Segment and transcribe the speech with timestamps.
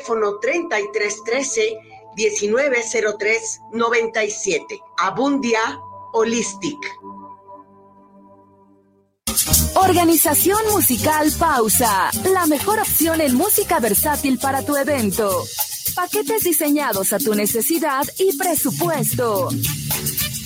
[0.00, 1.78] teléfono 3313
[2.16, 4.80] 1903 97.
[4.98, 5.60] Abundia
[6.12, 6.78] Holistic.
[9.74, 15.44] Organización Musical Pausa, la mejor opción en música versátil para tu evento.
[15.94, 19.48] Paquetes diseñados a tu necesidad y presupuesto.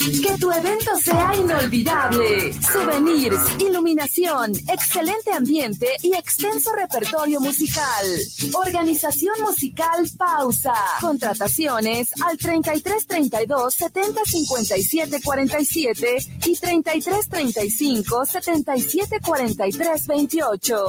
[0.04, 2.52] Que tu evento sea inolvidable.
[2.60, 8.04] Souvenirs, iluminación, excelente ambiente y extenso repertorio musical.
[8.52, 10.74] Organización musical Pausa.
[11.00, 20.86] Contrataciones al 33 32 70 57 47 y 33 35 77 43 28.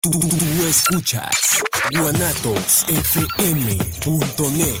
[0.00, 0.10] Tú,
[0.68, 1.62] escuchas
[1.92, 4.80] guanatosfm.net,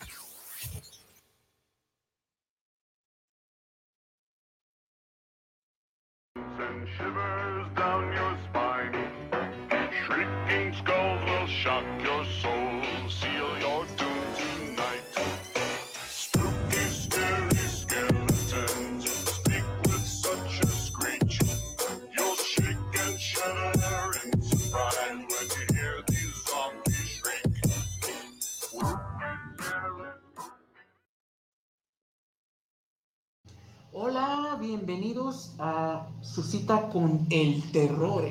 [34.61, 38.23] bienvenidos a su cita con el terror.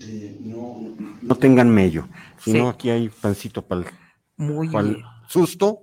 [0.00, 3.82] Eh, no, tengan mello, sino aquí hay pancito para
[4.36, 5.82] el susto.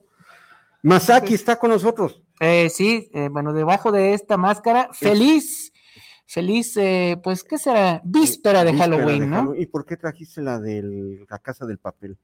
[0.83, 2.21] Masaki está con nosotros.
[2.41, 5.71] Eh, sí, eh, bueno, debajo de esta máscara, feliz,
[6.25, 6.77] feliz,
[7.23, 8.01] pues, ¿qué será?
[8.03, 9.55] Víspera de Halloween, ¿no?
[9.55, 12.17] ¿Y por qué trajiste la de la casa del papel?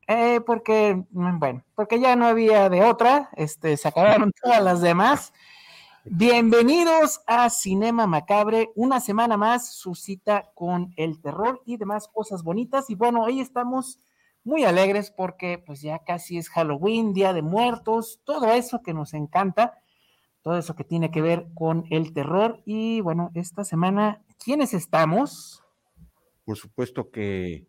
[0.46, 5.32] porque, mm, bueno, porque ya no había de otra, este, se acabaron todas las demás.
[6.06, 12.44] Bienvenidos a Cinema Macabre, una semana más, su cita con el terror y demás cosas
[12.44, 12.90] bonitas.
[12.90, 14.02] Y bueno, hoy estamos
[14.44, 19.14] muy alegres porque pues ya casi es Halloween, Día de Muertos, todo eso que nos
[19.14, 19.80] encanta,
[20.42, 22.62] todo eso que tiene que ver con el terror.
[22.66, 25.64] Y bueno, esta semana, ¿quiénes estamos?
[26.44, 27.66] Por supuesto que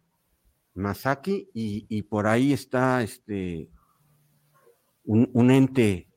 [0.75, 3.71] Masaki y, por ahí está este
[5.05, 6.09] un ente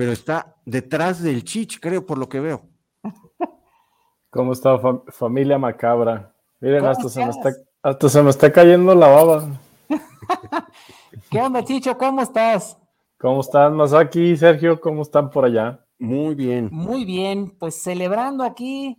[0.00, 2.62] pero está detrás del Chich, creo, por lo que veo.
[4.30, 4.80] ¿Cómo está
[5.10, 6.34] familia macabra?
[6.58, 9.60] Miren, hasta se, me está, cayendo la baba.
[11.30, 11.98] ¿Qué onda, Chicho?
[11.98, 12.78] ¿Cómo estás?
[13.18, 14.80] ¿Cómo están, Masaki, Sergio?
[14.80, 15.84] ¿Cómo están por allá?
[15.98, 16.70] Muy bien.
[16.72, 18.96] Muy bien, pues celebrando aquí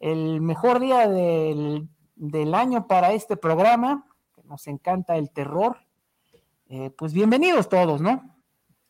[0.00, 1.86] el mejor día del,
[2.52, 5.76] año para este programa, que nos encanta el terror.
[6.68, 8.41] Eh, pues bienvenidos todos, ¿no?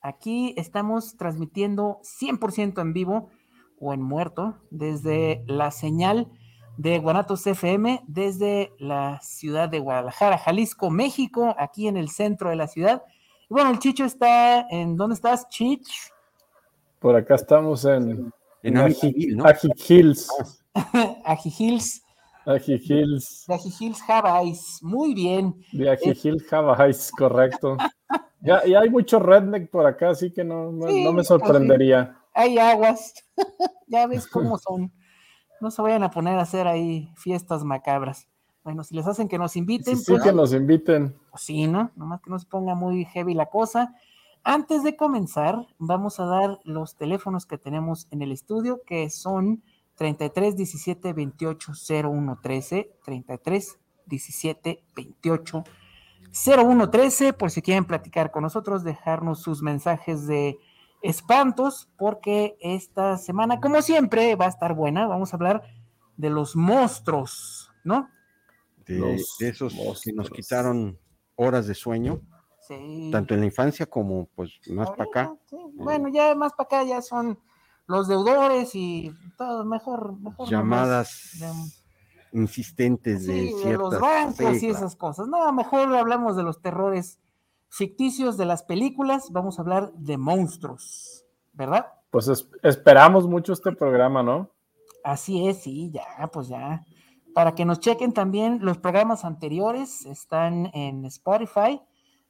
[0.03, 3.31] Aquí estamos transmitiendo 100% en vivo
[3.79, 6.29] o en muerto desde la señal
[6.77, 12.57] de Guanatos FM, desde la ciudad de Guadalajara, Jalisco, México, aquí en el centro de
[12.57, 13.05] la ciudad.
[13.49, 15.89] Y bueno, el Chicho está en, ¿dónde estás, Chich?
[16.99, 18.33] Por acá estamos en,
[18.65, 19.45] en Aji, ¿no?
[19.89, 20.29] Hills.
[21.25, 22.03] Aji Hills.
[22.45, 23.45] Aji Hills.
[23.47, 24.03] De Aji Hills
[24.47, 24.85] Ice.
[24.85, 25.55] Muy bien.
[25.73, 26.45] De Aji Hills
[26.89, 27.77] Ice, correcto.
[28.43, 32.17] Ya, hay mucho redneck por acá, así que no, no, me sorprendería.
[32.35, 33.15] hay aguas,
[33.87, 34.93] ya ves cómo son.
[35.61, 38.27] No se vayan a poner a hacer ahí fiestas macabras.
[38.65, 39.97] Bueno, si les hacen que nos inviten.
[39.97, 41.17] Sí, pues, que nos inviten.
[41.31, 41.93] Pues sí, ¿no?
[41.95, 43.95] Nomás que no se ponga muy heavy la cosa.
[44.45, 49.63] Antes de comenzar, vamos a dar los teléfonos que tenemos en el estudio, que son
[49.95, 51.73] 33 17 28
[52.05, 55.65] 01 13, 33 17 28
[56.33, 60.59] 0113 por si quieren platicar con nosotros, dejarnos sus mensajes de
[61.03, 65.07] espantos, porque esta semana, como siempre, va a estar buena.
[65.07, 65.63] Vamos a hablar
[66.17, 68.09] de los monstruos, ¿no?
[68.87, 70.99] De, esos que nos quitaron
[71.37, 72.21] horas de sueño.
[73.11, 75.35] Tanto en la infancia como pues más para acá.
[75.75, 77.39] Bueno, ya más para acá ya son
[77.87, 81.39] los deudores y todo mejor, mejor llamadas
[82.33, 85.29] insistentes de sí, de los bancos y esas cosas.
[85.29, 87.19] No, mejor hablamos de los terrores
[87.69, 91.87] ficticios de las películas, vamos a hablar de monstruos, ¿verdad?
[92.11, 92.31] Pues
[92.63, 94.51] esperamos mucho este programa, ¿no?
[95.03, 96.85] Así es, sí, ya, pues ya.
[97.35, 101.81] Para que nos chequen también los programas anteriores, están en Spotify.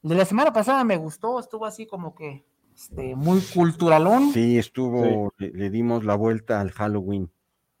[0.01, 4.31] de la semana pasada me gustó, estuvo así como que este, muy culturalón.
[4.31, 7.29] Sí, estuvo, Le, le dimos la vuelta al Halloween.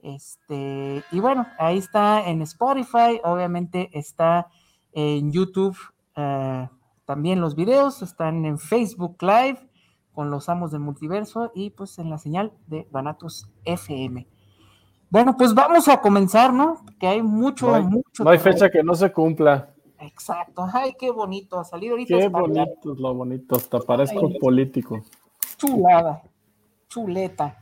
[0.03, 4.49] Este, y bueno, ahí está en Spotify, obviamente está
[4.91, 5.77] en YouTube
[6.17, 6.67] eh,
[7.05, 9.69] también los videos, están en Facebook Live
[10.11, 14.27] con los amos del multiverso y pues en la señal de Banatos FM.
[15.09, 16.83] Bueno, pues vamos a comenzar, ¿no?
[16.99, 18.25] Que hay mucho, no hay, mucho.
[18.25, 19.73] No hay fecha que no se cumpla.
[19.99, 20.67] Exacto.
[20.73, 21.59] Ay, qué bonito.
[21.59, 22.17] Ha salido ahorita.
[22.17, 23.55] Qué bonito es lo bonito.
[23.55, 25.01] Hasta parezco Ay, político.
[25.57, 26.23] Chulada.
[26.89, 27.57] Chuleta.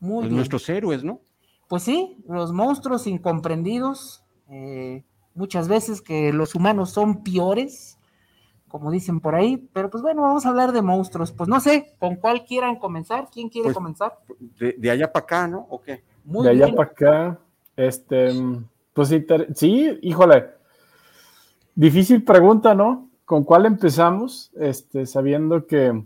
[0.00, 0.36] Muy pues bien.
[0.36, 1.20] Nuestros héroes, ¿no?
[1.68, 4.22] Pues sí, los monstruos incomprendidos.
[4.48, 5.04] Eh,
[5.34, 7.98] muchas veces que los humanos son peores,
[8.68, 9.68] como dicen por ahí.
[9.72, 11.32] Pero pues bueno, vamos a hablar de monstruos.
[11.32, 13.28] Pues no sé, ¿con cuál quieran comenzar?
[13.32, 14.18] ¿Quién quiere Pues, comenzar?
[14.58, 15.66] De, de allá para acá, ¿no?
[15.70, 16.04] ¿O qué?
[16.24, 17.40] Muy de allá para acá,
[17.76, 18.30] este,
[18.92, 20.46] pues inter- sí, híjole,
[21.74, 23.08] difícil pregunta, ¿no?
[23.24, 24.50] ¿Con cuál empezamos?
[24.58, 26.02] Este, sabiendo que,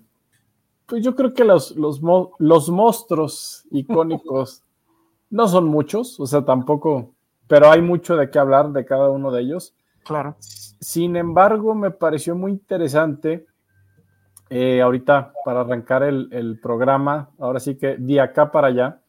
[0.86, 2.00] pues yo creo que los, los,
[2.38, 4.62] los monstruos icónicos
[5.30, 7.12] no son muchos, o sea, tampoco,
[7.46, 9.74] pero hay mucho de qué hablar de cada uno de ellos.
[10.04, 10.36] Claro.
[10.40, 13.46] Sin embargo, me pareció muy interesante
[14.48, 19.00] eh, ahorita para arrancar el, el programa, ahora sí que de acá para allá,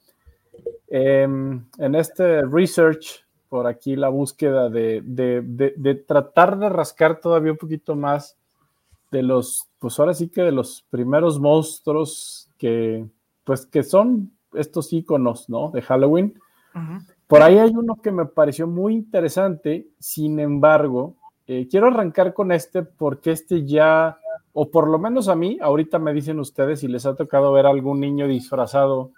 [0.90, 7.20] em, en este research, por aquí la búsqueda de, de- de- de tratar de rascar
[7.20, 8.38] todavía un poquito más
[9.12, 13.06] de los, pues ahora sí que de los primeros monstruos que,
[13.44, 15.72] pues que son estos iconos, ¿no?
[15.72, 16.40] De Halloween.
[17.28, 21.16] Por ahí hay uno que me pareció muy interesante, sin embargo,
[21.48, 24.18] eh, quiero arrancar con este porque este ya,
[24.54, 27.66] o por lo menos a mí, ahorita me dicen ustedes si les ha tocado ver
[27.66, 29.12] algún niño disfrazado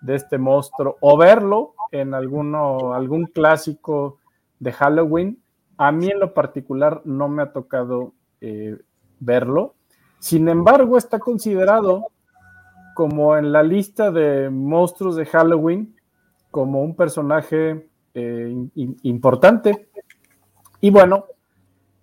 [0.00, 4.18] de este monstruo o verlo en alguno, algún clásico
[4.58, 5.38] de Halloween.
[5.76, 8.78] A mí en lo particular no me ha tocado eh,
[9.20, 9.74] verlo.
[10.18, 12.11] Sin embargo, está considerado
[12.94, 15.96] como en la lista de monstruos de Halloween
[16.50, 19.88] como un personaje eh, importante.
[20.80, 21.26] Y bueno,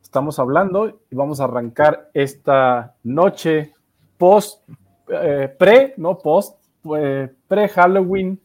[0.02, 3.74] estamos hablando y vamos a arrancar esta noche
[4.18, 4.68] post,
[5.08, 6.60] eh, pre, no post,
[6.98, 8.40] eh, pre-Halloween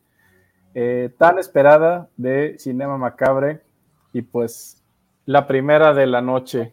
[0.74, 3.62] eh, tan esperada de Cinema Macabre
[4.12, 4.82] y pues
[5.24, 6.70] la primera de la noche.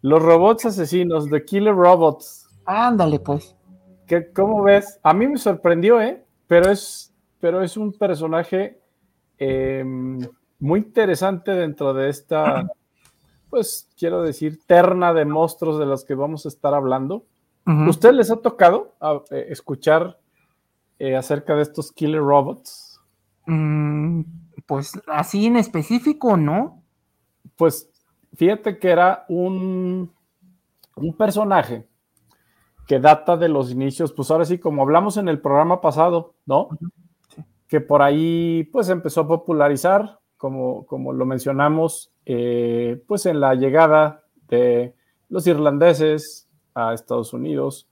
[0.00, 3.56] Los robots asesinos, The Killer Robots, Ándale, pues.
[4.10, 4.98] ¿Qué, ¿Cómo ves?
[5.04, 6.24] A mí me sorprendió, ¿eh?
[6.48, 8.80] Pero es, pero es un personaje
[9.38, 9.84] eh,
[10.58, 12.68] muy interesante dentro de esta,
[13.50, 17.24] pues quiero decir, terna de monstruos de los que vamos a estar hablando.
[17.64, 17.88] Ujú.
[17.88, 18.96] ¿Usted les ha tocado
[19.30, 20.18] eh, escuchar
[20.98, 23.00] eh, acerca de estos killer robots?
[23.46, 24.22] Mm,
[24.66, 26.82] pues así en específico, ¿no?
[27.54, 27.88] Pues
[28.34, 30.12] fíjate que era un,
[30.96, 31.86] un personaje
[32.90, 36.70] que data de los inicios, pues ahora sí, como hablamos en el programa pasado, ¿no?
[37.32, 37.44] Sí.
[37.68, 43.54] Que por ahí pues empezó a popularizar, como, como lo mencionamos, eh, pues en la
[43.54, 44.96] llegada de
[45.28, 47.86] los irlandeses a Estados Unidos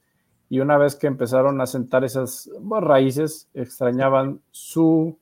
[0.51, 5.17] y una vez que empezaron a sentar esas raíces, extrañaban su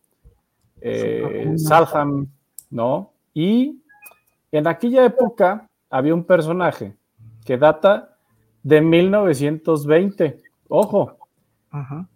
[0.80, 2.28] eh, Salham,
[2.70, 3.12] ¿no?
[3.34, 3.82] Y
[4.52, 6.96] en aquella época había un personaje
[7.44, 8.15] que data
[8.66, 10.42] de 1920.
[10.68, 11.16] Ojo.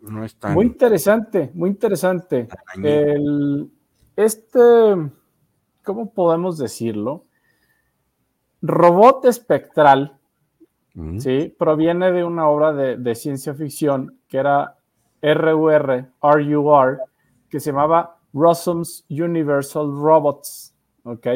[0.01, 0.55] No es tan.
[0.55, 2.49] muy interesante, muy interesante.
[2.83, 3.71] El,
[4.17, 4.59] este,
[5.85, 7.25] ¿cómo podemos decirlo?
[8.63, 10.17] Robot espectral,
[10.95, 11.19] Mm.
[11.21, 11.55] ¿sí?
[11.57, 14.77] Proviene de una obra de, de ciencia ficción que era
[15.23, 16.99] RUR, RUR,
[17.49, 21.27] que se llamaba Rossum's Universal Robots, ¿ok?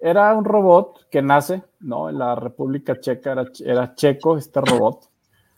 [0.00, 2.08] Era un robot que nace, ¿no?
[2.08, 5.10] En la República Checa era, era checo este robot.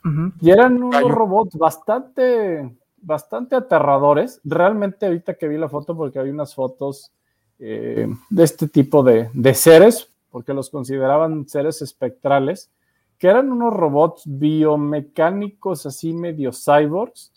[0.04, 0.32] Ujú.
[0.40, 4.40] Y eran unos robots bastante, bastante aterradores.
[4.44, 7.12] Realmente ahorita que vi la foto, porque hay unas fotos
[7.58, 12.70] eh, de este tipo de, de seres, porque los consideraban seres espectrales,
[13.18, 17.32] que eran unos robots biomecánicos así medio cyborgs,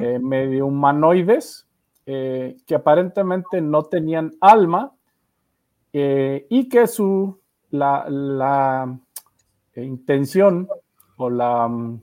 [0.00, 1.66] eh, medio humanoides,
[2.06, 4.92] eh, que aparentemente no tenían alma
[5.96, 8.98] eh, y que su, la, la,
[9.74, 10.68] eh, intención
[11.18, 12.00] o la, mm,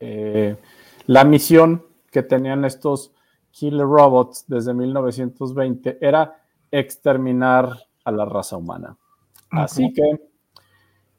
[0.00, 0.56] eh,
[1.04, 3.12] la misión que tenían estos
[3.50, 7.68] killer robots desde 1920 era exterminar
[8.02, 8.96] a la raza humana.
[9.50, 10.30] Así que,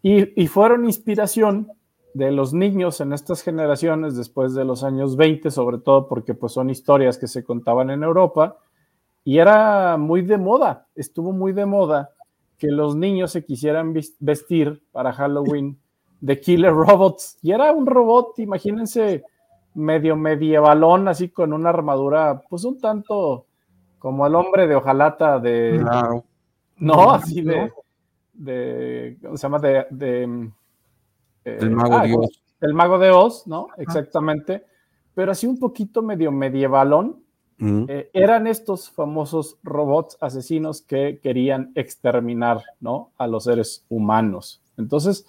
[0.01, 1.71] y, y fueron inspiración
[2.15, 6.53] de los niños en estas generaciones después de los años 20, sobre todo porque pues
[6.53, 8.57] son historias que se contaban en Europa
[9.23, 12.11] y era muy de moda, estuvo muy de moda
[12.57, 15.79] que los niños se quisieran vestir para Halloween
[16.19, 19.23] de Killer Robots y era un robot, imagínense,
[19.73, 23.45] medio medievalón, así con una armadura, pues un tanto
[24.01, 25.77] como el hombre de hojalata de.
[25.79, 26.25] Claro.
[26.77, 27.71] No, así de.
[28.33, 29.59] de ¿Cómo se llama?
[29.59, 29.85] De.
[29.91, 30.23] de
[31.45, 32.41] eh, El mago ah, de Oz.
[32.61, 33.67] El mago de Oz, ¿no?
[33.77, 34.65] Exactamente.
[35.13, 37.23] Pero así un poquito medio medievalón.
[37.89, 43.11] Eh, eran estos famosos robots asesinos que querían exterminar, ¿no?
[43.17, 44.61] A los seres humanos.
[44.77, 45.27] Entonces,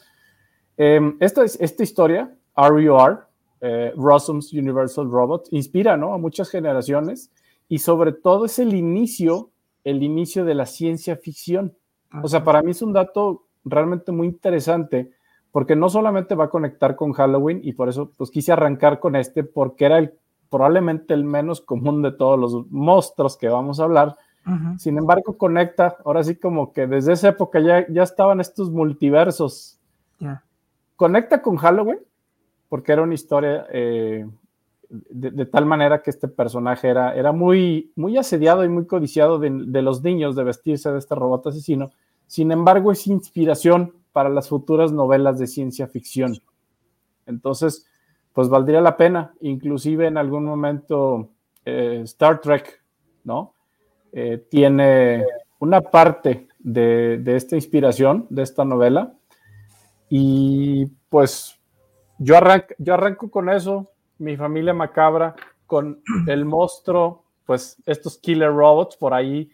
[0.78, 3.26] eh, esta, es- esta historia, RUR,
[3.60, 6.14] eh, Rossum's Universal Robot, inspira, ¿no?
[6.14, 7.30] A muchas generaciones
[7.68, 9.50] y sobre todo es el inicio,
[9.84, 11.74] el inicio de la ciencia ficción.
[12.22, 15.10] O sea, para mí es un dato realmente muy interesante
[15.50, 19.16] porque no solamente va a conectar con Halloween y por eso pues quise arrancar con
[19.16, 20.14] este porque era el,
[20.52, 24.16] probablemente el menos común de todos los monstruos que vamos a hablar.
[24.76, 29.78] Sin embargo, conecta, ahora sí como que desde esa época ya, ya estaban estos multiversos.
[30.96, 32.00] Conecta con Halloween
[32.68, 34.26] porque era una historia eh,
[34.88, 39.38] de, de tal manera que este personaje era, era muy, muy asediado y muy codiciado
[39.38, 41.90] de, de los niños de vestirse de este robot asesino.
[42.26, 46.36] Sin embargo, es inspiración para las futuras novelas de ciencia ficción.
[47.26, 47.86] Entonces,
[48.32, 51.30] pues valdría la pena, inclusive en algún momento
[51.64, 52.82] eh, Star Trek,
[53.24, 53.54] ¿no?
[54.12, 55.24] Eh, tiene
[55.58, 59.14] una parte de, de esta inspiración, de esta novela,
[60.08, 61.58] y pues
[62.18, 65.34] yo, arranco, yo arranco con eso, mi familia macabra,
[65.66, 69.50] con el monstruo, pues estos killer robots por ahí.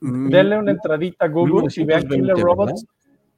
[0.00, 0.28] Mm.
[0.28, 2.44] Denle una entradita a Google y vean 1920, killer ¿verdad?
[2.44, 2.86] robots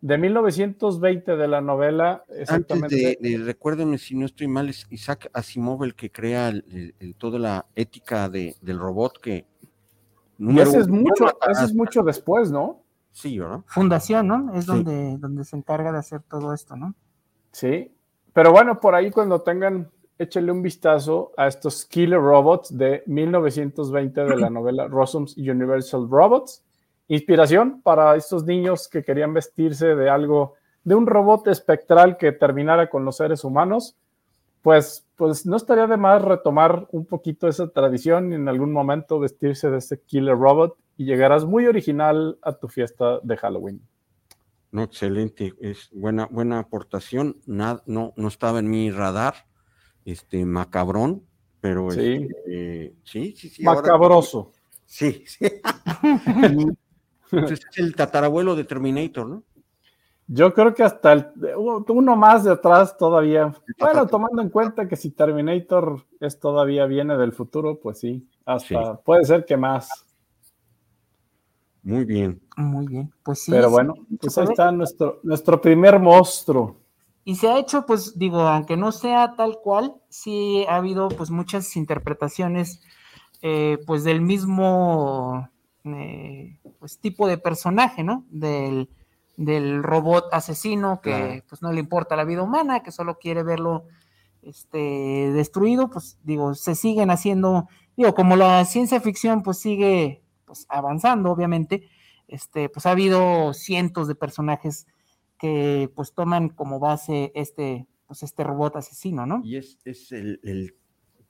[0.00, 2.96] de 1920 de la novela, Antes exactamente.
[2.96, 6.94] de, de- recuérdenme si no estoy mal, es Isaac Asimov el que crea el- el-
[7.00, 9.46] el- toda la ética de- del robot que...
[10.38, 12.82] número ese es uno, mucho, hasta- ese es mucho después, ¿no?
[13.12, 13.60] Sí, ¿verdad?
[13.66, 14.54] Fundación, ¿no?
[14.54, 14.70] Es Sí.
[14.70, 16.94] donde, donde se encarga de hacer todo esto, ¿no?
[17.52, 17.90] Sí,
[18.34, 24.24] pero bueno, por ahí cuando tengan, échenle un vistazo a estos Killer Robots de 1920
[24.24, 26.62] de la novela Rossum's Universal Robots.
[27.08, 32.88] Inspiración para estos niños que querían vestirse de algo, de un robot espectral que terminara
[32.90, 33.96] con los seres humanos.
[34.62, 39.20] Pues, pues no estaría de más retomar un poquito esa tradición y en algún momento
[39.20, 43.80] vestirse de este Killer Robot y llegarás muy original a tu fiesta de Halloween.
[44.72, 47.36] No, excelente, es buena, buena aportación.
[47.46, 49.34] Nada, no, no estaba en mi radar,
[50.04, 51.22] este macabrón,
[51.60, 52.28] pero Sí.
[52.28, 53.64] este, sí, sí, sí.
[53.66, 54.52] ahora- Macabroso.
[54.84, 55.46] sí, sí.
[57.30, 59.42] Pues es el tatarabuelo de Terminator, ¿no?
[60.28, 61.26] Yo creo que hasta el,
[61.88, 63.54] uno más de atrás todavía.
[63.78, 68.94] Bueno, tomando en cuenta que si Terminator es todavía viene del futuro, pues sí, hasta
[68.94, 69.00] Sí.
[69.04, 69.88] puede ser que más.
[71.84, 72.40] Muy bien.
[72.56, 73.12] Muy bien.
[73.22, 73.52] Pues sí.
[73.52, 74.52] Pero sí, bueno, pues ahí puede.
[74.54, 76.80] está nuestro, nuestro primer monstruo.
[77.24, 81.30] Y se ha hecho, pues digo, aunque no sea tal cual, sí ha habido pues
[81.30, 82.82] muchas interpretaciones
[83.42, 85.48] eh, pues del mismo
[85.94, 88.24] eh, pues, tipo de personaje, ¿no?
[88.30, 88.88] Del,
[89.36, 91.42] del robot asesino que Claro.
[91.48, 93.84] pues no le importa la vida humana, que solo quiere verlo
[94.42, 94.78] este,
[95.32, 101.32] destruido, pues digo, se siguen haciendo, digo, como la ciencia ficción pues sigue pues avanzando,
[101.32, 101.88] obviamente,
[102.28, 104.86] este, pues ha habido cientos de personajes
[105.38, 109.42] que pues toman como base este, pues este robot asesino, ¿no?
[109.44, 110.76] Y es, es el, el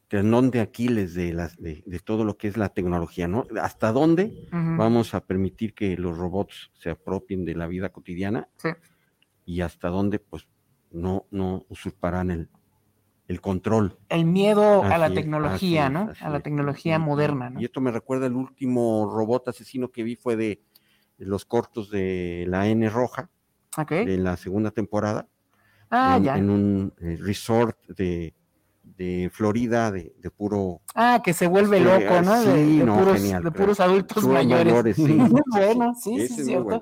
[0.08, 3.46] tendón de Aquiles de, las, de, de todo lo que es la tecnología, ¿no?
[3.60, 8.68] ¿Hasta dónde vamos a permitir que los robots se apropien de la vida cotidiana Sí.
[9.44, 10.46] y hasta dónde, pues,
[10.92, 12.48] no, no usurparán el,
[13.26, 13.98] el control?
[14.08, 16.12] El miedo a la es, tecnología, ¿no?
[16.12, 17.60] es, A la tecnología moderna, ¿no?
[17.60, 20.62] Y esto me recuerda el último robot asesino que vi fue de,
[21.18, 23.30] los cortos de la N roja,
[23.76, 23.90] Ok.
[23.90, 25.26] de la segunda temporada,
[25.90, 26.36] Ah, en, ya.
[26.38, 28.34] en un eh, resort de,
[28.96, 32.40] de Florida de, de puro Ah, que se vuelve loco, ¿no?
[32.42, 34.66] De, sí, de no, puros, genial, de puros adultos mayores.
[34.66, 35.02] mayores, sí.
[35.14, 36.64] Muy bueno, sí, sí, es cierto.
[36.64, 36.80] bueno.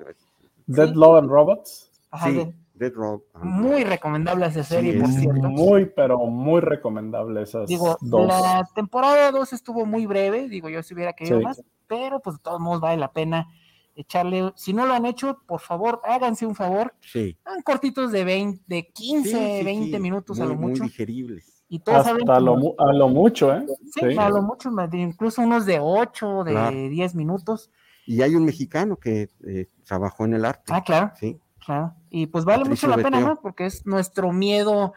[0.67, 0.93] Dead Sí.
[0.95, 1.91] Love and Robots.
[2.11, 3.23] Ajá, Sí, de- Dead Rock.
[3.35, 5.49] and muy recomendable esa Sí, serie, por es cierto.
[5.49, 8.27] Muy, pero muy recomendable esas Digo, dos.
[8.27, 11.43] la temporada 2 estuvo muy breve, digo, yo si hubiera querido Sí.
[11.45, 13.47] más, pero pues de todos modos vale la pena
[13.95, 17.37] echarle, si no lo han hecho, por favor, háganse un favor, Sí.
[17.45, 20.89] hagan cortitos de 20, de 15, Sí, sí, 20 sí, minutos a lo mucho, Muy
[20.89, 21.54] digeribles.
[21.67, 23.65] Y todos saben Hasta lo, a lo mucho, ¿eh?
[23.91, 24.17] sí, sí.
[24.17, 26.77] a lo mucho, incluso unos de 8, de Claro.
[26.89, 27.71] 10 minutos,
[28.05, 30.71] Y hay un mexicano que eh, trabajó en el arte.
[30.73, 31.39] ah, claro, Sí.
[31.65, 33.33] claro, y pues vale Patricio mucho la pena, Beteo.
[33.35, 33.41] ¿no?
[33.41, 34.93] Porque es nuestro miedo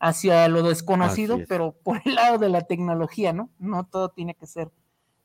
[0.00, 3.50] hacia lo desconocido, pero por el lado de la tecnología, ¿no?
[3.58, 4.70] No todo tiene que ser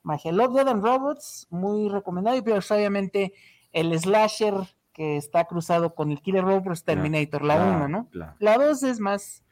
[0.03, 0.31] magia.
[0.31, 3.33] Love, Dead and Robots, muy recomendado, y pues obviamente
[3.71, 4.53] el slasher
[4.93, 8.09] que está cruzado con el Killer Robot es Terminator, la Claro, 1, ¿no?
[8.12, 8.35] claro.
[8.38, 9.43] La 2 es más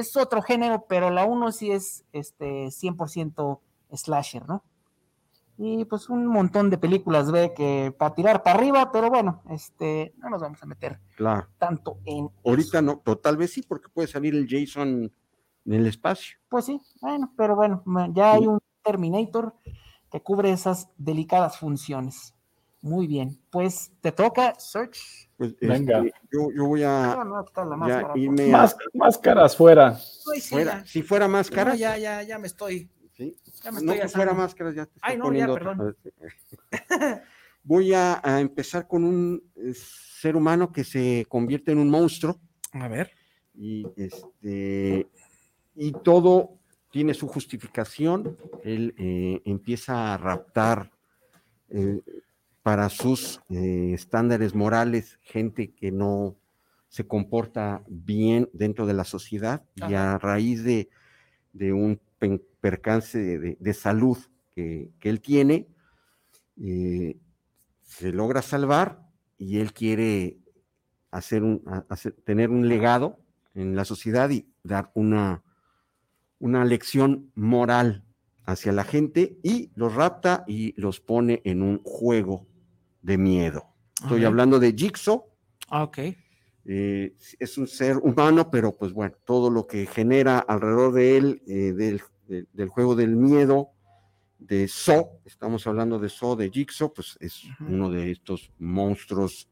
[0.00, 3.60] es otro género, pero la 1 sí es este 100%
[3.92, 4.62] slasher, ¿no?
[5.60, 10.14] Y pues un montón de películas ve que para tirar para arriba, pero bueno, este,
[10.18, 11.48] no nos vamos a meter Claro.
[11.58, 12.30] tanto en.
[12.44, 15.12] Ahorita no, pero tal vez sí, porque puede salir el Jason
[15.64, 16.38] en el espacio.
[16.48, 19.54] Pues sí, bueno, pero bueno, ya hay un Terminator
[20.10, 22.34] que cubre esas delicadas funciones.
[22.80, 25.28] Muy bien, pues te toca, Search.
[25.36, 25.98] Pues, Venga.
[25.98, 26.88] este, yo, yo voy No,
[27.20, 28.12] a no, está la ya máscara.
[28.16, 29.88] irme a- Más, máscaras fuera.
[30.32, 30.86] Ay, sí, fuera.
[30.86, 32.88] Si fuera máscara, No, ya, ya, ya me estoy.
[33.16, 33.36] ¿sí?
[33.64, 35.96] Ya me no estoy que fuera máscaras, ya te estoy Ay, no, ya, poniendo perdón.
[37.64, 42.40] Voy a, a empezar con un eh, ser humano que se convierte en un monstruo
[42.72, 43.10] A ver.
[43.54, 45.08] y este
[45.74, 46.58] y todo
[46.90, 48.38] tiene su justificación.
[48.64, 50.90] Él eh, empieza a raptar
[51.68, 52.00] eh,
[52.68, 56.36] para sus eh, estándares morales gente que no
[56.90, 60.90] se comporta bien dentro de la sociedad y a raíz de,
[61.54, 61.98] de un
[62.60, 64.18] percance de, salud
[64.54, 65.66] que, que él tiene,
[66.60, 67.16] eh,
[67.84, 69.00] se logra salvar
[69.38, 70.36] y él quiere
[71.10, 73.18] hacer un, hacer- tener un legado
[73.54, 75.42] en la sociedad y dar una,
[76.38, 78.04] una lección moral
[78.44, 82.46] hacia la gente y los rapta y los pone en un juego
[83.08, 83.64] de miedo.
[84.02, 85.24] Estoy hablando de Jigsaw,
[85.70, 85.98] Ah, Ok.
[86.66, 91.42] eh, es un ser humano, pero pues bueno, todo lo que genera alrededor de él,
[91.46, 93.70] eh, del, de- del juego del miedo,
[94.38, 99.48] de So, estamos hablando de So, de Jigsaw, pues es uno de estos monstruos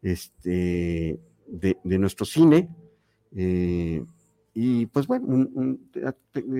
[0.00, 2.68] este, de, de nuestro cine.
[3.34, 4.04] eh,
[4.54, 5.90] y pues bueno, un, un-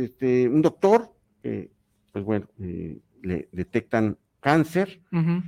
[0.03, 1.13] este, un doctor,
[2.13, 5.43] pues bueno, le detectan cáncer Ujú.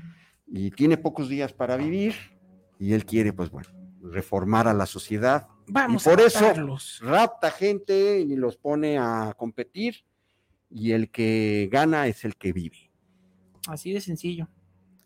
[0.56, 2.14] Y tiene pocos días para vivir
[2.78, 3.68] y él quiere, pues bueno,
[4.02, 5.48] reformar a la sociedad.
[5.66, 10.04] Vamos y por a eso rapta gente y los pone a competir
[10.70, 12.92] y el que gana es el que vive.
[13.66, 14.48] Así de sencillo.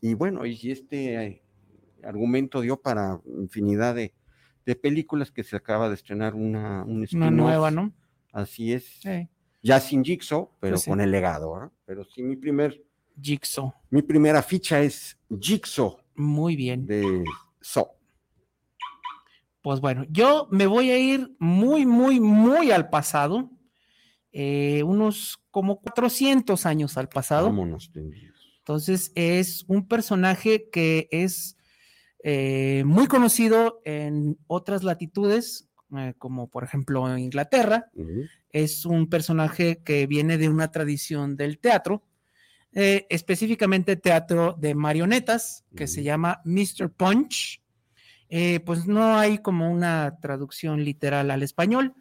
[0.03, 1.43] Y bueno, y este eh,
[2.05, 4.13] argumento dio para infinidad de,
[4.67, 7.95] de películas que se acaba de estrenar una, un Una nueva, ¿no?
[8.33, 9.01] Así es.
[9.01, 9.29] Sí.
[9.63, 10.91] Ya sin Jigsaw, pero Pues sí.
[10.91, 11.55] con el legado.
[11.55, 11.73] ¿verdad?
[11.87, 12.85] Pero sí, mi, primer,
[13.21, 13.73] Jigsaw.
[13.91, 16.87] mi primera ficha es Jigsaw Muy bien.
[16.87, 17.25] de
[17.61, 17.87] Saw.
[19.63, 23.51] Pues bueno, yo me voy a ir muy, muy, muy al pasado.
[24.33, 27.47] eh, unos como 400 años al pasado.
[27.47, 27.91] Vámonos.
[28.59, 31.57] Entonces es un personaje que es
[32.23, 37.91] eh, muy conocido en otras latitudes, eh, como por ejemplo en Inglaterra.
[38.51, 42.05] Es un personaje que viene de una tradición del teatro,
[42.73, 46.91] eh, específicamente teatro de marionetas, que se llama Mr.
[46.91, 47.63] Punch.
[48.31, 51.95] Eh, pues no hay como una traducción literal al español.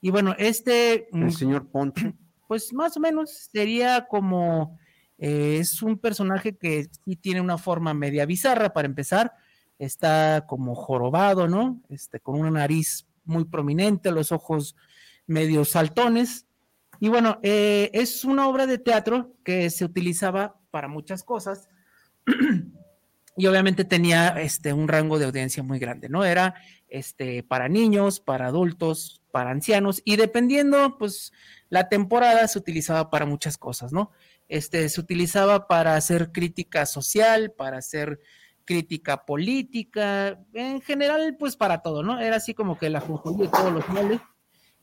[0.00, 1.08] Y bueno, este...
[1.12, 2.12] mm, El señor Poncho.
[2.48, 4.78] pues más o menos sería como,
[5.18, 9.32] eh, es un personaje que sí tiene una forma media bizarra para empezar,
[9.78, 11.80] está como jorobado, ¿no?
[11.88, 14.76] Este, con una nariz muy prominente, los ojos
[15.26, 16.46] medio saltones.
[17.00, 21.68] Y bueno, eh, es una obra de teatro que se utilizaba para muchas cosas
[23.36, 26.26] y obviamente tenía este, un rango de audiencia muy grande, ¿no?
[26.26, 26.54] Era
[26.88, 31.32] este, para niños, para adultos, para ancianos y dependiendo, pues,
[31.70, 34.10] la temporada se utilizaba para muchas cosas, ¿no?
[34.48, 38.20] Este, se utilizaba para hacer crítica social, para hacer
[38.66, 42.20] crítica política, en general, pues para todo, ¿no?
[42.20, 44.20] Era así como que la conjunción de todos los moles.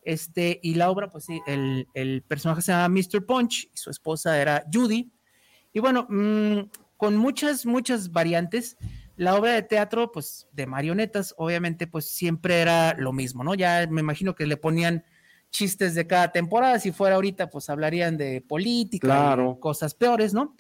[0.07, 3.25] Este, y la obra, pues sí, el, el personaje se llama Mr.
[3.25, 5.11] Punch y su esposa era Judy.
[5.73, 8.77] Y bueno, mm, con muchas, muchas variantes,
[9.17, 13.53] la obra de teatro, pues de marionetas, obviamente, pues siempre era lo mismo, ¿no?
[13.53, 15.03] Ya me imagino que le ponían
[15.49, 19.59] chistes de cada temporada, si fuera ahorita, pues hablarían de política, y Claro.
[19.59, 20.55] cosas peores, ¿no?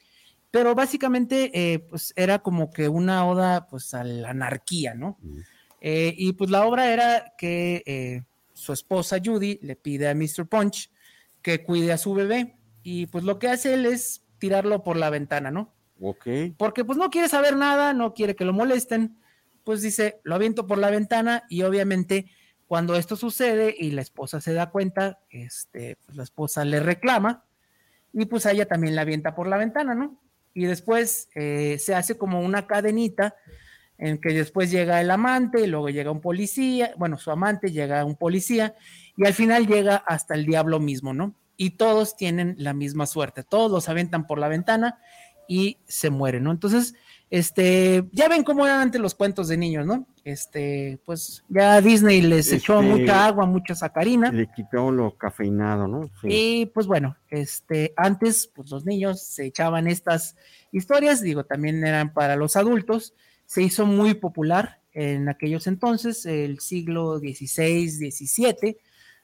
[0.51, 5.17] Pero básicamente, eh, pues era como que una oda, pues a la anarquía, ¿no?
[5.23, 5.39] Ujú.
[5.79, 8.23] Eh, y pues la obra era que eh,
[8.57, 10.47] su esposa Judy le pide a Mr.
[10.47, 10.89] Punch
[11.43, 15.11] que cuide a su bebé y pues lo que hace él es tirarlo por la
[15.11, 15.73] ventana, ¿no?
[16.01, 16.25] Ok.
[16.57, 19.15] Porque pues no quiere saber nada, no quiere que lo molesten,
[19.63, 22.31] pues dice, lo aviento por la ventana y obviamente
[22.65, 27.45] cuando esto sucede y la esposa se da cuenta, este, pues la esposa le reclama
[28.11, 30.19] y pues a ella también la avienta por la ventana, ¿no?
[30.55, 33.35] Y después eh, se hace como una cadenita
[33.97, 38.05] en que después llega el amante, y luego llega un policía, bueno, su amante llega
[38.05, 38.75] un policía
[39.15, 41.33] y al final llega hasta el diablo mismo, ¿no?
[41.57, 44.99] Y todos tienen la misma suerte, todos los aventan por la ventana
[45.47, 46.51] y se muere, ¿no?
[46.51, 46.93] Entonces,
[47.29, 50.07] este, ya ven cómo eran antes los cuentos de niños, ¿no?
[50.23, 54.31] Este, pues ya Disney les echó Este, mucha agua, mucha sacarina.
[54.31, 56.09] Le quitó lo cafeinado, ¿no?
[56.21, 56.27] Sí.
[56.29, 60.37] Y pues bueno, este, antes, pues los niños se echaban estas
[60.71, 63.13] historias, digo, también eran para los adultos.
[63.47, 68.77] Se hizo muy popular en aquellos entonces, el siglo XVI, XVII,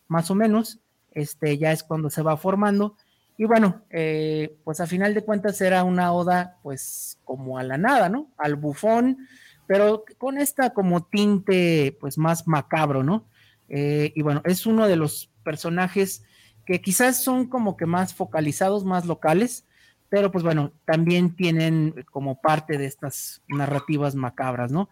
[0.08, 0.80] más o menos.
[1.12, 2.98] Este, ya es cuando se va formando.
[3.38, 7.78] Y bueno, eh, pues a final de cuentas era una oda, pues como a la
[7.78, 8.32] nada, ¿no?
[8.38, 9.28] Al bufón,
[9.68, 13.28] pero con esta como tinte, pues más macabro, ¿no?
[13.70, 16.24] Eh, y bueno, es uno de los personajes
[16.66, 19.66] que quizás son como que más focalizados, más locales,
[20.14, 24.88] pero pues bueno, también tienen como parte de estas narrativas macabras, ¿no?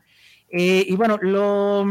[0.49, 1.85] Eh, y bueno, lo...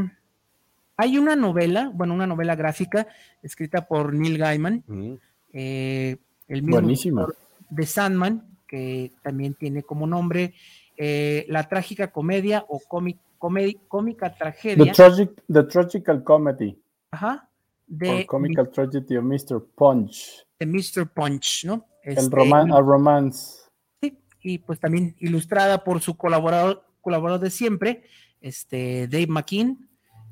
[0.96, 3.06] Hay una novela, bueno, una novela gráfica
[3.40, 5.12] escrita por Neil Gaiman, Mm.
[5.52, 6.16] eh,
[6.48, 7.28] el mismo
[7.70, 10.52] de Sandman, que también tiene como nombre
[10.96, 16.76] eh, La trágica comedia o cómic- comedi- cómica The, tragedia tragic, the Tragical Comedy,
[17.12, 17.48] ajá,
[17.88, 19.62] or de, Comical Tragedy of Mr.
[19.76, 20.44] Punch.
[20.58, 21.06] de Mr.
[21.14, 21.86] Punch, ¿no?
[22.02, 23.62] El Este, roman, a romance.
[24.00, 28.04] sí, y pues también ilustrada por su colaborador, colaborador de siempre,
[28.40, 29.88] este Dave McKean.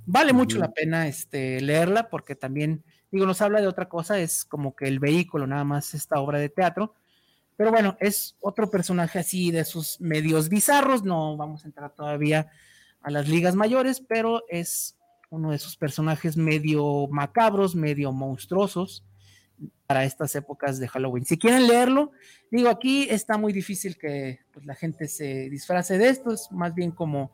[0.06, 4.44] Vale mucho la pena este, leerla porque también, digo, nos habla de otra cosa, es
[4.46, 6.94] como que el vehículo nada más esta obra de teatro.
[7.56, 12.50] Pero bueno, es otro personaje así de sus medios bizarros, no vamos a entrar todavía
[13.02, 14.96] a las ligas mayores, pero es
[15.28, 19.04] uno de sus personajes medio macabros, medio monstruosos
[19.88, 21.24] para estas épocas de Halloween.
[21.24, 22.12] Si quieren leerlo,
[22.50, 26.74] digo, aquí está muy difícil que pues, la gente se disfrace de esto, es más
[26.74, 27.32] bien como,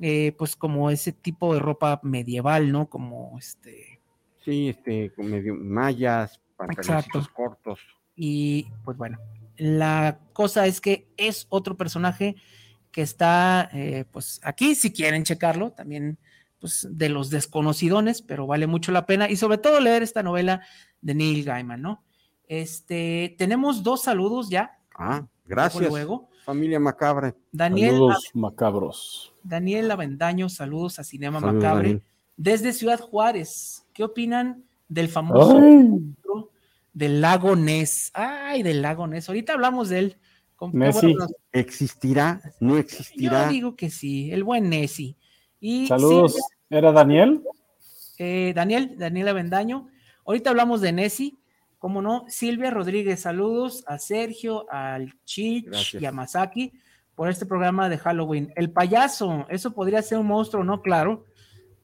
[0.00, 2.88] eh, pues como ese tipo de ropa medieval, ¿no?
[2.88, 4.00] Como este,
[4.44, 7.34] Sí, este, con medio mallas, pantaloncitos Exacto.
[7.34, 7.80] cortos.
[8.14, 9.18] y pues bueno,
[9.56, 12.36] la cosa es que es otro personaje
[12.92, 16.16] que está, eh, pues aquí, si quieren checarlo, también
[16.60, 20.64] pues de los desconocidones, pero vale mucho la pena y sobre todo leer esta novela
[21.02, 22.02] de Neil Gaiman, ¿no?
[22.48, 24.78] Este, tenemos dos saludos ya.
[24.96, 25.88] Ah, gracias.
[25.90, 27.34] Luego, Familia Macabra.
[27.52, 29.34] Daniel, Saludos macabros.
[29.42, 32.02] Daniel Avendaño, saludos a Cinema Saludos, Macabre Daniel.
[32.36, 33.84] desde Ciudad Juárez.
[33.92, 35.60] ¿Qué opinan del famoso
[36.92, 38.10] del lago Ness?
[38.14, 39.28] Ay, del lago Ness.
[39.28, 40.16] Ahorita hablamos de él.
[40.72, 41.14] Nessie.
[41.14, 42.40] bueno ¿Existirá?
[42.60, 43.48] ¿No Yo existirá?
[43.48, 45.16] digo que sí, el buen Nessie.
[45.60, 46.32] Y saludos.
[46.34, 47.42] Silvia- ¿Era Daniel?
[48.18, 49.88] eh, Daniel, Daniel Avendaño.
[50.26, 51.36] Ahorita hablamos de Nessie.
[51.78, 52.24] ¿Cómo no?
[52.28, 56.00] Silvia Rodríguez, saludos a Sergio, al Chich Gracias.
[56.02, 56.72] y a Masaki
[57.16, 58.52] por este programa de Halloween.
[58.54, 60.80] El payaso, eso podría ser un monstruo, ¿no?
[60.80, 61.26] Claro.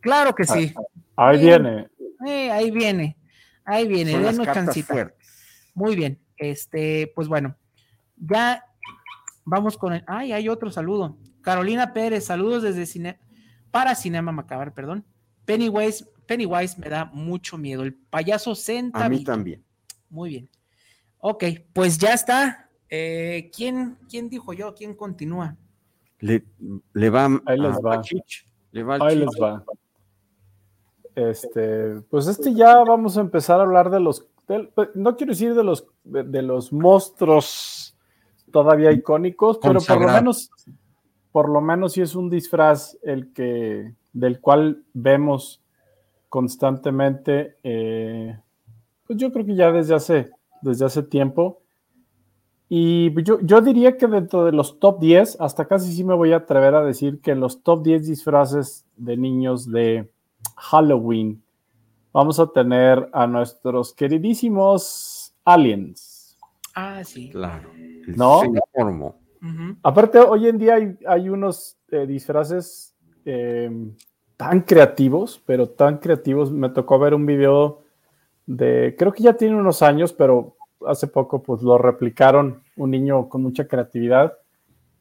[0.00, 0.72] Claro que sí.
[1.16, 1.44] Ahí Sí.
[1.46, 1.88] viene.
[2.26, 3.16] Eh, ahí viene.
[3.64, 4.12] Ahí viene.
[4.12, 4.94] Son Denos chancita.
[4.94, 5.28] fuertes.
[5.74, 6.20] Muy bien.
[6.36, 7.56] Este, pues bueno,
[8.16, 8.64] ya
[9.44, 10.04] vamos con el.
[10.06, 11.18] Ay, hay otro saludo.
[11.42, 13.18] Carolina Pérez, saludos desde cine
[13.72, 15.04] para Cinema Macabre, perdón.
[15.44, 17.82] Pennywise, Pennywise me da mucho miedo.
[17.82, 19.32] El payaso A mí sentadito.
[19.32, 19.64] también.
[20.10, 20.48] Muy bien.
[21.18, 22.68] Ok, pues ya está.
[22.88, 24.74] Eh, ¿quién, ¿Quién dijo yo?
[24.74, 25.56] ¿Quién continúa?
[26.20, 26.44] Le,
[26.92, 27.94] le va Ahí les a- va.
[27.96, 28.46] a Chich.
[28.70, 29.24] Le va Ahí Chich.
[29.26, 29.64] les va.
[31.14, 35.54] Este, pues este ya vamos a empezar a hablar de los, pues, no quiero decir
[35.54, 37.96] de los, de, de los monstruos
[38.52, 40.50] todavía icónicos, pero por lo menos,
[41.32, 45.60] por lo menos sí es un disfraz el que, del cual vemos
[46.28, 48.38] constantemente, eh,
[49.06, 50.30] pues yo creo que ya desde hace,
[50.62, 51.62] desde hace tiempo.
[52.68, 56.32] Y yo, yo diría que dentro de los top 10, hasta casi sí me voy
[56.32, 60.10] a atrever a decir que los top 10 disfraces de niños de
[60.56, 61.42] Halloween,
[62.12, 66.36] vamos a tener a nuestros queridísimos aliens.
[66.74, 67.30] Ah, sí.
[67.30, 67.70] Claro.
[68.06, 68.42] ¿No?
[69.82, 73.70] Aparte, hoy en día hay, hay unos eh, disfraces eh,
[74.38, 76.50] tan creativos, pero tan creativos.
[76.50, 77.82] Me tocó ver un video
[78.46, 83.28] de, creo que ya tiene unos años, pero hace poco pues lo replicaron un niño
[83.28, 84.38] con mucha creatividad,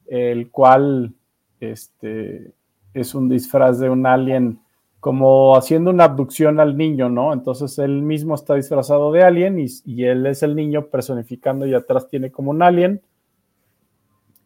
[0.08, 1.14] el cual
[1.60, 2.52] este,
[2.94, 4.60] es un disfraz de un alien
[5.00, 7.32] como haciendo una abducción al niño, ¿no?
[7.32, 11.76] Entonces él mismo está disfrazado de alien y, y él es el niño personificando y
[11.76, 13.02] atrás tiene como un alien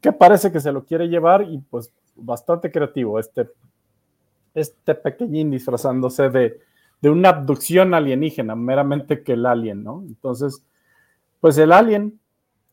[0.01, 3.47] que parece que se lo quiere llevar y pues bastante creativo este,
[4.53, 6.59] este pequeñín disfrazándose de,
[7.01, 10.03] de una abducción alienígena, meramente que el alien, ¿no?
[10.07, 10.63] Entonces,
[11.39, 12.19] pues el alien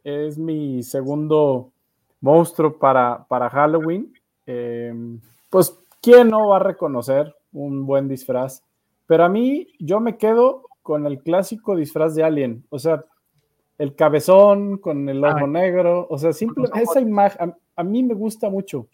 [0.04, 1.72] es mi segundo
[2.20, 4.12] monstruo para, para Halloween.
[4.46, 4.94] Eh,
[5.50, 8.62] pues, ¿quién no va a reconocer un buen disfraz?
[9.06, 12.64] Pero a mí, yo me quedo con el clásico disfraz de alien.
[12.70, 13.04] O sea,
[13.78, 18.50] el cabezón con el ojo negro, o sea, simplemente esa imagen, a, mí me gusta
[18.50, 18.88] mucho.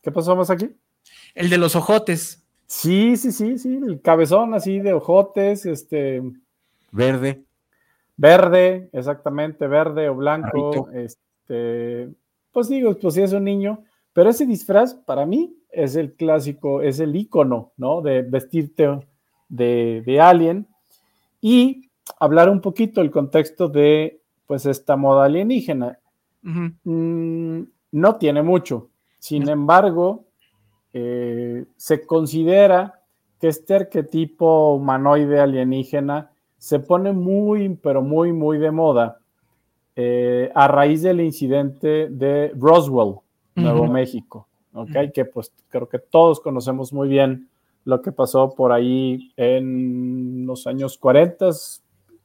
[0.00, 0.74] ¿Qué pasó más aquí?
[1.34, 2.42] El de los ojotes.
[2.66, 6.22] Sí, sí, sí, sí, el cabezón así de ojotes, este.
[6.90, 7.44] Verde.
[8.16, 10.88] Verde, exactamente, verde o blanco.
[10.92, 12.08] Este,
[12.52, 16.82] pues digo, pues sí es un niño, pero ese disfraz para mí es el clásico,
[16.82, 18.00] es el icono, ¿no?
[18.02, 19.06] De vestirte
[19.48, 20.66] de, de alien
[21.40, 25.98] y hablar un poquito el contexto de, pues, esta moda alienígena.
[26.42, 28.88] Mm, no tiene mucho.
[29.18, 30.24] Sin embargo,
[30.92, 33.00] eh, se considera
[33.40, 39.18] que este arquetipo humanoide alienígena se pone muy, pero muy, muy de moda
[39.96, 43.16] eh, a raíz del incidente de Roswell,
[43.54, 45.12] Nuevo México, ¿ok?
[45.12, 47.48] Que pues creo que todos conocemos muy bien
[47.84, 51.50] lo que pasó por ahí en los años 40,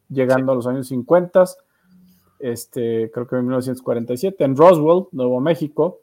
[0.09, 1.45] llegando a los años 50,
[2.39, 5.99] este, creo que en 1947, en Roswell, Nuevo México,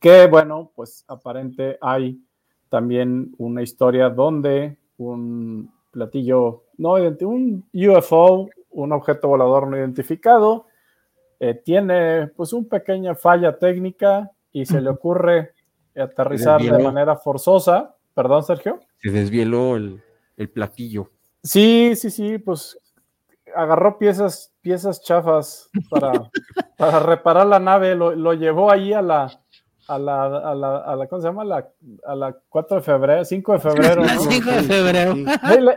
[0.00, 2.20] que bueno, pues aparente hay
[2.68, 10.66] también una historia donde un platillo no un UFO, un objeto volador no identificado,
[11.40, 15.52] eh, tiene pues una pequeña falla técnica y se le ocurre
[15.96, 17.94] aterrizar de manera forzosa.
[18.14, 18.80] Perdón, Sergio.
[19.00, 20.02] Se desvieló el,
[20.52, 21.10] platillo.
[21.42, 22.78] Sí, sí, sí, pues
[23.54, 26.12] agarró piezas, piezas chafas para,
[26.76, 29.40] para reparar la nave, lo, lo llevó ahí a la,
[29.88, 31.44] a la, a la, a la, ¿cómo se llama?
[31.44, 31.66] La,
[32.06, 34.02] a la 4 de febrero, 5 de febrero.
[34.04, 34.08] ¿no?
[34.08, 35.14] 5 de febrero.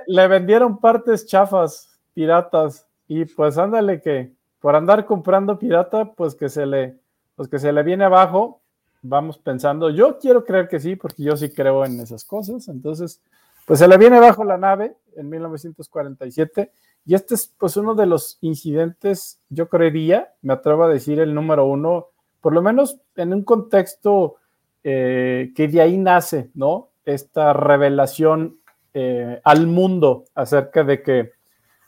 [0.05, 6.49] Le, vendieron partes chafas, piratas, y pues ándale que por andar comprando pirata, pues que
[6.49, 6.99] se le,
[7.35, 8.61] pues que se le viene abajo,
[9.01, 13.21] vamos pensando, yo quiero creer que sí, porque yo sí creo en esas cosas, entonces,
[13.65, 16.71] pues se le viene abajo la nave en 1947,
[17.05, 21.33] y este es pues uno de los incidentes, yo creería, me atrevo a decir el
[21.33, 22.10] número uno,
[22.41, 24.35] por lo menos en un contexto
[24.83, 26.89] eh, que de ahí nace, ¿no?
[27.05, 28.57] Esta revelación
[28.93, 31.31] eh, al mundo acerca de que,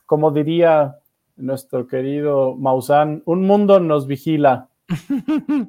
[0.06, 1.00] como diría
[1.36, 4.70] nuestro querido Maussan, un mundo nos vigila.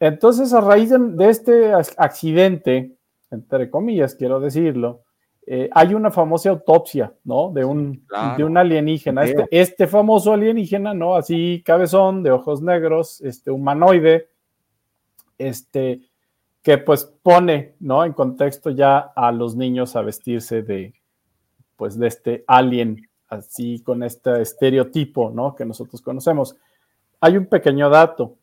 [0.00, 2.96] Entonces, a raíz de, este accidente,
[3.30, 5.02] entre comillas, quiero decirlo,
[5.44, 7.50] eh, hay una famosa autopsia, ¿no?
[7.50, 11.16] De un, de un alienígena, este, este, famoso alienígena, ¿no?
[11.16, 14.28] Así cabezón, de ojos negros, este humanoide,
[15.38, 16.00] este,
[16.62, 18.04] que pues pone, ¿no?
[18.04, 20.94] En contexto ya a los niños a vestirse de,
[21.76, 25.56] pues de este alien, así con este estereotipo, ¿no?
[25.56, 26.56] Que nosotros conocemos.
[27.20, 28.36] Hay un pequeño dato.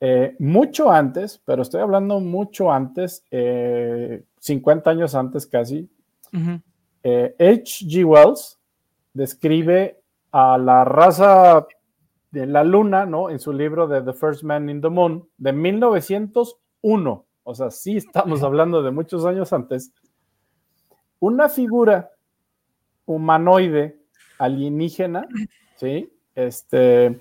[0.00, 5.88] Eh, mucho antes, pero estoy hablando mucho antes, 50 eh, años antes casi,
[6.32, 8.00] H.G.
[8.00, 8.58] Eh, Wells
[9.12, 11.66] describe a la raza
[12.30, 13.30] de la luna, ¿no?
[13.30, 17.26] En su libro de The First Man in the Moon de 1901.
[17.42, 19.92] O sea, sí estamos hablando de muchos años antes.
[21.18, 22.10] Una figura
[23.06, 23.98] humanoide
[24.38, 25.26] alienígena,
[25.76, 26.12] ¿sí?
[26.34, 27.18] Este,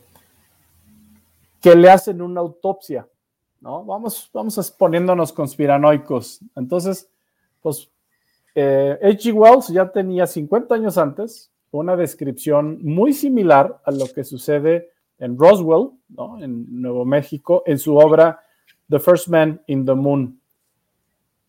[1.62, 3.08] que le hacen una autopsia,
[3.62, 3.84] ¿no?
[3.86, 6.42] Vamos, vamos exponiéndonos conspiranoicos.
[6.56, 7.10] Entonces,
[7.62, 7.90] pues,
[8.60, 9.34] eh, H.G.
[9.34, 14.90] Wells ya tenía 50 años antes una descripción muy similar a lo que sucede
[15.20, 16.42] en Roswell, ¿no?
[16.42, 18.40] en Nuevo México, en su obra
[18.90, 20.42] The First Man in the Moon.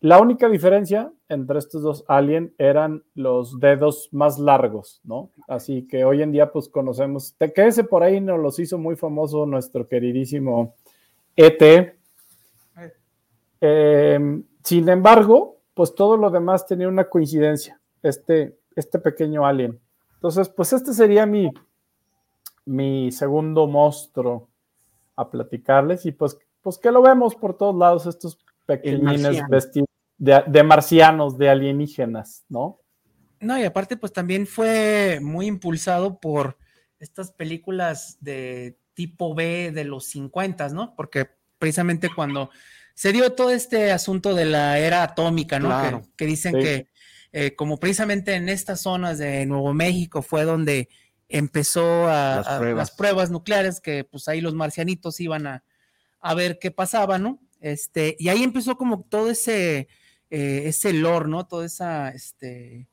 [0.01, 5.31] La única diferencia entre estos dos aliens eran los dedos más largos, ¿no?
[5.47, 8.95] Así que hoy en día pues conocemos, que ese por ahí nos los hizo muy
[8.95, 10.75] famoso nuestro queridísimo
[11.35, 11.95] ET.
[13.61, 19.79] Em, sin embargo, pues todo lo demás tenía una coincidencia, este, este pequeño alien.
[20.15, 21.49] Entonces, pues este sería mi,
[22.65, 24.49] mi segundo monstruo
[25.15, 29.87] a platicarles y pues, pues que lo vemos por todos lados, estos pequeñines vestidos
[30.17, 32.81] de, marcianos, de alienígenas, ¿no?
[33.39, 36.57] No, y aparte pues también fue muy impulsado por
[36.99, 40.93] estas películas de tipo B de los 50, ¿no?
[40.97, 42.49] Porque precisamente cuando
[42.99, 46.01] se dio todo este asunto de la era atómica, ¿no?
[46.17, 46.89] que, dicen que
[47.31, 50.89] eh, como precisamente en estas zonas de Nuevo México fue donde
[51.29, 52.43] empezó a
[52.75, 53.31] las, pruebas.
[53.31, 55.63] nucleares, que pues ahí los marcianitos iban a,
[56.35, 57.39] ver qué pasaba, ¿no?
[57.61, 59.87] Este, y ahí empezó como todo ese,
[60.29, 61.47] eh, ese lore, ¿no?
[61.47, 62.89] Toda esa, este,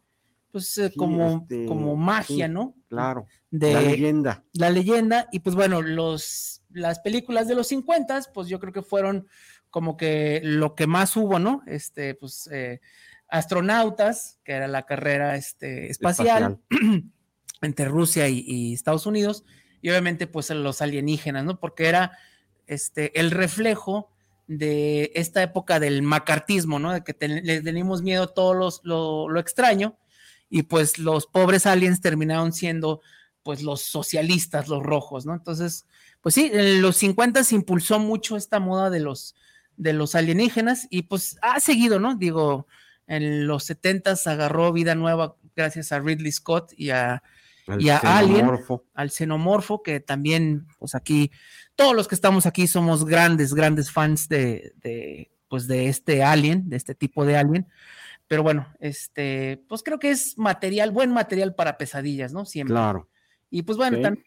[0.52, 2.76] pues eh, como, este, como magia, ¿no?
[2.88, 3.26] Claro.
[3.50, 4.44] De, la leyenda.
[4.52, 8.82] La leyenda, y pues bueno, los, las películas de los 50, pues yo creo que
[8.82, 9.26] fueron
[9.76, 11.62] como que lo que más hubo, ¿no?
[11.66, 12.80] Este, pues, eh,
[13.28, 16.60] astronautas, que era la carrera este, espacial.
[17.60, 19.44] entre Rusia y, Estados Unidos.
[19.82, 21.60] y obviamente pues los alienígenas, ¿no?
[21.60, 22.16] Porque era
[22.66, 24.08] este, el reflejo
[24.46, 26.94] de esta época del macartismo, ¿no?
[26.94, 29.98] De que le tenemos miedo a todo los, lo, lo, extraño
[30.48, 33.02] y pues los pobres aliens terminaron siendo
[33.42, 35.34] pues los socialistas, los rojos, ¿no?
[35.34, 35.84] Entonces,
[36.22, 39.34] pues sí, en los 50 se impulsó mucho esta moda de los,
[39.76, 42.16] de los alienígenas y pues ha seguido, ¿no?
[42.16, 42.66] Digo,
[43.06, 47.22] en los 70 agarró vida nueva gracias a Ridley Scott y a,
[47.66, 48.50] al y a Alien,
[48.94, 51.30] al xenomorfo, que también, pues aquí,
[51.74, 56.68] todos los que estamos aquí somos grandes, grandes fans de, de, pues de este Alien,
[56.68, 57.66] de este tipo de Alien.
[58.28, 62.44] Pero bueno, este, pues creo que es material, buen material para pesadillas, ¿no?
[62.44, 62.74] Siempre.
[62.74, 63.08] Claro.
[63.50, 64.24] Y pues bueno, también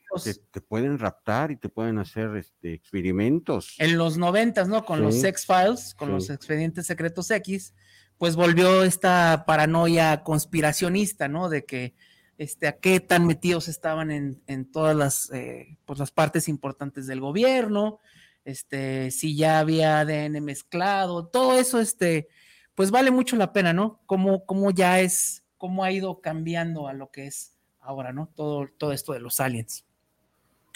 [0.51, 3.75] te, pueden raptar y te pueden hacer este, experimentos.
[3.77, 4.85] En los noventas, ¿no?
[4.85, 7.73] Con los Sex Files, con los expedientes secretos X,
[8.17, 11.49] pues volvió esta paranoia conspiracionista, ¿no?
[11.49, 11.95] De que
[12.37, 17.05] este, a qué tan metidos estaban en, en todas las, eh, pues las partes importantes
[17.05, 17.99] del gobierno,
[18.45, 22.29] este, si ya había ADN mezclado, todo eso, este,
[22.75, 24.01] pues vale mucho la pena, ¿no?
[24.05, 28.29] Cómo, cómo ya es, cómo ha ido cambiando a lo que es ahora, ¿no?
[28.35, 29.85] Todo, todo esto de los aliens.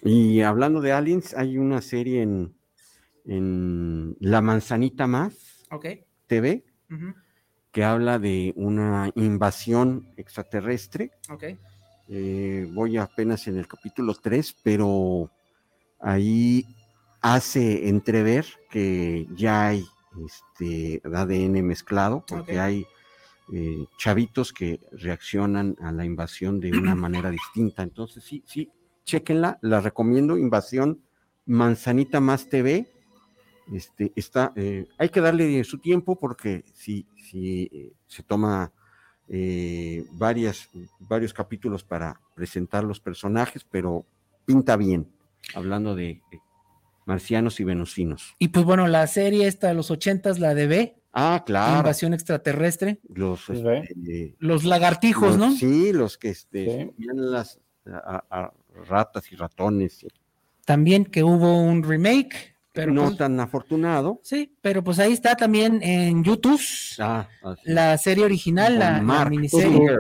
[0.02, 2.56] Y hablando de aliens, hay una serie en,
[3.26, 5.66] en La Manzanita Más
[6.28, 6.64] TV
[7.74, 11.12] que habla de una invasión extraterrestre.
[12.08, 15.32] Eh, voy apenas en el capítulo 3, pero
[16.00, 16.68] ahí
[17.22, 19.84] hace entrever que ya hay
[20.24, 22.86] este ADN mezclado, porque hay
[23.52, 27.84] eh, chavitos que reaccionan a la invasión de una manera distinta.
[27.84, 28.72] Entonces, sí, sí,
[29.04, 31.02] chequenla, la recomiendo, Invasión
[31.46, 32.88] Manzanita Más TV.
[33.74, 38.72] Este, está, eh, hay que darle su tiempo porque si, si eh, se toma
[40.12, 44.06] varias, varios capítulos para presentar los personajes, pero
[44.46, 45.08] pinta bien,
[45.56, 46.22] hablando de
[47.06, 48.36] marcianos y venusinos.
[48.38, 51.78] Y pues bueno, la serie esta de los ochentas, la de B, Ah, claro.
[51.78, 53.00] Invasión extraterrestre.
[53.08, 55.52] Los, este, los lagartijos, ¿no?
[55.52, 57.60] Sí, los que este, las
[58.88, 60.06] ratas y ratones.
[60.66, 62.56] También que hubo un remake.
[62.74, 64.20] Pero no pues tan afortunado.
[64.24, 66.60] Sí, pero pues ahí está también en YouTube
[66.98, 67.28] ah,
[67.66, 70.00] la serie original, la, miniserie,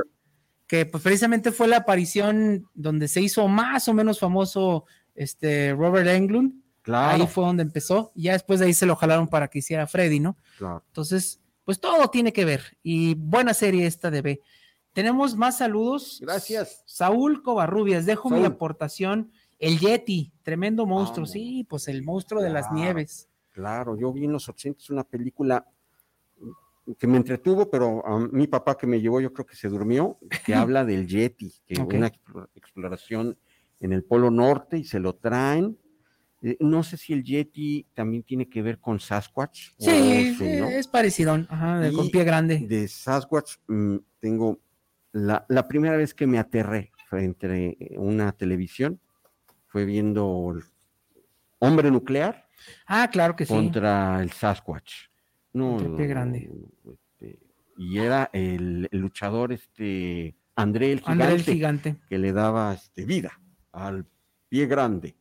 [0.65, 6.08] que pues precisamente fue la aparición donde se hizo más o menos famoso este Robert
[6.08, 8.11] Englund Ahí fue donde empezó.
[8.15, 10.37] Y ya después de ahí se lo jalaron para que hiciera Freddy, ¿no?
[10.57, 10.83] Claro.
[10.87, 12.77] Entonces, pues todo tiene que ver.
[12.83, 14.41] Y buena serie esta de B.
[14.93, 16.19] Tenemos más saludos.
[16.21, 16.83] Gracias.
[16.85, 19.31] Saúl Covarrubias, dejo mi aportación.
[19.59, 21.25] El Yeti, tremendo monstruo.
[21.25, 23.29] sí, pues el monstruo de las nieves.
[23.51, 25.65] Claro, yo vi en los 80 una película
[26.97, 30.17] que me entretuvo, pero a mi papá que me llevó, yo creo que se durmió,
[30.45, 32.11] que habla del Yeti, que una
[32.55, 33.37] exploración
[33.79, 35.77] en el Polo Norte y se lo traen
[36.43, 39.69] eh, no sé si el Yeti también tiene que ver con Sasquatch.
[39.79, 42.60] Sí, es parecido, ajá, con pie grande.
[42.60, 44.60] De Sasquatch mm, tengo
[45.13, 48.99] la, primera vez que me aterré frente a una televisión
[49.67, 50.53] fue viendo
[51.60, 52.47] Hombre Nuclear.
[52.88, 53.53] Ah, claro que sí.
[53.53, 55.08] Contra el Sasquatch.
[55.53, 56.51] No, pie grande.
[56.91, 57.39] Este,
[57.77, 63.06] y era el, luchador este André el gigante, André el gigante, que le daba este,
[63.06, 63.39] vida
[63.71, 64.06] al
[64.49, 65.15] pie grande.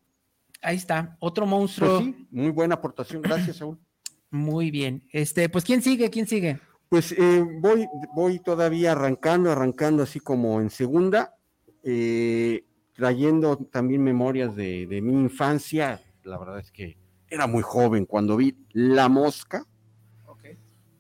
[0.63, 2.01] Ahí está, otro monstruo.
[2.01, 3.79] Pues muy buena aportación, gracias, Saúl.
[4.31, 5.07] Muy bien.
[5.13, 6.09] Este, pues, ¿quién sigue?
[6.09, 6.59] ¿Quién sigue?
[6.89, 11.37] Pues eh, voy, voy todavía arrancando, arrancando así como en segunda,
[11.83, 16.01] eh, trayendo también memorias de, mi infancia.
[16.23, 16.97] La verdad es que
[17.29, 19.67] era muy joven cuando vi La Mosca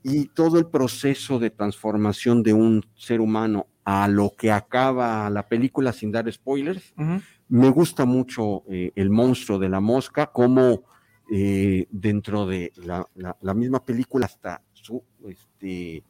[0.02, 5.46] y todo el proceso de transformación de un ser humano a lo que acaba la
[5.48, 6.92] película sin dar spoilers.
[7.52, 10.84] Me gusta mucho eh, el monstruo de la mosca, como
[11.30, 16.02] eh, dentro de la, misma película hasta su este,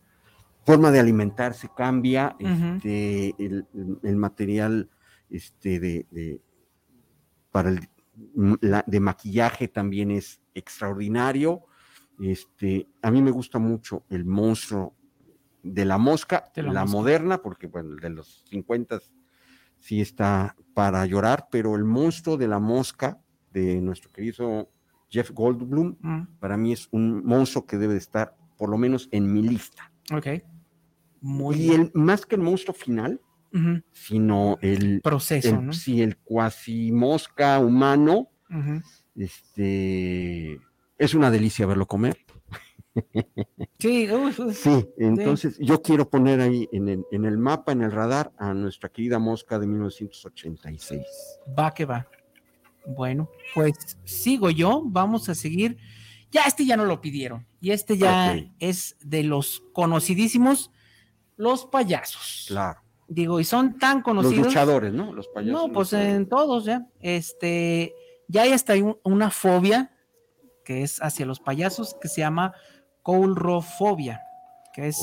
[0.65, 4.89] forma de alimentarse cambia, este, el, material
[5.31, 6.41] este, de,
[7.51, 7.89] para el,
[8.87, 11.65] de maquillaje también es extraordinario.
[12.21, 14.95] Este, a mí me gusta mucho el monstruo
[15.65, 19.01] de la mosca, la, moderna, porque bueno, el de los 50
[19.83, 23.21] sí está para llorar, pero el monstruo de la mosca
[23.51, 24.71] de nuestro querido
[25.11, 26.39] Jeff Goldblum, mm.
[26.39, 29.93] para mí es un monstruo que debe de estar por lo menos en mi lista.
[30.13, 30.27] Ok.
[31.21, 33.21] Muy y el, más que el monstruo final,
[33.93, 35.75] sino el proceso, ¿no?
[35.75, 38.31] Sí, el cuasi mosca humano,
[39.15, 40.59] este,
[40.97, 42.17] es una delicia verlo comer.
[43.79, 44.09] Sí,
[44.55, 48.55] sí, entonces yo quiero poner ahí en el, en el, mapa, en el radar, a
[48.55, 51.03] nuestra querida mosca de 1986.
[51.59, 52.07] Va que va.
[52.87, 53.75] Bueno, pues
[54.05, 55.79] sigo yo, vamos a seguir.
[56.31, 60.71] Ya este ya no lo pidieron y este ya es de los conocidísimos,
[61.37, 62.47] los payasos.
[62.49, 62.81] Claro.
[63.09, 64.47] Digo, y son tan Los conocidos.
[64.47, 65.13] luchadores, ¿no?
[65.13, 65.53] Los payasos.
[65.69, 66.17] No, pues luchadores.
[66.17, 66.87] en todos ya.
[67.01, 67.95] Este,
[68.29, 69.95] ya hay hasta un- una fobia
[70.65, 72.55] que es hacia los payasos que se llama
[73.03, 74.21] coulrofobia,
[74.73, 74.99] que es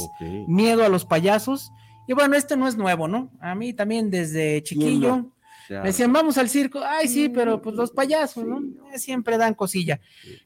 [0.47, 1.71] miedo a los payasos.
[2.07, 3.31] Y bueno, este no es nuevo, ¿no?
[3.39, 5.33] A mí también desde chiquillo no?
[5.69, 6.81] Me decían, vamos al circo.
[6.83, 8.59] Ay, sí, pero pues los payasos, ¿no?
[8.91, 9.99] Eh, Siempre dan cosilla.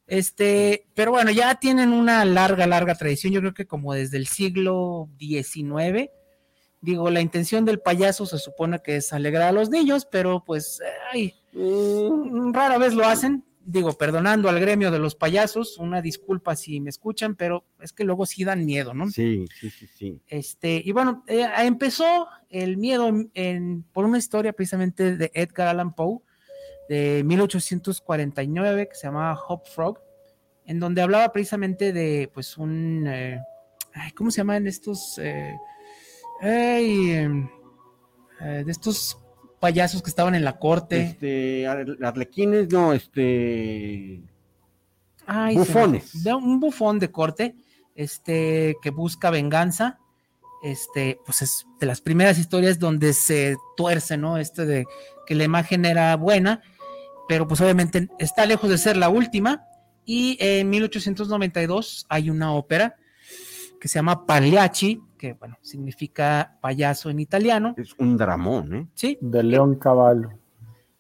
[0.06, 3.32] Este, pero bueno, ya tienen una larga, larga tradición.
[3.32, 6.10] Yo creo que como desde el siglo XIX.
[6.82, 10.82] Digo, la intención del payaso se supone que es alegrar a los niños, pero pues,
[11.14, 13.46] ay, mm, rara vez lo hacen.
[13.66, 18.04] Digo, perdonando al gremio de los payasos, una disculpa si me escuchan, pero es que
[18.04, 19.10] luego sí dan miedo, ¿no?
[19.10, 20.22] Sí, sí, sí, sí.
[20.28, 25.70] Este, y bueno, eh, empezó el miedo en- en- por una historia precisamente de Edgar
[25.70, 26.20] Allan Poe
[26.90, 30.00] de 1849 que se llamaba Hop Frog,
[30.66, 33.40] en donde hablaba precisamente de pues un eh,
[33.94, 35.18] ay, ¿cómo se llaman estos?
[35.20, 35.56] eh,
[36.42, 37.50] ay, em,
[38.42, 39.18] de estos
[39.64, 41.02] payasos que estaban en la corte.
[41.02, 44.22] Este, ar- arlequines, no, este.
[45.26, 46.22] Ay, bufones.
[46.22, 47.56] de un bufón de corte,
[47.96, 50.00] este, que busca venganza.
[50.64, 54.38] Este, pues es de las primeras historias donde se tuerce, ¿no?
[54.38, 54.86] Este de
[55.26, 56.62] que la imagen era buena,
[57.30, 59.64] pero pues obviamente está lejos de ser la última.
[60.06, 62.98] Y en 1892 hay una ópera
[63.80, 68.88] que se llama Pagliacci, que bueno, significa payaso en italiano, Es un dramón, ¿eh?
[68.94, 69.18] ¿sí?
[69.22, 70.32] De León Caballo.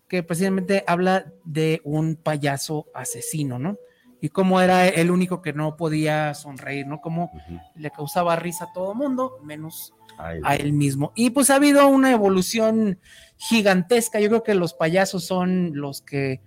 [0.07, 3.75] que precisamente habla de un payaso asesino, ¿no?
[4.21, 7.01] Y cómo era el único que no podía sonreír, ¿no?
[7.01, 7.31] Cómo
[7.75, 11.11] le causaba risa a todo mundo, menos Ay, a él mismo.
[11.15, 12.99] Y pues ha habido una evolución
[13.35, 14.21] gigantesca.
[14.21, 16.39] Yo creo que los payasos son los que,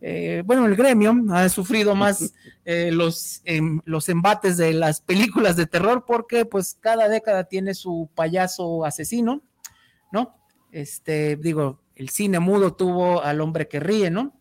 [0.00, 2.34] eh, bueno, el gremio ha sufrido más
[2.64, 7.74] eh, los, em, los embates de las películas de terror porque pues cada década tiene
[7.74, 9.42] su payaso asesino,
[10.12, 10.36] ¿no?
[10.72, 14.36] Este, digo, el cine mudo tuvo al hombre que ríe, ¿no?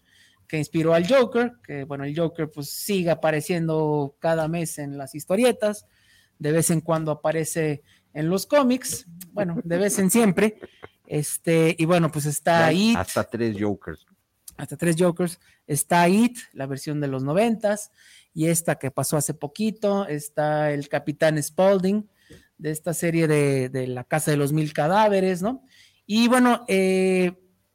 [0.48, 5.16] Que inspiró al Joker, que bueno, el Joker pues sigue apareciendo cada mes en las
[5.16, 5.86] historietas,
[6.40, 7.84] de vez en cuando aparece
[8.14, 10.60] en los cómics, bueno, de vez en siempre.
[11.06, 14.06] Este, y bueno, pues está ahí Hasta tres Jokers.
[14.58, 15.40] Hasta tres Jokers.
[15.68, 17.92] Está It, la versión de los noventas,
[18.34, 22.10] y esta que pasó hace poquito, está el Capitán Spaulding,
[22.58, 25.64] de esta serie de, de La Casa de los Mil Cadáveres, ¿no?
[26.06, 27.34] Y bueno, eh,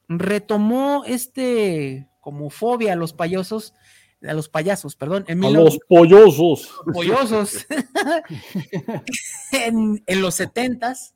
[0.09, 3.75] retomó este como fobia a los payasos,
[4.23, 6.71] a los payasos, perdón, en, A los pollosos.
[6.93, 7.67] pollosos
[9.53, 11.15] en, en los setentas,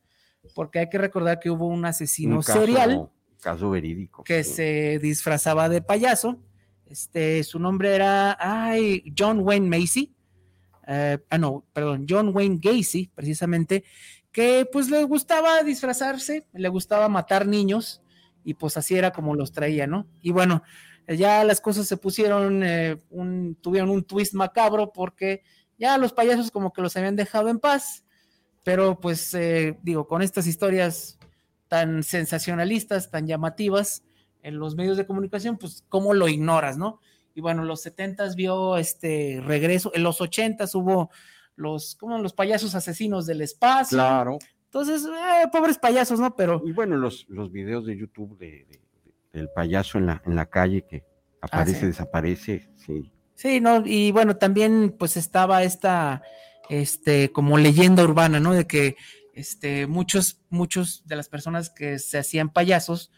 [0.55, 3.11] porque hay que recordar que hubo un asesino Un serial
[3.43, 4.25] caso verídico.
[4.25, 6.39] que se disfrazaba de payaso.
[6.87, 10.15] Este, su nombre era ay, John Wayne Macy.
[10.87, 13.85] eh, ah, no, perdón, John Wayne Gacy, precisamente,
[14.31, 18.03] que pues le gustaba disfrazarse, le gustaba matar niños,
[18.45, 20.07] y pues así era como los traía, ¿no?
[20.21, 20.63] Y bueno,
[21.09, 25.43] ya las cosas se pusieron, eh, un, tuvieron un twist macabro porque
[25.79, 28.05] ya los payasos como que los habían dejado en paz,
[28.63, 31.19] pero pues eh, digo, con estas historias
[31.73, 34.03] tan sensacionalistas, tan llamativas
[34.43, 37.01] en los medios de comunicación, pues cómo lo ignoras, ¿no?
[37.35, 41.09] Y bueno, en los 70 vio este regreso, en los 80 hubo
[41.57, 43.97] los, como los payasos asesinos del espacio.
[43.97, 44.39] Claro.
[44.67, 46.37] Entonces, eh, pobres payasos, ¿no?
[46.37, 48.81] Pero Y bueno, los, los videos de YouTube de, de-
[49.33, 51.05] del payaso en la, en la calle que
[51.41, 51.87] aparece, Ah, sí.
[51.87, 53.11] desaparece, sí.
[53.35, 56.21] Sí, no, y bueno, también pues estaba esta,
[56.69, 58.53] este, como leyenda urbana, ¿no?
[58.53, 58.97] De que,
[59.35, 63.11] este, muchos, muchos de las personas que se hacían payasos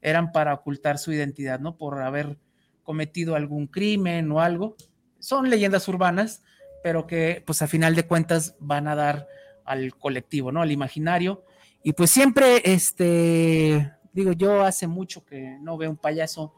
[0.00, 1.76] eran para ocultar su identidad, ¿no?
[1.76, 2.38] Por haber
[2.82, 4.76] cometido algún crimen o algo.
[5.18, 6.42] Son leyendas urbanas,
[6.82, 9.28] pero que, pues a final de cuentas van a dar
[9.64, 10.62] al colectivo, ¿no?
[10.62, 11.44] Al imaginario.
[11.84, 16.54] Y pues siempre, este, digo, yo hace mucho que no veo un payaso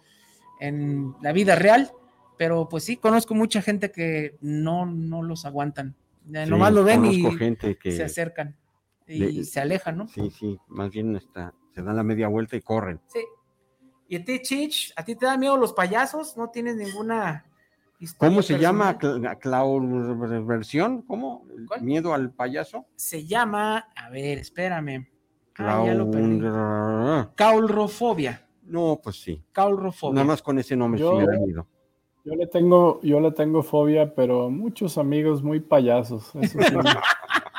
[0.61, 1.93] en la vida real,
[2.39, 5.95] pero pues sí, conozco mucha gente que no, no los aguantan.
[6.25, 8.57] Sí, nomás lo ven y conozco gente que, se acercan
[9.07, 10.09] y Le- se alejan, ¿no?
[10.09, 13.01] sí, sí, más bien está, se dan la media vuelta y corren.
[13.07, 13.21] Sí.
[14.09, 14.93] ¿Y a ti, Chich?
[14.97, 16.37] ¿A ti te dan miedo los payasos?
[16.37, 17.47] ¿No tienes ninguna
[17.99, 18.99] historia ¿Cómo se llama?
[18.99, 19.39] personal?
[19.39, 21.03] Cla- ¿Versión?
[21.03, 21.47] ¿Cómo?
[21.57, 21.83] ¿El ¿Cuál?
[21.83, 22.85] ¿Miedo al payaso?
[22.97, 25.09] Se llama, a ver, espérame.
[25.57, 26.41] Ah, ya lo perdí.
[27.35, 28.47] Caulrofobia.
[28.65, 29.43] No, pues sí.
[29.53, 30.15] Caulrofobia.
[30.15, 31.67] Nada más con ese nombre Yo- sí he ido.
[32.27, 36.35] Yo le tengo, yo le tengo fobia, pero muchos amigos muy payasos.
[36.37, 36.75] Esos, sí.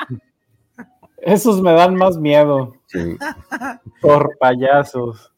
[1.26, 3.16] Esos me dan más miedo Sí.
[4.00, 5.32] por payasos.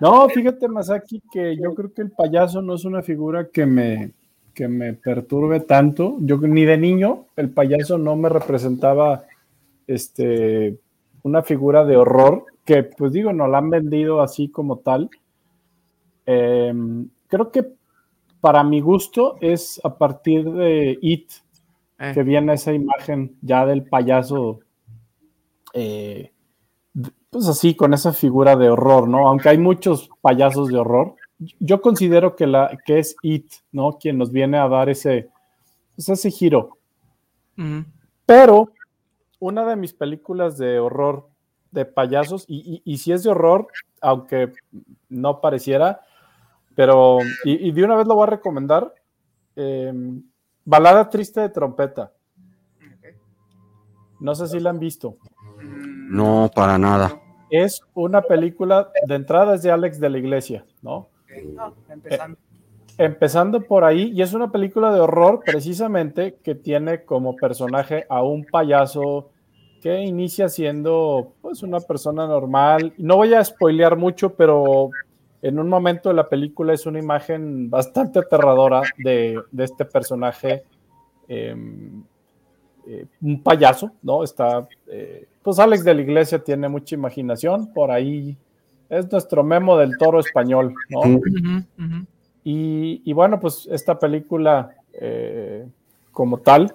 [0.00, 4.12] No, fíjate, Masaki, que yo creo que el payaso no es una figura que me,
[4.54, 6.16] que me perturbe tanto.
[6.20, 9.24] Yo ni de niño el payaso no me representaba
[9.86, 10.78] este,
[11.22, 15.10] una figura de horror, que pues digo, no la han vendido así como tal.
[16.26, 17.66] Em, creo que
[18.40, 21.30] para mi gusto es a partir de It
[22.02, 22.12] Eh.
[22.14, 24.60] que viene esa imagen ya del payaso,
[25.72, 26.32] eh,
[27.30, 29.28] pues así, con esa figura de horror, ¿no?
[29.28, 31.14] Aunque hay muchos payasos de horror,
[31.58, 33.98] yo considero que, la, que es It, ¿no?
[33.98, 35.30] Quien nos viene a dar ese,
[35.94, 36.78] pues, ese giro.
[38.26, 38.72] Pero
[39.38, 41.28] una de mis películas de horror
[41.70, 43.68] de payasos, y, y, y si es de horror,
[44.00, 44.52] aunque
[45.08, 46.00] no pareciera,
[46.74, 48.94] pero, y, y de una vez lo voy a recomendar,
[49.56, 49.92] eh,
[50.64, 52.12] Balada Triste de Trompeta.
[54.20, 55.16] No sé si la han visto.
[56.10, 57.20] No, para nada.
[57.50, 61.08] Es una película, de entrada es de Alex de la Iglesia, ¿no?
[61.54, 62.38] No, empezando.
[62.98, 68.22] Empezando por ahí, y es una película de horror precisamente que tiene como personaje a
[68.22, 69.30] un payaso
[69.80, 72.92] que inicia siendo pues una persona normal.
[72.98, 74.90] No voy a spoilear mucho, pero
[75.40, 80.64] en un momento de la película es una imagen bastante aterradora de, de este personaje,
[81.28, 81.56] eh,
[82.86, 84.22] eh, un payaso, ¿no?
[84.24, 88.36] Está, eh, pues Alex de la Iglesia tiene mucha imaginación, por ahí
[88.88, 91.20] es nuestro memo del toro español, ¿no?
[92.42, 95.66] Y bueno, pues esta película eh,
[96.12, 96.74] como tal,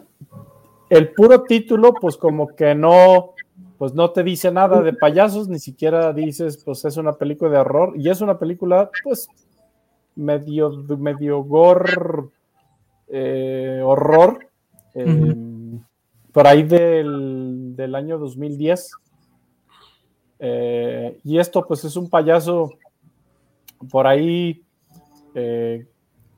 [0.90, 3.34] el puro título, pues como que no,
[3.78, 7.58] pues no te dice nada de payasos, ni siquiera dices, pues es una película de
[7.58, 9.28] horror, y es una película, pues,
[10.16, 12.30] medio, medio gore,
[13.08, 14.48] eh, horror,
[14.94, 15.36] eh,
[16.36, 18.92] por ahí del, del año 2010.
[20.38, 22.74] Eh, y esto, pues, es un payaso
[23.90, 24.62] por ahí
[25.34, 25.88] eh,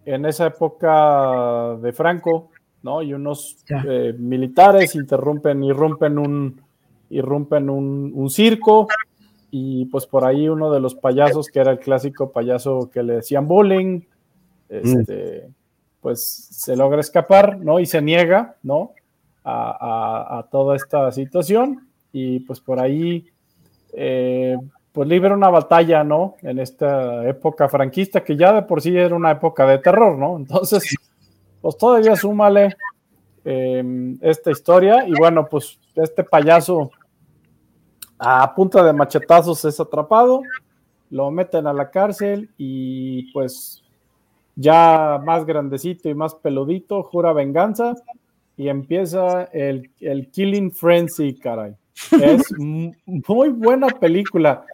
[0.06, 2.52] en esa época de Franco,
[2.84, 3.02] ¿no?
[3.02, 6.62] Y unos eh, militares interrumpen, irrumpen un,
[7.10, 8.88] irrumpen un, un circo
[9.50, 13.16] y pues por ahí uno de los payasos, que era el clásico payaso que le
[13.16, 14.02] decían bullying,
[14.70, 15.50] este,
[16.02, 17.80] pues se logra escapar, ¿no?
[17.80, 18.92] Y se niega, ¿no?
[19.50, 23.26] A, a- a toda esta situación y pues por ahí
[23.94, 24.58] eh,
[24.92, 26.36] pues libra una batalla, ¿no?
[26.42, 30.36] En esta época franquista, que ya de por sí era una época de terror, ¿no?
[30.38, 30.84] Entonces,
[31.62, 32.76] pues todavía súmale
[33.46, 36.92] eh, esta historia y bueno, pues este payaso
[38.20, 40.42] a punta de machetazos es atrapado,
[41.10, 43.82] lo meten a la cárcel y pues
[44.56, 47.94] ya más grandecito y más peludito, jura venganza
[48.58, 51.76] y empieza el, el Killing Frenzy, caray.
[52.22, 54.66] Es muy buena película.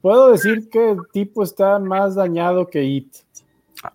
[0.00, 3.14] Puedo decir que el tipo está más dañado que It.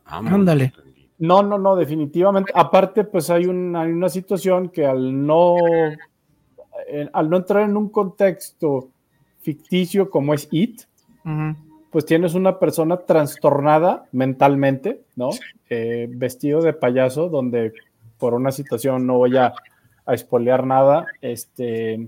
[0.06, 0.34] Vámonos.
[0.34, 0.74] Ándale.
[1.18, 2.52] No, no, no, definitivamente.
[2.56, 5.56] Aparte, pues hay una, hay una situación que al no,
[6.88, 8.90] eh, al no entrar en un contexto
[9.42, 10.82] ficticio como es It,
[11.92, 15.30] pues tienes una persona trastornada mentalmente, ¿no?
[15.70, 17.74] Eh, vestido de payaso, donde
[18.22, 19.54] por una situación no voy a,
[20.06, 22.08] a espolear nada, este,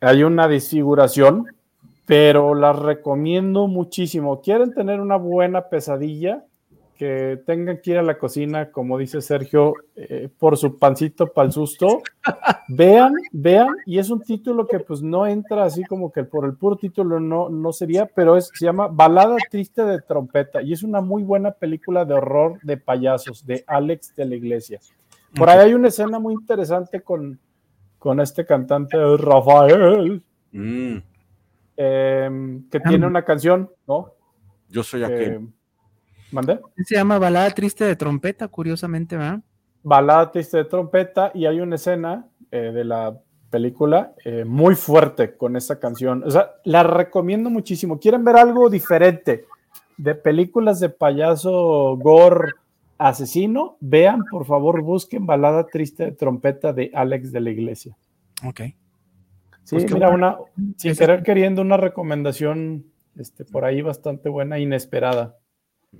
[0.00, 1.46] hay una desfiguración,
[2.04, 4.42] pero la recomiendo muchísimo.
[4.42, 6.44] ¿Quieren tener una buena pesadilla?
[7.04, 11.44] Que tengan que ir a la cocina, como dice Sergio, eh, por su pancito para
[11.44, 12.00] el susto.
[12.68, 16.54] Vean, vean, y es un título que pues no entra así como que por el
[16.54, 20.82] puro título no, no sería, pero es, se llama Balada Triste de Trompeta y es
[20.82, 24.80] una muy buena película de horror de payasos de Alex de la Iglesia.
[25.36, 27.38] Por ahí hay una escena muy interesante con,
[27.98, 30.96] con este cantante Rafael, Mm,
[31.76, 34.10] eh, que tiene una canción, ¿no?
[34.70, 35.48] yo soy Que- aquel.
[36.34, 36.60] ¿Mandé?
[36.84, 39.40] Se llama Balada Triste de Trompeta, curiosamente, ¿verdad?
[39.84, 43.20] balada triste de trompeta y hay una escena eh, de la
[43.50, 46.24] película eh, muy fuerte con esa canción.
[46.24, 48.00] O sea, la recomiendo muchísimo.
[48.00, 49.44] ¿Quieren ver algo diferente
[49.96, 52.52] de películas de payaso gore
[52.98, 53.76] asesino?
[53.78, 57.96] Vean, por favor, busquen balada triste de trompeta de Alex de la Iglesia.
[58.44, 58.60] Ok.
[59.64, 60.14] Sí, Pues mira, bueno.
[60.56, 62.86] una, sin querer queriendo, una recomendación
[63.18, 65.36] este, por ahí bastante buena, inesperada.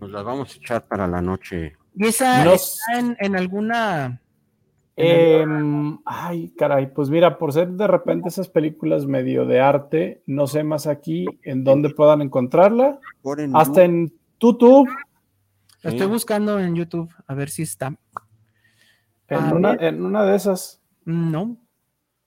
[0.01, 1.77] Nos las vamos a echar para la noche.
[1.97, 4.21] ¿Y esa está en, en alguna...
[4.97, 10.47] Em, ay, caray, pues mira, por ser de repente esas películas medio de arte, no
[10.47, 13.01] sé más aquí en dónde puedan encontrarla.
[13.21, 14.89] Por en Hasta en YouTube,
[15.83, 17.97] La estoy buscando en YouTube, a ver si está.
[19.29, 19.85] en, A una, ver.
[19.85, 20.81] en una de esas.
[21.05, 21.57] No.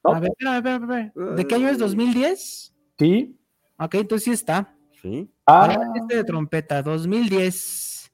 [0.04, 0.12] ¿No?
[0.14, 1.36] A ver, espera, espera, espera.
[1.36, 1.80] ¿De qué año es?
[1.80, 2.74] ¿2010?
[3.00, 3.34] Sí,
[3.80, 4.74] Ok, entonces sí está.
[5.12, 5.32] Sí.
[5.46, 8.12] Ah, la triste de trompeta, 2010.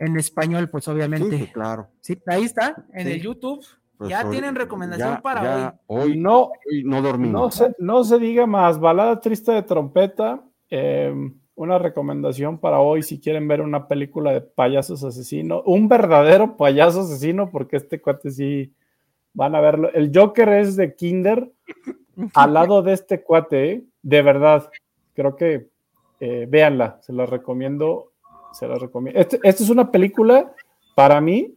[0.00, 1.36] En español, pues obviamente.
[1.38, 1.88] sí, claro.
[2.00, 3.12] Sí, ahí está, en Sí.
[3.14, 3.64] el YouTube.
[3.96, 6.00] Pues ya hoy- tienen recomendación ya- para ya hoy.
[6.12, 6.16] hoy.
[6.18, 7.40] no, hoy no dormimos.
[7.40, 8.78] no se, no se diga más.
[8.78, 10.42] Balada triste de trompeta.
[10.70, 11.14] eh,
[11.54, 15.62] una recomendación para hoy si quieren ver una película de payasos asesinos.
[15.64, 18.72] Un verdadero payaso asesino, porque este cuate sí
[19.32, 19.90] van a verlo.
[19.94, 21.50] El Joker es de Kinder
[22.34, 23.84] al lado de este cuate, ¿eh?
[24.02, 24.70] de verdad.
[25.18, 25.68] Creo que
[26.20, 28.12] eh, véanla, se la recomiendo.
[28.52, 29.18] Se la recomiendo.
[29.20, 30.54] Este- esta es una película
[30.94, 31.56] para mí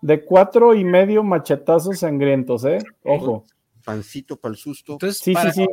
[0.00, 2.78] de cuatro y medio machetazos sangrientos, ¿eh?
[3.04, 3.44] Ojo.
[3.84, 4.94] Pancito para el susto.
[4.94, 5.68] Entonces, Sí, para, sí, sí.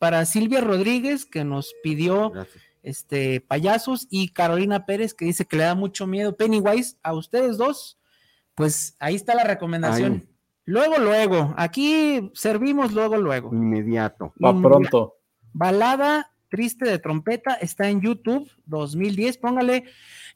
[0.00, 2.64] para Silvia Rodríguez, que nos pidió Gracias.
[2.82, 6.36] este payasos, y Carolina Pérez, que dice que le da mucho miedo.
[6.36, 7.98] Pennywise, a ustedes dos,
[8.56, 10.12] pues ahí está la recomendación.
[10.12, 10.28] Ahí.
[10.64, 13.50] Luego, luego, aquí servimos luego, luego.
[13.52, 14.34] Inmediato.
[14.44, 15.12] Va pronto.
[15.58, 19.38] Balada triste de trompeta está en YouTube 2010.
[19.38, 19.84] Póngale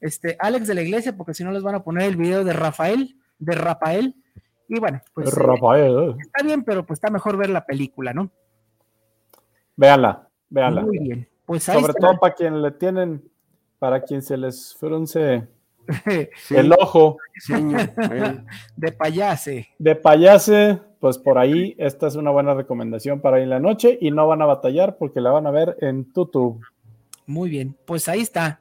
[0.00, 2.54] este Alex de la Iglesia, porque si no les van a poner el video de
[2.54, 4.14] Rafael, de Rafael.
[4.66, 6.16] Y bueno, pues eh, Rafael.
[6.18, 8.30] está bien, pero pues está mejor ver la película, ¿no?
[9.76, 10.80] Véanla, véanla.
[10.80, 11.28] Muy bien.
[11.44, 12.00] Pues ahí Sobre está.
[12.00, 13.22] todo para quien le tienen,
[13.78, 15.46] para quien se les frunce
[16.36, 17.18] Sí, el ojo
[18.76, 19.68] de payase.
[19.78, 23.98] de payase, pues por ahí esta es una buena recomendación para ir en la noche
[24.00, 26.60] y no van a batallar porque la van a ver en YouTube.
[27.26, 28.60] Muy bien, pues ahí está.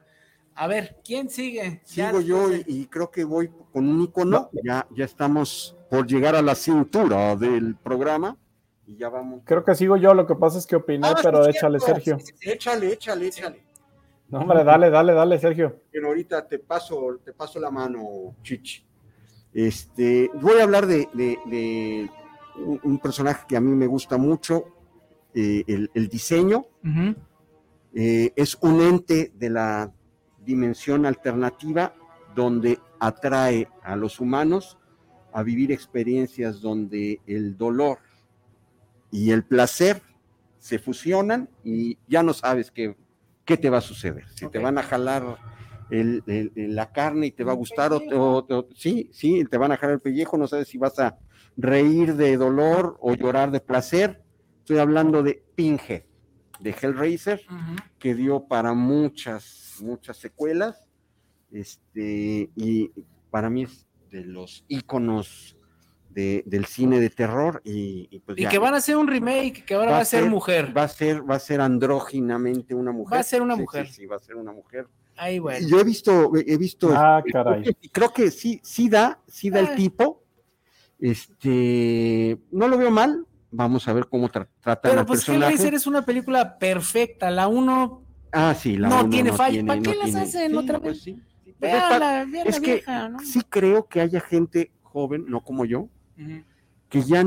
[0.54, 1.80] A ver, ¿quién sigue?
[1.86, 4.50] Ya Sigo yo de- y, y creo que voy con un icono.
[4.64, 8.36] Ya, ya estamos por llegar a la cintura del programa
[8.86, 9.42] y ya vamos.
[9.44, 11.94] Creo que sigo yo, lo que pasa es que opiné, Ah, pero sí, échale, cierto.
[12.00, 12.18] Sergio.
[12.18, 12.50] Sí, sí, sí.
[12.50, 13.62] Échale, échale, échale.
[14.30, 15.80] No, hombre, dale, dale, dale, Sergio.
[15.90, 18.84] Pero ahorita te paso, te paso la mano, Chichi.
[19.52, 22.10] Este, voy a hablar de, de- de
[22.64, 24.64] un, un personaje que a mí me gusta mucho,
[25.34, 26.66] eh, el, el diseño.
[27.94, 29.92] Eh, es un ente de la
[30.44, 31.94] dimensión alternativa
[32.34, 34.78] donde atrae a los humanos
[35.32, 37.98] a vivir experiencias donde el dolor
[39.10, 40.02] y el placer
[40.58, 42.96] se fusionan y ya no sabes qué,
[43.50, 44.28] qué te va a suceder.
[44.28, 45.36] Si te van a jalar
[45.90, 49.10] el- el- el- la carne y te va a gustar, o, te- o- o- sí,
[49.12, 51.18] sí, te van a jalar el pellejo, no sabes si vas a
[51.56, 54.22] reír de dolor o llorar de placer.
[54.60, 56.04] Estoy hablando de Pinhead,
[56.60, 57.40] de Hellraiser
[57.98, 60.86] que dio para muchas, muchas secuelas.
[61.50, 62.92] Este, y
[63.30, 65.56] para mí es de los íconos
[66.10, 67.60] de- del cine de terror.
[67.64, 70.24] Y, y pues Y que van a hacer un remake, que ahora va, a ser,
[70.26, 70.76] mujer.
[70.76, 73.16] Va a ser, va a ser andróginamente una mujer.
[73.16, 73.86] Va a ser una Sí, mujer.
[73.86, 74.86] Sí, sí, va a ser una mujer.
[75.16, 75.66] Ahí, bueno.
[75.68, 76.90] Yo he visto, he visto.
[76.94, 77.76] Ah, caray.
[77.80, 79.62] y creo que sí, sí da, sí da Ah.
[79.70, 80.22] el tipo.
[80.98, 83.26] Este, no lo veo mal.
[83.52, 85.52] Vamos a ver cómo tra- tratan Pero al pues personaje.
[85.54, 87.30] Hellraiser es una película perfecta.
[87.30, 88.02] La uno,
[88.32, 89.50] Ah, sí, la No uno tiene falla.
[89.54, 91.16] tiene- ¿Para qué no las tiene- hacen sí, otra pues vez?
[91.44, 93.18] Pues véala, véala es que vieja, ¿no?
[93.18, 95.88] sí creo que haya gente joven, no como yo,
[96.88, 97.24] Que ya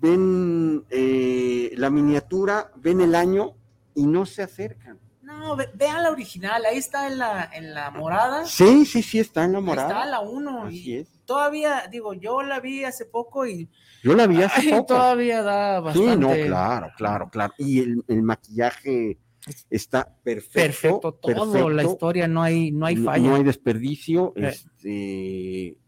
[0.00, 3.54] ven eh, la miniatura, ven el año
[3.94, 4.98] y no se acercan.
[5.22, 6.64] No, ve- vean la original.
[6.64, 8.46] Ahí está en la, en la morada.
[8.46, 9.88] Sí, sí, sí, está Ahí enamorada.
[9.88, 10.64] está la uno.
[10.64, 11.08] Así y es.
[11.26, 13.68] Todavía, digo, yo la vi hace poco y
[14.02, 14.86] Yo la vi hace ay, poco.
[14.94, 16.12] todavía da bastante.
[16.14, 17.52] Sí, no, claro, claro, claro.
[17.58, 19.18] Y el, el maquillaje
[19.68, 20.54] está perfecto.
[20.60, 23.28] Perfecto, todo, la historia, no hay, no hay No- falla.
[23.28, 24.32] No hay desperdicio.
[24.36, 24.48] Eh.
[24.48, 25.78] Este,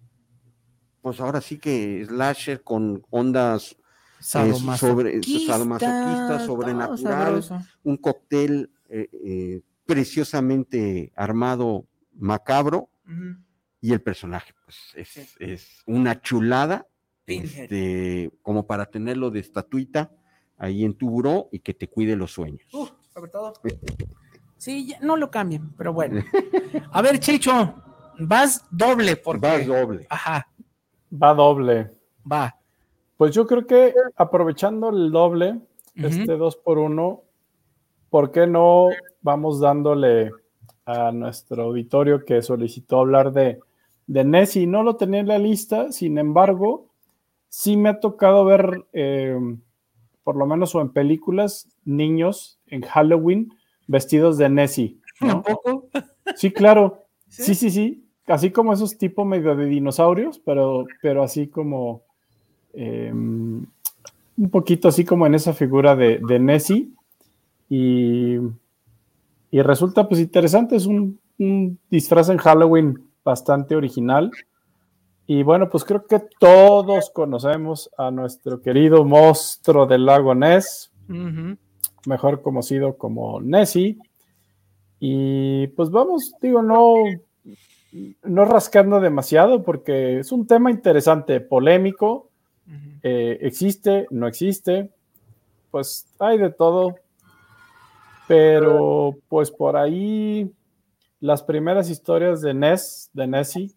[1.03, 3.77] pues ahora sí que slasher con ondas
[4.19, 7.43] Sadomasoquista, sobre- sadomasoquista, sobrenatural.
[7.85, 11.87] un cóctel eh, eh, preciosamente armado,
[12.19, 12.91] macabro,
[13.81, 15.27] y el personaje, pues es, Sí.
[15.39, 16.87] es una chulada,
[17.27, 20.13] este, como para tenerlo de estatuita
[20.59, 22.63] ahí en tu buró y que te cuide los sueños.
[22.73, 23.55] Uf, sobre todo.
[24.59, 26.23] Sí, ya no lo cambien, pero bueno.
[26.93, 27.83] A ver, Checho,
[28.19, 29.41] vas doble porque.
[29.47, 30.07] Vas doble.
[30.11, 30.47] Ajá,
[31.11, 31.91] Va doble.
[32.31, 32.57] va.
[33.17, 35.61] Pues yo creo que aprovechando el doble,
[35.95, 37.23] este 2 por 1
[38.11, 38.89] ¿por qué no
[39.23, 40.33] vamos dándole
[40.85, 43.61] a nuestro auditorio que solicitó hablar de,
[44.07, 44.67] de Nessie?
[44.67, 46.89] No lo tenía en la lista, sin embargo,
[47.49, 49.39] sí me ha tocado ver, eh,
[50.25, 53.53] por lo menos o en películas, niños en Halloween
[53.87, 54.99] vestidos de Nessie.
[55.21, 55.37] ¿no?
[55.37, 55.89] ¿Un poco?
[56.37, 57.05] Sí, claro.
[57.29, 57.43] ¿Sí?
[57.43, 58.10] Sí, sí, sí.
[58.31, 62.03] Así como esos tipos medio de dinosaurios, pero, pero así como
[62.73, 66.91] eh, un poquito así como en esa figura de, de Nessie.
[67.69, 68.37] Y,
[69.51, 74.31] y resulta pues interesante, es un, un disfraz en Halloween bastante original.
[75.27, 80.91] Y bueno, pues creo que todos conocemos a nuestro querido monstruo del lago Ness,
[82.07, 83.99] mejor conocido como Nessie.
[84.99, 86.95] Y pues vamos, digo, no,
[88.23, 92.31] no rascando demasiado porque es un tema interesante, polémico,
[93.03, 94.91] eh, existe, no existe,
[95.71, 96.97] pues hay de todo,
[98.29, 100.53] pero pues por ahí
[101.19, 103.75] las primeras historias de Ness, de Nessie,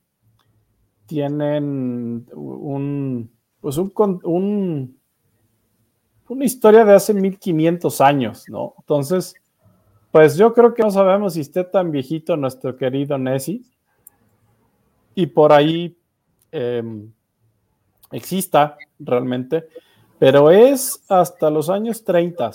[1.05, 3.91] tienen un, pues un,
[4.23, 4.97] un,
[6.29, 8.75] una historia de hace 1500 años, ¿no?
[8.79, 9.35] Entonces,
[10.11, 13.65] pues yo creo que no sabemos si esté tan viejito nuestro querido Nessie,
[15.15, 15.95] y por ahí
[16.51, 17.11] em,
[18.11, 19.67] exista realmente,
[20.19, 22.51] pero es hasta los años 30,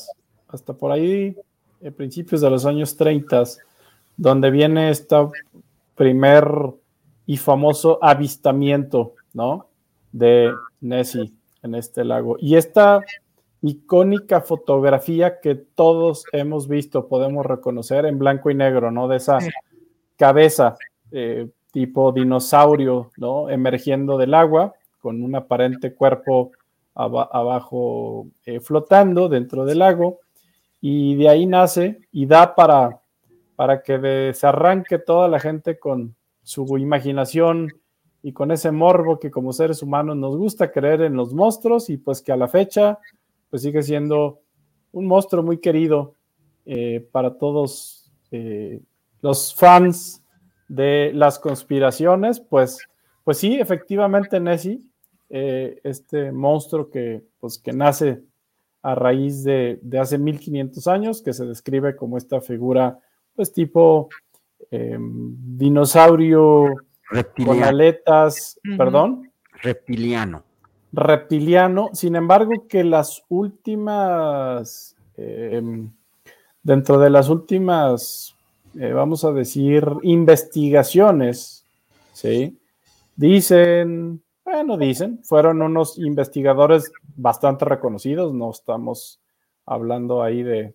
[0.48, 1.36] hasta por ahí,
[1.86, 3.44] a principios de los años 30,
[4.16, 5.16] donde viene este
[5.94, 6.48] primer
[7.26, 9.68] y famoso avistamiento, ¿no?
[10.12, 11.32] De Nessie
[11.62, 12.36] en este lago.
[12.40, 13.02] Y esta
[13.60, 19.08] icónica fotografía que todos hemos visto, podemos reconocer en blanco y negro, ¿no?
[19.08, 19.38] De esa
[20.16, 20.76] cabeza
[21.10, 21.48] eh,
[21.78, 23.48] tipo dinosaurio, ¿no?
[23.48, 26.50] Emergiendo del agua con un aparente cuerpo
[26.92, 30.18] abajo eh, flotando dentro del lago
[30.80, 33.00] y de ahí nace y da para,
[33.54, 37.72] para que se arranque toda la gente con su imaginación
[38.24, 41.96] y con ese morbo que como seres humanos nos gusta creer en los monstruos y
[41.96, 42.98] pues que a la fecha
[43.50, 44.40] pues sigue siendo
[44.90, 46.14] un monstruo muy querido
[46.66, 48.80] eh, para todos eh,
[49.20, 50.24] los fans
[50.68, 52.78] de las conspiraciones, pues,
[53.24, 54.80] pues sí, efectivamente Nessie,
[55.30, 58.22] eh, este monstruo que, pues, que nace
[58.82, 62.98] a raíz de, hace 1500 años, que se describe como esta figura,
[63.34, 64.08] pues tipo
[64.70, 66.76] em, dinosaurio
[67.44, 69.30] con aletas, perdón.
[69.62, 70.44] Reptiliano.
[70.92, 75.90] Reptiliano, sin embargo, que las últimas, em,
[76.62, 78.37] dentro de las últimas
[78.78, 81.64] eh, vamos a decir, investigaciones,
[82.12, 82.58] ¿sí?
[83.16, 89.20] Dicen, bueno, dicen, fueron unos investigadores bastante reconocidos, no estamos
[89.66, 90.74] hablando ahí de,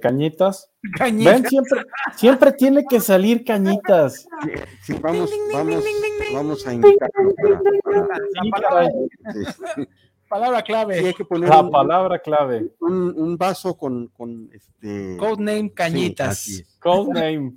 [0.00, 0.70] cañitas.
[1.00, 1.84] Ven, siempre,
[2.16, 4.28] siempre tiene que salir cañitas.
[5.00, 5.84] vamos, vamos,
[6.32, 7.34] vamos a indicarlo
[10.32, 10.98] palabra clave.
[10.98, 12.72] hay que poner la palabra clave.
[12.80, 15.16] Un, vaso con, con este.
[15.18, 16.64] Codename Cañitas.
[16.80, 17.52] Codename.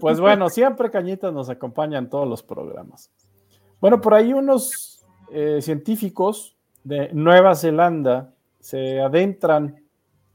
[0.00, 3.10] Pues bueno, siempre Cañitas nos acompaña en todos los programas.
[3.80, 9.82] Bueno, por ahí unos eh, científicos de Nueva Zelanda se adentran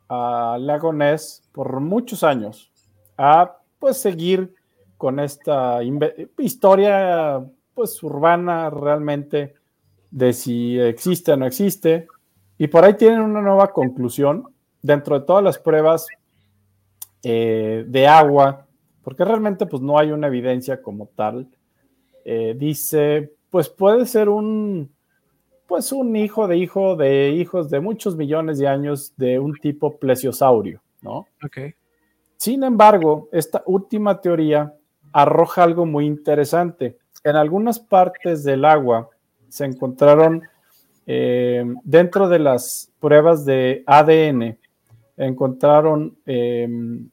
[0.10, 2.72] al lago Ness por muchos años
[3.18, 4.54] a pues seguir
[4.98, 5.80] con esta
[6.38, 7.44] historia
[7.74, 9.56] pues urbana realmente
[10.16, 12.08] de si existe o no existe,
[12.58, 14.46] y por ahí tienen una nueva conclusión
[14.82, 16.08] dentro de todas las pruebas
[17.22, 18.66] eh, de agua,
[19.04, 21.50] porque realmente pues no hay una evidencia como tal.
[22.24, 24.90] Eh, dice, pues puede ser un,
[25.68, 29.98] pues un hijo de hijo de hijos de muchos millones de años de un tipo
[29.98, 31.28] plesiosaurio, ¿no?
[31.44, 31.76] Ok.
[32.38, 34.74] Sin embargo, esta última teoría
[35.12, 36.98] arroja algo muy interesante.
[37.22, 39.10] En algunas partes del agua
[39.50, 40.44] se encontraron
[41.08, 44.58] eh, dentro de las pruebas de ADN,
[45.18, 47.10] encontraron em,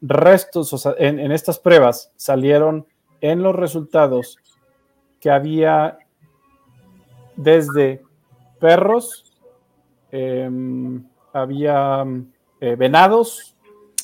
[0.00, 2.86] restos, o sea, en, estas pruebas salieron
[3.20, 4.38] en los resultados
[5.18, 5.98] que había
[7.36, 8.02] desde
[8.58, 9.32] perros,
[10.10, 12.04] em, había
[12.60, 13.56] eh, venados,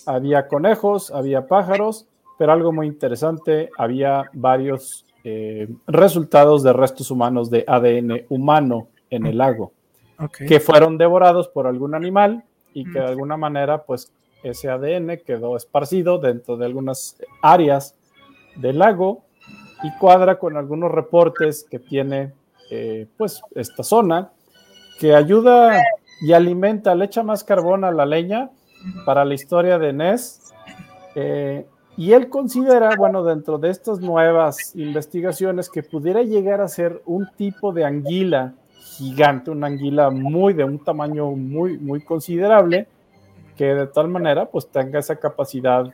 [0.07, 2.07] había conejos, había pájaros,
[2.39, 9.27] pero algo muy interesante, había varios eh, resultados de restos humanos de ADN humano en
[9.27, 9.73] el lago,
[10.39, 14.13] que fueron devorados por algún animal y que de alguna manera, pues
[14.45, 17.97] ese ADN quedó esparcido dentro de algunas áreas
[18.55, 19.25] del lago
[19.83, 22.33] y cuadra con algunos reportes que tiene
[22.71, 24.31] eh, pues esta zona
[25.01, 25.83] que ayuda
[26.21, 28.51] y alimenta, le echa más carbón a la leña
[29.05, 30.55] para la historia de Ness
[31.17, 31.67] eh,
[31.97, 37.29] y él considera, bueno, dentro de estas nuevas investigaciones, que pudiera llegar a ser un
[37.37, 38.55] tipo de anguila
[38.97, 42.87] gigante, una anguila muy de un tamaño muy, muy considerable,
[43.57, 45.93] que de tal manera pues tenga esa capacidad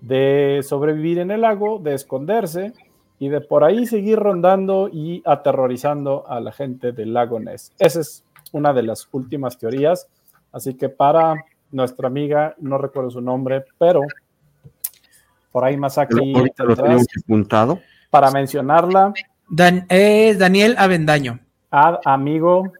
[0.00, 2.72] de sobrevivir en el lago, de esconderse
[3.18, 7.72] y de por ahí seguir rondando y aterrorizando a la gente del lago Ness.
[7.78, 10.08] Esa es una de las últimas teorías.
[10.52, 11.34] Así que para
[11.70, 14.02] nuestra amiga, no recuerdo su nombre, pero
[15.50, 16.32] por ahí más aquí
[17.18, 17.80] apuntado.
[18.10, 19.12] para mencionarla.
[19.48, 21.40] Dan, es Daniel Avendaño.
[21.70, 22.72] amigo,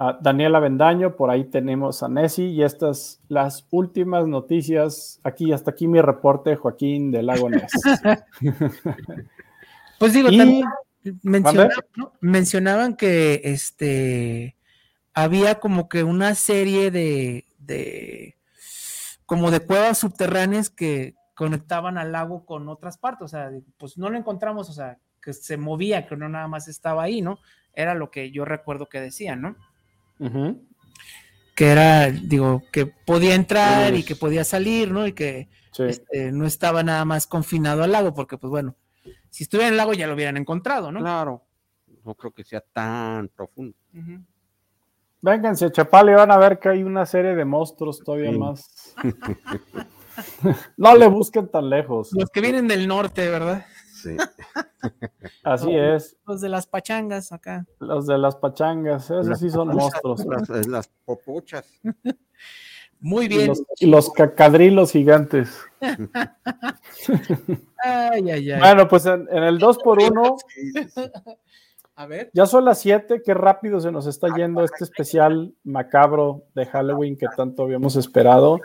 [0.00, 5.20] a Daniela Bendaño, por ahí tenemos a Nessie y estas las últimas noticias.
[5.24, 7.72] Aquí, hasta aquí mi reporte, Joaquín del Lago Ness.
[9.98, 10.64] pues digo, Y- también
[11.22, 12.12] mencionaban, ¿no?
[12.20, 14.56] mencionaban que este
[15.14, 18.36] había como que una serie de, de
[19.26, 24.10] como de cuevas subterráneas que conectaban al lago con otras partes, o sea, pues no
[24.10, 27.38] lo encontramos, o sea, que se movía, que no nada más estaba ahí, ¿no?
[27.72, 29.56] Era lo que yo recuerdo que decían, ¿no?
[31.54, 35.06] Que era, digo, que podía entrar y Pues- que podía salir, ¿no?
[35.06, 35.84] Y que Sí.
[35.84, 38.74] este, no estaba nada más confinado al lago, porque pues bueno,
[39.30, 40.98] si estuviera en el lago ya lo hubieran encontrado, ¿no?
[41.00, 41.44] Claro,
[42.04, 43.76] no creo que sea tan profundo.
[45.22, 48.38] Vénganse a Chapala y van a ver que hay una serie de monstruos todavía Sí.
[48.38, 48.94] más.
[50.76, 52.10] no le busquen tan lejos.
[52.12, 53.64] Los que vienen del norte, ¿verdad?
[53.94, 54.16] Sí.
[55.42, 56.16] Así es.
[56.26, 57.66] Los de las pachangas acá.
[57.80, 60.24] Los de las pachangas, esos sí son monstruos.
[60.24, 61.66] Las, las popochas.
[63.00, 63.46] Muy Y bien.
[63.48, 65.56] los, y los cacadrilos gigantes.
[67.84, 68.58] Ay, ay, ay.
[68.58, 70.36] Bueno, pues en, en el 2 por 1
[71.94, 72.30] A ver.
[72.32, 77.16] ya son las 7, qué rápido se nos está yendo este especial macabro de Halloween
[77.16, 78.58] que tanto habíamos esperado.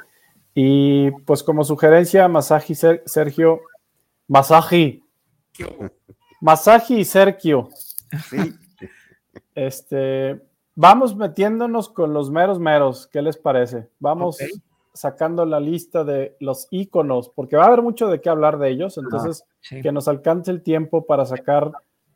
[0.56, 3.62] Y pues como sugerencia, Masaji Ser- Sergio,
[4.28, 5.04] Masaji,
[6.42, 7.70] Masaji y Sergio,
[8.30, 8.38] Sí.
[9.56, 10.42] este,
[10.76, 13.90] vamos metiéndonos con los meros meros, ¿qué les parece?
[14.00, 14.38] Vamos
[14.94, 18.70] sacando la lista de los íconos, porque va a haber mucho de qué hablar de
[18.70, 19.82] ellos, entonces Sí.
[19.82, 21.72] que nos alcance el tiempo para sacar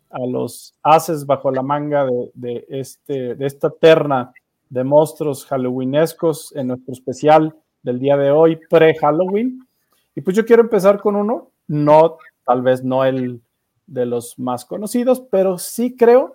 [0.10, 4.32] a los haces bajo la manga de, de este, de esta terna
[4.70, 7.56] de monstruos halloweenescos en nuestro especial
[7.88, 9.66] del día de hoy, pre-Halloween.
[10.14, 13.42] Y pues yo quiero empezar con uno, no, tal vez no el
[13.86, 16.34] de los más conocidos, pero sí creo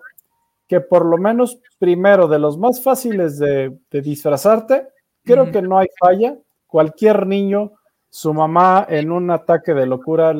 [0.67, 4.87] que por lo menos primero de los más fáciles de, de disfrazarte,
[5.23, 6.35] creo que no hay falla.
[6.65, 7.73] Cualquier niño,
[8.09, 10.33] su mamá en un ataque de locura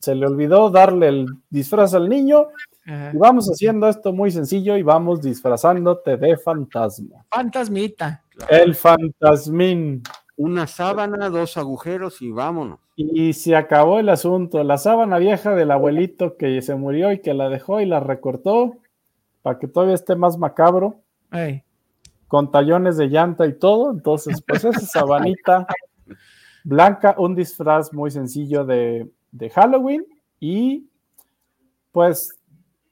[0.00, 2.48] se le olvidó darle el disfraz al niño
[2.84, 7.24] y vamos haciendo esto muy sencillo y vamos disfrazándote de fantasma.
[7.30, 8.22] Fantasmita.
[8.50, 10.02] El fantasmín.
[10.38, 12.78] Una sábana, dos agujeros y vámonos.
[12.96, 14.62] Y se acabó el asunto.
[14.64, 18.76] La sábana vieja del abuelito que se murió y que la dejó y la recortó
[19.42, 21.00] para que todavía esté más macabro,
[22.28, 23.90] con tallones de llanta y todo.
[23.90, 25.66] Entonces, pues esa sabanita
[26.64, 30.06] blanca, un disfraz muy sencillo de, de Halloween
[30.38, 30.88] y
[31.92, 32.38] pues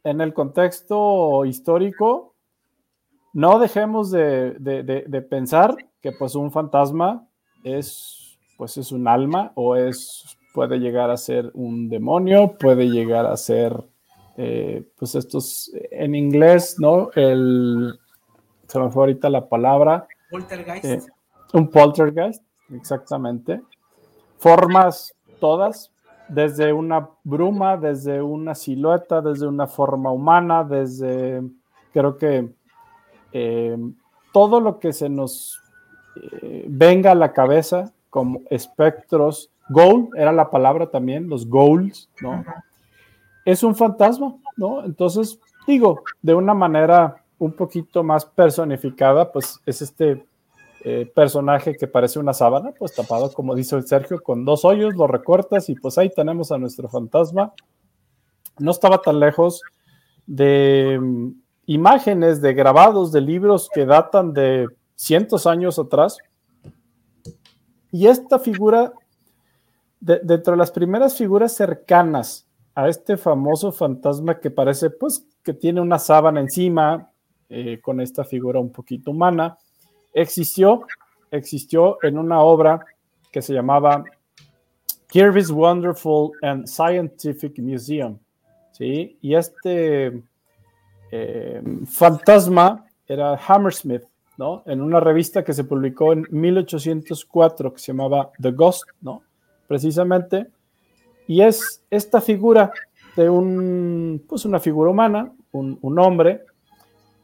[0.05, 2.35] en el contexto histórico,
[3.33, 7.27] no dejemos de, de- de- de pensar que pues un fantasma
[7.67, 13.27] es pues es un alma o es puede llegar a ser un demonio, puede llegar
[13.27, 13.85] a ser
[14.39, 17.11] eh, pues estos en inglés, ¿no?
[17.15, 17.99] El
[18.67, 20.85] se me fue ahorita la palabra, Poltergeist.
[20.85, 20.99] eh,
[21.53, 23.63] un poltergeist, exactamente.
[24.39, 25.93] Formas todas,
[26.29, 31.43] desde una bruma, desde una silueta, desde una forma humana, desde,
[31.93, 32.53] creo que
[33.33, 33.77] eh,
[34.33, 35.63] todo lo que se nos
[36.43, 42.45] eh, venga a la cabeza como espectros, goal era la palabra también, los goals, ¿no?
[43.45, 44.85] Es un fantasma, ¿no?
[44.85, 50.25] Entonces, digo, de una manera un poquito más personificada, pues es este
[50.85, 54.95] eh, personaje que parece una sábana, pues tapado, como dice el Sergio, con dos hoyos,
[54.95, 57.53] lo recortas y pues ahí tenemos a nuestro fantasma.
[58.59, 59.63] No estaba tan lejos
[60.27, 61.31] de mm,
[61.67, 66.19] imágenes, de grabados, de libros que datan de cientos años atrás.
[67.93, 68.93] Y esta figura,
[70.01, 75.55] de- dentro de las primeras figuras cercanas a este famoso fantasma que parece, pues, que
[75.55, 77.11] tiene una sábana encima,
[77.49, 79.57] eh, con esta figura un poquito humana,
[80.13, 80.85] existió,
[81.31, 82.85] existió en una obra
[83.31, 84.05] que se llamaba
[85.09, 88.19] Kirby's Wonderful and Scientific Museum,
[88.73, 89.17] ¿sí?
[89.23, 90.23] Y este
[91.13, 94.03] eh, fantasma era Hammersmith,
[94.39, 94.63] ¿no?
[94.67, 99.23] En una revista que se publicó en 1804 que se llamaba The Ghost, ¿no?
[99.67, 100.49] Precisamente.
[101.27, 102.71] Y es esta figura
[103.17, 106.43] de un, pues una figura humana, un, un hombre,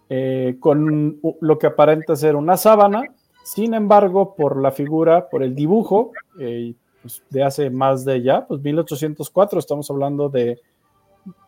[0.09, 3.03] eh, con lo que aparenta ser una sábana.
[3.45, 8.47] Sin embargo, por la figura, por el dibujo, eh, pues, de hace más de ya,
[8.47, 10.61] pues 1804, estamos hablando de,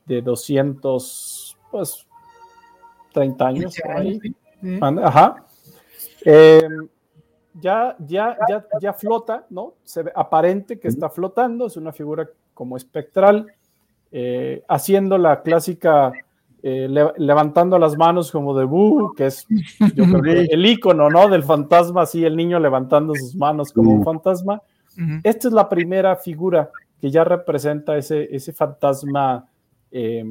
[0.07, 2.07] de 200, pues
[3.13, 3.77] 30 años.
[3.83, 4.21] por ahí.
[5.03, 5.44] Ajá.
[6.25, 6.63] Eh,
[7.61, 9.75] ya, ya, ya, ya flota, ¿no?
[9.85, 13.47] Se ve aparente que está flotando, es una figura como espectral,
[14.11, 16.13] eh, haciendo la clásica
[16.67, 19.47] eh, le- levantando las manos como de "Buh", que es
[19.95, 21.29] yo creo que el icono, ¿no?
[21.29, 24.63] Del fantasma, así el niño levantando sus manos como un fantasma.
[25.25, 26.71] Esta es la primera figura
[27.01, 29.47] que ya representa ese, ese fantasma
[29.91, 30.25] eh,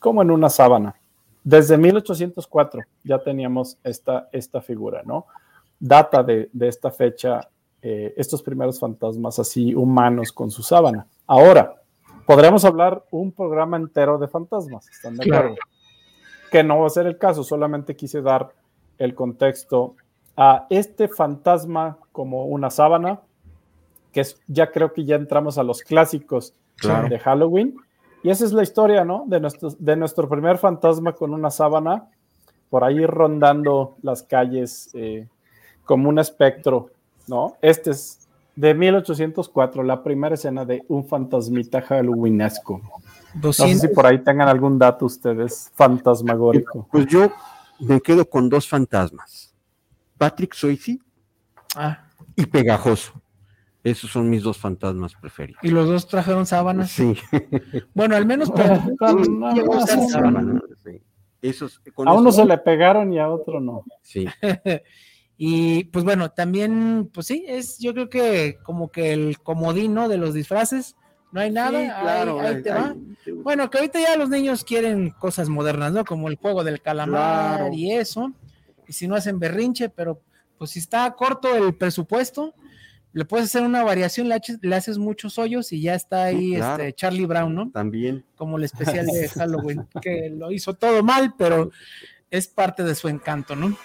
[0.00, 0.94] como en una sábana.
[1.48, 5.26] Desde 1804 ya teníamos esta, esta figura, ¿no?
[5.78, 7.48] Data de, de esta fecha
[7.82, 11.06] eh, estos primeros fantasmas así humanos con su sábana.
[11.24, 11.76] Ahora,
[12.26, 15.44] podremos hablar un programa entero de fantasmas, ¿están de Claro.
[15.50, 15.62] acuerdo?
[16.50, 18.48] Que no va a ser el caso, solamente quise dar
[18.98, 19.94] el contexto
[20.36, 23.20] a este fantasma como una sábana,
[24.10, 27.08] que es, ya creo que ya entramos a los clásicos Claro.
[27.08, 27.76] de Halloween.
[28.26, 29.22] Y esa es la historia, ¿no?
[29.28, 32.08] De nuestro, de nuestro primer fantasma con una sábana,
[32.68, 35.28] por ahí rondando las calles eh,
[35.84, 36.90] como un espectro,
[37.28, 37.56] ¿no?
[37.62, 42.80] Este es de 1804, la primera escena de un fantasmita halloweenesco.
[43.34, 43.80] No sé 200.
[43.80, 46.88] si por ahí tengan algún dato ustedes fantasmagórico.
[46.90, 47.30] Pues yo
[47.78, 49.54] me quedo con dos fantasmas.
[50.18, 50.98] Patrick Swayze
[51.76, 53.12] Ah, y Pegajoso.
[53.86, 55.60] Esos son mis dos fantasmas preferidos.
[55.62, 56.90] y los dos trajeron sábanas.
[56.90, 57.14] Sí.
[57.94, 59.14] Bueno, al menos para a.
[60.82, 61.02] Sí.
[61.42, 63.84] Esos, con uno se le pegaron y a otro no.
[64.02, 64.26] Sí.
[65.38, 70.16] Y pues bueno, también, pues sí, es yo creo que como que el comodino de
[70.16, 70.96] los disfraces,
[71.30, 72.96] no hay nada, Sí, ahí- claro, ahí, ay, te ay, va.
[73.42, 76.06] Bueno, que ahorita ya los niños quieren cosas modernas, ¿no?
[76.06, 77.74] Como el juego del calamar Claro.
[77.74, 78.32] y eso,
[78.88, 80.22] y si no hacen berrinche, pero
[80.56, 82.54] pues si está corto el presupuesto,
[83.16, 86.50] le puedes hacer una variación, le, haces- le haces muchos hoyos y ya está ahí
[86.50, 86.82] Sí, claro.
[86.82, 87.70] este Charlie Brown, ¿no?
[87.70, 88.24] También.
[88.36, 91.70] como el especial de Halloween, que lo hizo todo mal, pero
[92.30, 93.76] es parte de su encanto, ¿no?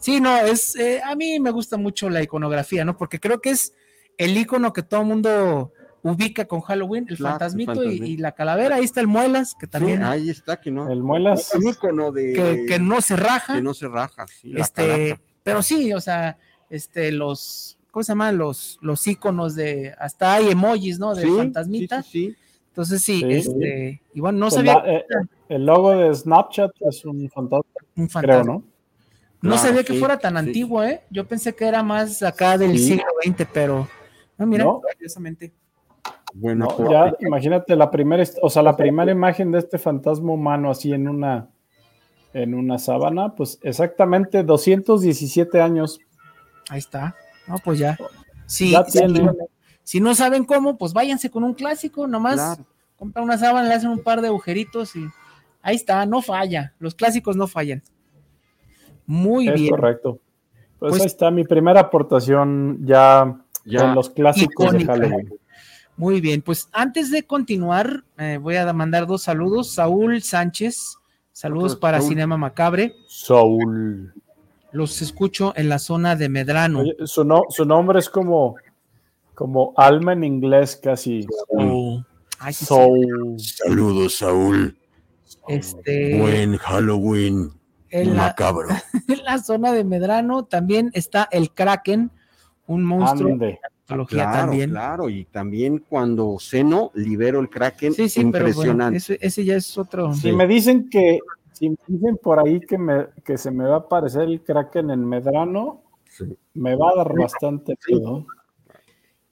[0.00, 2.96] Sí, no, es, eh, a mí me gusta mucho la iconografía, ¿no?
[2.96, 3.72] Porque creo que es
[4.18, 5.72] el icono que todo el mundo
[6.02, 9.66] ubica con Halloween, el Claro, el fantasmito y- la calavera, ahí está el Muelas, que
[9.68, 10.90] también, Sí, ahí está, que no.
[10.90, 11.48] El muelas.
[11.48, 12.32] Es un ícono de.
[12.32, 14.26] que, que no se raja, que no se raja.
[14.26, 16.36] sí, este, pero sí, o sea,
[16.68, 18.36] este, los, ¿cómo se llaman?
[18.36, 21.14] Los, los iconos de, hasta hay emojis, ¿no?
[21.14, 22.36] De Sí, fantasmita, sí, sí, sí.
[22.70, 25.04] entonces sí, Sí, este, y bueno, no Pues sabía la- eh,
[25.48, 27.64] el logo de Snapchat es un fantasma,
[27.96, 28.44] un creo, fantasma.
[28.52, 28.64] ¿no?
[29.42, 30.38] No Claro, sabía que fuera tan sí.
[30.40, 31.02] antiguo, ¿eh?
[31.08, 32.84] Yo pensé que era más acá del Sí.
[32.88, 33.86] siglo XX, pero
[34.38, 34.80] no, mira, No.
[34.92, 35.52] curiosamente.
[36.34, 40.32] Bueno, No, por- ya, imagínate la primera, o sea, la primera imagen de este fantasma
[40.32, 41.48] humano así en una
[42.32, 46.00] en una sábana, pues exactamente 217 años.
[46.68, 47.14] Ahí está.
[47.46, 47.98] No, pues ya.
[48.46, 49.30] Sí, ya sí, tiene.
[49.82, 52.64] Si no saben cómo, pues váyanse con un clásico, nomás Claro.
[52.96, 55.06] compran una sábana, le hacen un par de agujeritos y
[55.62, 56.74] ahí está, no falla.
[56.78, 57.82] Los clásicos no fallan.
[59.06, 59.70] Muy Es bien.
[59.70, 60.20] correcto.
[60.78, 63.84] Pues, Pues- ahí está mi primera aportación ya, Ya.
[63.84, 64.94] en los clásicos Icónica.
[64.94, 65.34] de Halloween.
[65.96, 69.70] Muy bien, pues antes de continuar, eh, voy a mandar dos saludos.
[69.74, 70.96] Saúl Sánchez,
[71.30, 72.08] saludos para Saúl.
[72.10, 72.94] Cinema Macabre.
[73.06, 74.12] Soul.
[74.74, 76.80] Los escucho en la zona de Medrano.
[76.80, 78.56] Oye, su, no- su nombre es como,
[79.34, 81.26] como alma en inglés casi.
[81.48, 82.02] Oh.
[82.38, 82.52] Ay.
[82.52, 83.36] Soul.
[83.38, 84.76] Saludos, Saúl.
[85.48, 87.50] Este, Buen Halloween.
[87.90, 88.68] en, la, Macabro.
[89.08, 92.10] en la zona de Medrano también está el Kraken,
[92.66, 93.58] un monstruo de Ande.
[93.82, 94.70] mitología Claro, también.
[94.70, 95.08] claro.
[95.08, 97.94] Y también cuando ceno, libero el Kraken.
[97.94, 98.96] Sí, sí, pero bueno, impresionante.
[98.98, 100.12] ese, ese ya es otro.
[100.14, 101.20] Si me dicen que,
[101.54, 104.90] si me dicen por ahí que, me, que se me va a aparecer el Kraken
[104.90, 106.24] en Medrano, Sí.
[106.54, 108.26] me va a dar bastante miedo.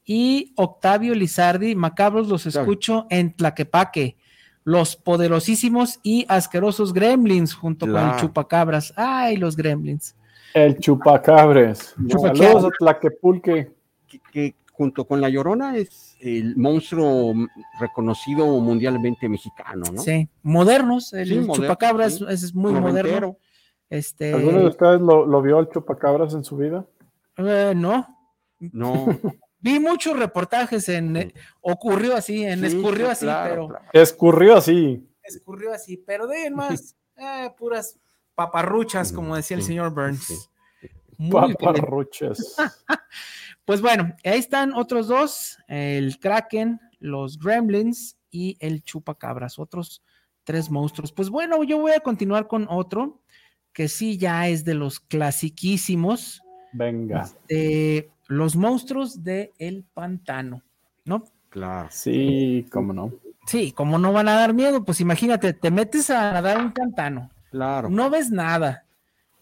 [0.05, 2.61] Y Octavio Lizardi, Macabros, los Claro.
[2.61, 4.17] escucho en Tlaquepaque.
[4.65, 8.93] Los poderosísimos y asquerosos gremlins junto con el chupacabras.
[8.97, 10.17] Ay, los gremlins.
[10.55, 11.95] El chupacabres.
[12.09, 12.39] Chupacabras.
[12.39, 13.73] Saludos a Tlaquepulque.
[14.09, 17.33] que, que junto con La Llorona es el monstruo
[17.79, 20.03] reconocido mundialmente mexicano, ¿no?
[20.03, 21.13] Sí, modernos.
[21.13, 22.25] El Sí, moderno, chupacabras sí.
[22.29, 23.37] es muy moderno.
[23.89, 26.85] Este, ¿Alguno de ustedes lo, lo vio el chupacabras en su vida?
[27.37, 28.07] eh, no,
[28.59, 29.07] No.
[29.61, 33.85] Vi muchos reportajes en eh, ocurrió así, en Sí, escurrió sí, así, claro, pero claro.
[33.93, 35.09] Escurrió así.
[35.23, 37.97] escurrió así, pero de más eh, puras
[38.35, 39.95] paparruchas, como decía el señor.
[39.95, 40.51] Burns.
[41.17, 41.57] Muy bien.
[41.61, 42.57] Paparruchas.
[43.65, 50.03] Pues bueno, ahí están otros dos, el Kraken, los Gremlins y el Chupacabras, otros
[50.45, 51.13] tres monstruos.
[51.13, 53.21] Pues bueno, yo voy a continuar con otro
[53.73, 56.43] que sí ya es de los clasiquísimos,
[56.73, 57.31] Venga.
[57.49, 60.63] de los monstruos de el pantano,
[61.05, 61.25] ¿no?
[61.49, 61.89] Claro.
[61.91, 63.13] Sí, cómo no.
[63.47, 67.31] Sí, como no van a dar miedo, pues imagínate, te metes a nadar un pantano,
[67.51, 67.89] Claro.
[67.91, 68.85] no ves nada,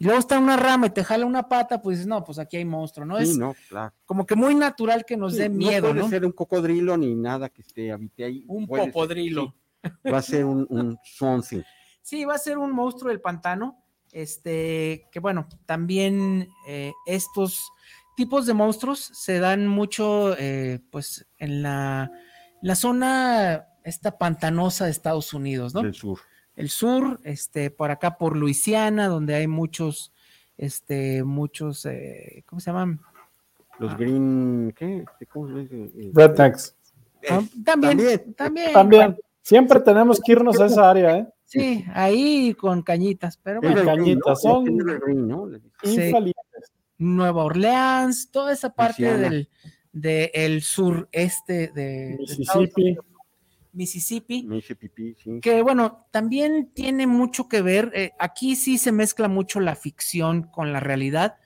[0.01, 2.57] y luego está una rama y te jala una pata, pues dices, no, pues aquí
[2.57, 3.19] hay monstruo, ¿no?
[3.19, 3.95] Sí, es no, claro.
[4.07, 6.09] como que muy natural que nos Sí, dé no miedo, puede ¿no?
[6.09, 8.45] ser un cocodrilo ni nada que esté habite ahí.
[8.49, 9.55] Un Puede ser- popodrilo.
[9.85, 11.61] sí, va a ser un, un something.
[12.03, 13.85] Sí, va a ser un monstruo del pantano.
[14.13, 17.71] Este, que bueno, también eh, estos
[18.17, 22.11] tipos de monstruos se dan mucho, eh, pues, en la,
[22.63, 25.83] la zona esta pantanosa de Estados Unidos, ¿no?
[25.83, 26.19] Del sur.
[26.57, 30.13] El sur, este, por acá por Luisiana, donde hay muchos,
[30.59, 33.01] este, muchos, eh, ¿cómo se llaman?
[33.79, 33.97] Los Ah.
[33.99, 34.99] green, ¿qué?
[35.11, 35.77] Este, ¿Cómo se dice?
[35.97, 36.77] Eh, Rednecks.
[37.31, 38.35] Ah, también, también.
[38.35, 39.17] también, También.
[39.43, 41.27] Siempre tenemos que irnos a esa área, ¿eh?
[41.45, 44.65] Sí, ahí con cañitas, pero bueno, cañitas, ¿no?
[44.65, 44.79] son-.
[46.99, 49.31] Nueva Orleans, toda esa parte Luisiana.
[49.31, 49.49] del
[49.93, 52.69] del sureste de, de Estados
[53.73, 54.43] Mississippi.
[54.45, 55.41] Mississippi, sí.
[55.41, 60.43] que bueno, también tiene mucho que ver, eh, aquí sí se mezcla mucho la ficción
[60.45, 61.37] con la realidad,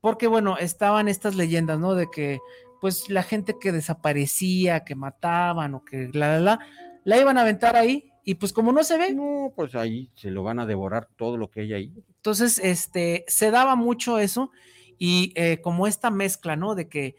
[0.00, 1.94] porque bueno, estaban estas leyendas, ¿no?
[1.94, 2.38] De que
[2.80, 6.58] pues la gente que desaparecía, que mataban o que la, la, la,
[7.04, 10.30] la iban a aventar ahí y pues como no se ve, No, pues ahí se
[10.30, 11.92] lo van a devorar todo lo que hay ahí.
[12.16, 14.50] entonces este, se daba mucho eso
[14.98, 16.74] y eh, como esta mezcla, ¿no?
[16.74, 17.16] De que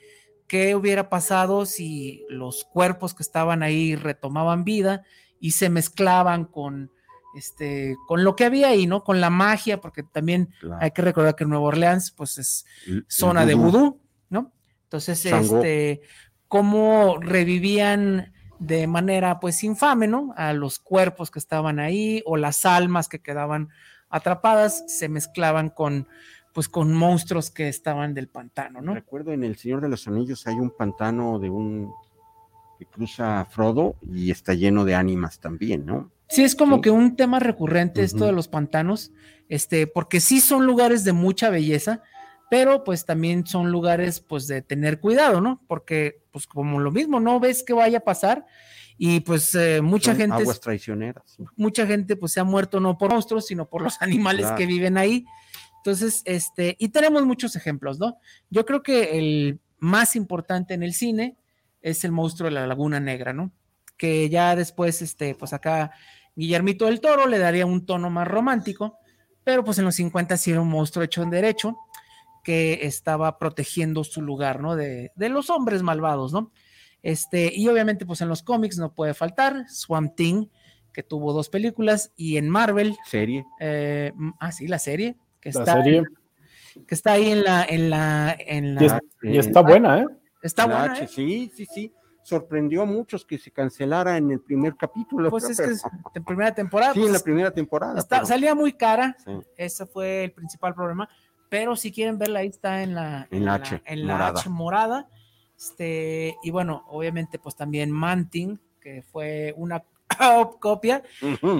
[0.47, 5.03] qué hubiera pasado si los cuerpos que estaban ahí retomaban vida
[5.39, 6.91] y se mezclaban con
[7.35, 9.03] este con lo que había ahí, ¿no?
[9.03, 10.77] Con la magia, porque también Claro.
[10.81, 13.99] hay que recordar que Nueva Orleans pues es El- el zona de vudú.
[14.29, 14.51] ¿no?
[14.83, 16.01] Entonces, este
[16.47, 20.33] cómo revivían de manera pues infame, ¿no?
[20.37, 23.69] A los cuerpos que estaban ahí o las almas que quedaban
[24.09, 26.07] atrapadas se mezclaban con
[26.55, 28.93] pues con monstruos que estaban del pantano, ¿no?
[28.95, 31.91] Recuerdo en El Señor de los Anillos hay un pantano de un
[32.79, 36.11] que cruza Frodo y está lleno de ánimas también, ¿no?
[36.29, 36.81] Sí, es como Sí.
[36.83, 39.11] que un tema recurrente esto de los pantanos,
[39.49, 42.01] este, porque sí son lugares de mucha belleza,
[42.49, 45.61] pero pues también son lugares pues de tener cuidado, ¿no?
[45.67, 48.45] Porque pues como lo mismo, no ves que vaya a pasar
[48.97, 51.37] y pues eh, mucha Son gente, Aguas traicioneras.
[51.57, 54.57] mucha gente pues se ha muerto no por monstruos, sino por los animales Claro.
[54.57, 55.25] que viven ahí.
[55.85, 58.17] Entonces, este, y tenemos muchos ejemplos, ¿no?
[58.49, 61.37] Yo creo que el más importante en el cine
[61.83, 63.51] es el monstruo de la Laguna Negra, ¿no?
[63.95, 65.91] Que ya después, este, pues acá
[66.35, 68.97] Guillermito del Toro le daría un tono más romántico,
[69.43, 71.77] pero pues en los 50 sí era un monstruo hecho en derecho
[72.43, 74.75] que estaba protegiendo su lugar, ¿no?
[74.75, 76.51] De, de los hombres malvados, ¿no?
[77.03, 80.47] Este, y obviamente, pues en los cómics no puede faltar Swamp Thing,
[80.91, 83.45] que tuvo dos películas, y en Marvel, Serie.
[83.59, 85.15] eh, ah, sí, la serie,
[85.45, 86.03] que La está, serie.
[86.87, 90.07] que está ahí en la, en la, en la, Y, es- y está buena, ¿eh?
[90.41, 91.07] está La buena, H, ¿eh?
[91.07, 91.93] Sí, sí, sí.
[92.23, 95.29] Sorprendió a muchos que se cancelara en el primer capítulo.
[95.29, 95.83] Pues es que es
[96.15, 97.99] de primera temporada, sí, pues, en la primera temporada.
[97.99, 99.31] está- pero- salía muy cara, sí.
[99.55, 101.07] ese fue el principal problema,
[101.49, 104.39] pero si quieren verla, ahí está en la, En la H, en la morada.
[104.39, 105.09] H morada,
[105.55, 109.83] este, y bueno, obviamente, pues también Manting, que fue una
[110.59, 111.03] copia,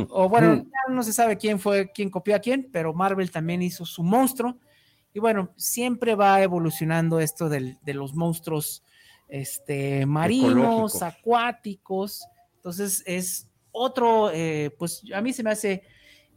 [0.09, 3.61] o bueno, ya no se sabe quién fue, quién copió a quién, pero Marvel también
[3.61, 4.57] hizo su monstruo.
[5.13, 8.83] Y bueno, siempre va evolucionando esto del- de los monstruos
[9.27, 12.27] este, marinos, acuáticos.
[12.57, 15.83] Entonces es otro, eh, pues a mí se me hace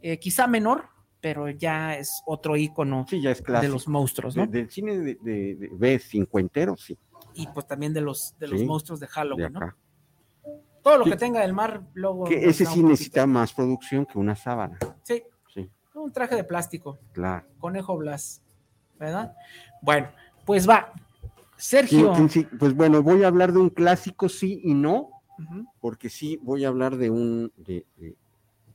[0.01, 0.85] eh, quizá menor,
[1.21, 4.51] pero ya es otro icono Sí, ya es de los monstruos, De- ¿no?
[4.51, 6.97] del cine de, de, de B cincuentero, sí,
[7.33, 9.59] y pues también de los, de los Sí, monstruos de de Halloween, ¿no?
[10.83, 12.23] Todo lo que tenga del mar, luego.
[12.25, 14.77] Que ese sí necesita más producción que una sábana.
[15.03, 15.23] Sí,
[15.53, 16.99] Sí, un traje de plástico.
[17.13, 17.45] claro.
[17.59, 18.41] Conejo Blas,
[18.99, 19.35] ¿verdad?
[19.81, 20.07] Bueno,
[20.45, 20.91] pues va.
[21.57, 22.13] Sergio.
[22.29, 25.09] sí, Pues bueno, voy a hablar de un clásico, sí y no,
[25.81, 28.15] porque sí voy a hablar de un, de, de-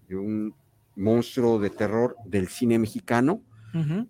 [0.08, 0.54] de un
[0.96, 3.40] monstruo de terror del cine mexicano,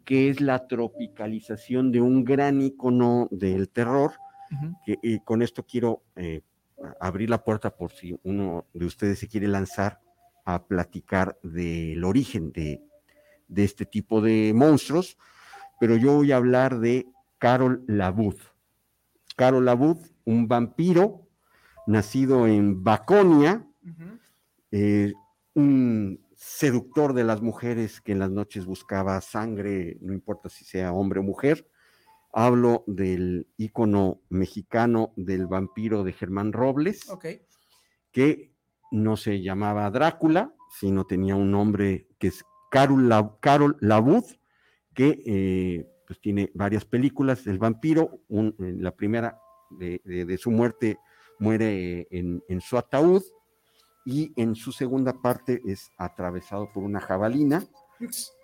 [0.04, 4.12] que es la tropicalización de un gran icono del terror,
[4.84, 6.42] que, y con esto quiero eh,
[7.00, 10.00] abrir la puerta por si uno de ustedes se quiere lanzar
[10.44, 12.82] a platicar del origen de,
[13.48, 15.16] de este tipo de monstruos,
[15.80, 17.06] pero yo voy a hablar de
[17.38, 18.36] Carol Labud.
[19.36, 21.26] Carol Labud, un vampiro
[21.86, 23.66] nacido en Baconia,
[24.70, 25.12] eh,
[25.54, 30.92] un seductor de las mujeres que en las noches buscaba sangre, no importa si sea
[30.92, 31.68] hombre o mujer.
[32.34, 37.08] Hablo del ícono mexicano del vampiro de Germán Robles,
[38.10, 38.52] que
[38.90, 44.24] no se llamaba Drácula, sino tenía un nombre que es Carol, La- Carol Labud,
[44.94, 47.46] que eh, pues tiene varias películas.
[47.46, 49.38] El vampiro, un- la primera
[49.70, 50.98] de, de- de su muerte,
[51.38, 53.22] muere en, en su ataúd
[54.04, 57.64] y en su segunda parte es atravesado por una jabalina.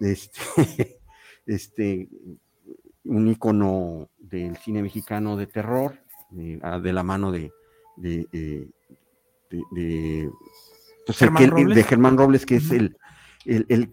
[0.00, 0.40] Este,
[1.46, 2.08] este,
[3.10, 5.98] un ícono del cine mexicano de terror,
[6.36, 7.52] eh, ah, de la mano de,
[7.96, 8.68] de, eh,
[9.50, 10.30] de- de,
[11.06, 11.76] pues, el Robles.
[11.76, 12.96] de Germán Robles, que es el,
[13.44, 13.90] el, el-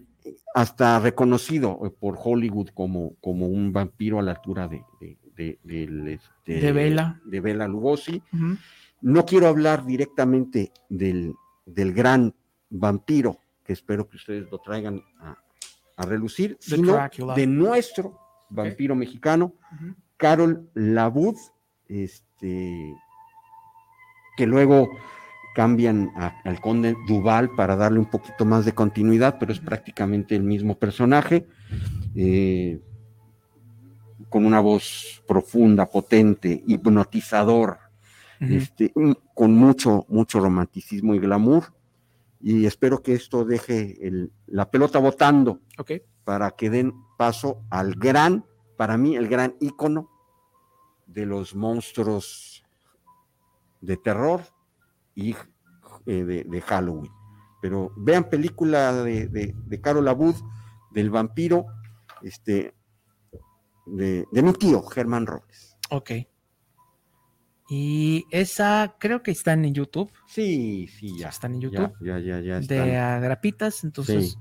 [0.54, 5.58] hasta reconocido eh, por Hollywood como, como un vampiro a la altura de, de,
[6.14, 7.20] este, De Bela.
[7.24, 8.22] de Bela Lugosi.
[9.00, 11.34] No quiero hablar directamente del,
[11.66, 12.34] del gran
[12.70, 15.36] vampiro, que espero que ustedes lo traigan a,
[15.96, 16.96] a relucir, sino
[17.34, 18.18] de nuestro
[18.50, 19.54] vampiro mexicano.
[20.16, 21.36] Carol Labud,
[21.86, 22.94] este,
[24.36, 24.88] que luego
[25.54, 30.36] cambian a- al conde Duval para darle un poquito más de continuidad, pero es prácticamente
[30.36, 31.46] el mismo personaje,
[32.14, 32.80] eh,
[34.28, 37.78] con una voz profunda, potente, hipnotizador,
[38.40, 38.92] este,
[39.34, 41.72] con mucho, mucho romanticismo y glamour.
[42.40, 45.92] Y espero que esto deje el- la pelota botando Ok.
[46.28, 48.44] Para que den paso al gran,
[48.76, 50.10] para mí, el gran ícono
[51.06, 52.62] de los monstruos
[53.80, 54.42] de terror
[55.14, 55.34] y
[56.04, 57.10] eh, de, de Halloween.
[57.62, 60.34] Pero vean película de, de, de Carol Abud,
[60.90, 61.64] del vampiro,
[62.20, 62.74] este,
[63.86, 65.78] de, de mi tío, Germán Robles.
[65.88, 66.10] Ok.
[67.70, 70.12] Y esa creo que están en YouTube.
[70.26, 71.30] Sí, sí, ya.
[71.30, 71.94] Están en YouTube.
[72.02, 72.56] ya, ya, ya.
[72.56, 72.90] de están.
[72.90, 74.38] agrapitas, entonces Sí.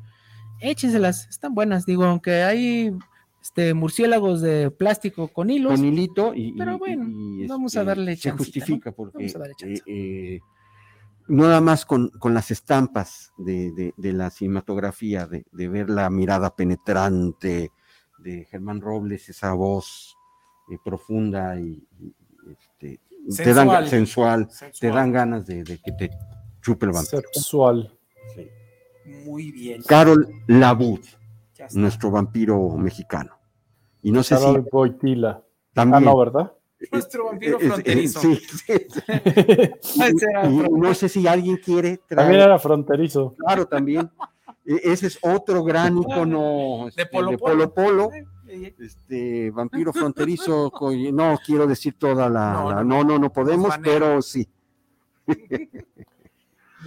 [0.62, 2.92] Échenselas, están buenas, digo, aunque hay
[3.42, 7.76] este murciélagos de plástico con hilos, con hilito y, Pero y- bueno, y, este, vamos
[7.78, 8.96] a darle se chancita, justifica ¿no?
[8.96, 9.84] porque Vamos a darle chance.
[9.86, 10.40] eh, eh,
[11.30, 16.10] nada más con, con las estampas de, de- de la cinematografía de, de ver la
[16.10, 17.72] mirada penetrante
[18.20, 20.18] de Germán Robles esa voz
[20.72, 22.14] eh, profunda y, y,
[22.52, 23.00] este,
[23.36, 23.88] te dan Sensual.
[23.90, 24.94] sensual, te Sensual.
[24.94, 26.10] dan ganas de, de que te
[26.62, 27.22] chupe el vampiro.
[27.34, 27.94] Sexual.
[28.36, 28.48] Sí.
[29.26, 29.82] Muy bien.
[29.84, 31.00] Carol Labud,
[31.74, 33.32] nuestro vampiro mexicano.
[34.04, 35.42] Y no sé Carol si Boitila.
[35.42, 35.44] Ah,
[35.74, 36.52] también no, ¿verdad?
[36.92, 38.20] Nuestro vampiro Eh, eh, fronterizo.
[38.22, 38.74] sí, sí.
[40.44, 43.36] Y no sé si alguien quiere También traer, era fronterizo.
[43.38, 44.10] claro, también.
[44.66, 48.10] E- Ese es otro gran icono este, De Polo de Polo.
[48.80, 50.72] Este vampiro fronterizo.
[51.14, 52.54] no quiero decir toda la.
[52.54, 54.48] No, la- no, No, no, no, podemos, pero sí.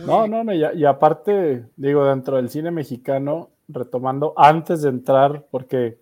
[0.07, 4.89] No, no, no, y, a- y aparte, digo, dentro del cine mexicano, retomando antes de
[4.91, 5.99] entrar, porque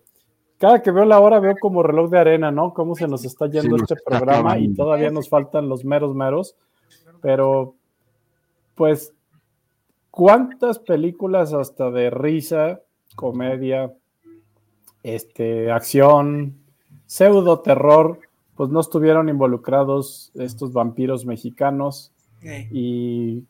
[0.57, 2.73] cada que veo la hora veo como reloj de arena, ¿no?
[2.73, 6.55] Cómo se nos está yendo este está programa y todavía nos faltan los meros meros,
[7.21, 7.75] pero
[8.75, 9.13] pues,
[10.11, 12.81] ¿cuántas películas hasta de risa,
[13.15, 13.93] comedia,
[15.03, 16.55] este, acción,
[17.05, 18.19] pseudo terror,
[18.55, 22.11] pues no estuvieron involucrados estos vampiros mexicanos?
[22.71, 23.43] Y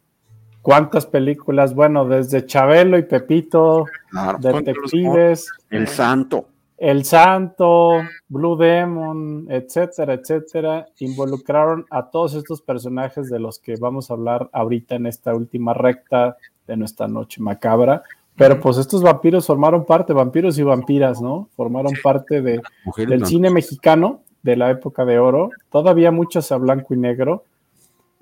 [0.61, 4.40] cuántas películas, bueno, desde Chabelo y Pepito, Claro.
[4.40, 6.45] Detectives, El santo.
[6.80, 7.91] El Santo,
[8.30, 14.49] Blue Demon, etcétera, etcétera, involucraron a todos estos personajes de los que vamos a hablar
[14.53, 16.38] ahorita en esta última recta
[16.68, 18.03] de nuestra noche macabra.
[18.38, 21.49] Pero pues estos vampiros formaron parte, vampiros y vampiras, ¿no?
[21.57, 22.61] Formaron parte de,
[22.95, 27.44] del cine mexicano de la época de oro, todavía muchas a blanco y negro.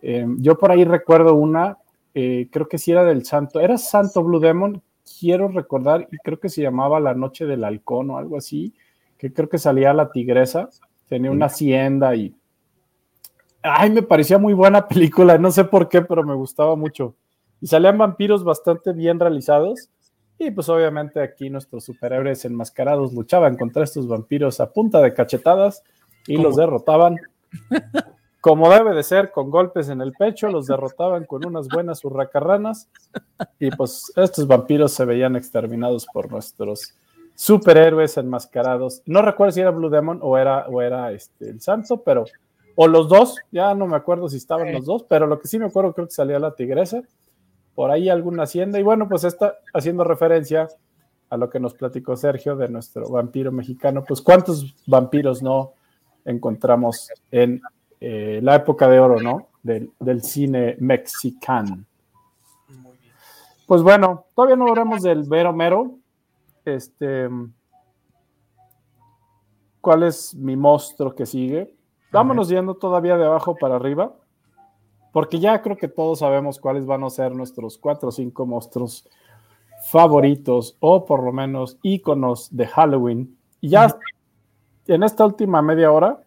[0.01, 1.77] Eh, yo por ahí recuerdo una,
[2.19, 4.81] eh, creo que sí era del Santo, era Santo Blue Demon,
[5.19, 8.73] quiero recordar, y creo que se llamaba La Noche del Halcón o algo así,
[9.19, 10.67] que creo que salía la tigresa,
[11.07, 12.33] tenía una hacienda y...
[13.61, 17.13] Ay, me parecía muy buena película, no sé por qué, pero me gustaba mucho.
[17.61, 19.91] Y salían vampiros bastante bien realizados.
[20.39, 25.83] Y pues obviamente aquí nuestros superhéroes enmascarados luchaban contra estos vampiros a punta de cachetadas
[26.25, 26.47] y ¿Cómo?
[26.47, 27.17] los derrotaban
[28.41, 32.89] como debe de ser, con golpes en el pecho, los derrotaban con unas buenas hurracarranas
[33.59, 36.93] y pues estos vampiros se veían exterminados por nuestros
[37.35, 39.01] superhéroes enmascarados.
[39.05, 42.25] No recuerdo si era Blue Demon o era, o era este, el Santo, pero
[42.75, 45.57] o los dos, ya no me acuerdo si estaban los dos, pero lo que sí
[45.57, 47.01] me acuerdo creo que salía la tigresa,
[47.73, 50.67] por ahí alguna hacienda y bueno, pues está haciendo referencia
[51.29, 55.73] a lo que nos platicó Sergio de nuestro vampiro mexicano, pues cuántos vampiros no
[56.23, 57.61] encontramos en
[57.99, 59.47] eh, la época de oro, ¿no?
[59.63, 61.83] Del, del cine mexicano.
[63.65, 65.95] Pues bueno, todavía no hablamos del Vero Mero.
[66.63, 67.29] Este,
[69.81, 71.73] ¿cuál es mi monstruo que sigue?
[72.11, 74.15] Vámonos yendo todavía de abajo para arriba,
[75.11, 79.07] porque ya creo que todos sabemos cuáles van a ser nuestros cuatro o cinco monstruos
[79.89, 83.37] favoritos, o por lo menos íconos de Halloween.
[83.59, 83.97] Y ya
[84.87, 86.21] en esta última media hora,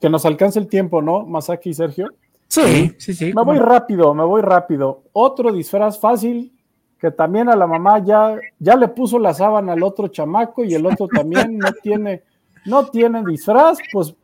[0.00, 1.26] que nos alcance el tiempo, ¿no?
[1.26, 2.08] Masaki y Sergio.
[2.48, 3.26] Sí, sí, sí.
[3.26, 3.66] Me cómo voy no.
[3.66, 5.04] rápido, me voy rápido.
[5.12, 6.52] Otro disfraz fácil
[6.98, 10.74] que también a la mamá ya, ya le puso la sábana al otro chamaco y
[10.74, 12.22] el otro también no tiene,
[12.66, 14.14] no tiene disfraz, pues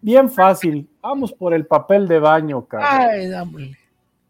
[0.00, 0.88] bien fácil.
[1.00, 2.88] Vamos por el papel de baño, cabrón.
[2.90, 3.76] Ay,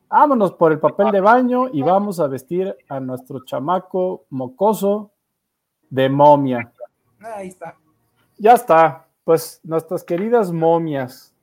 [0.09, 5.13] vámonos por el papel de baño y vamos a vestir a nuestro chamaco mocoso
[5.89, 6.73] de momia.
[7.21, 7.77] Ahí está.
[8.37, 11.35] Ya está, pues nuestras queridas momias.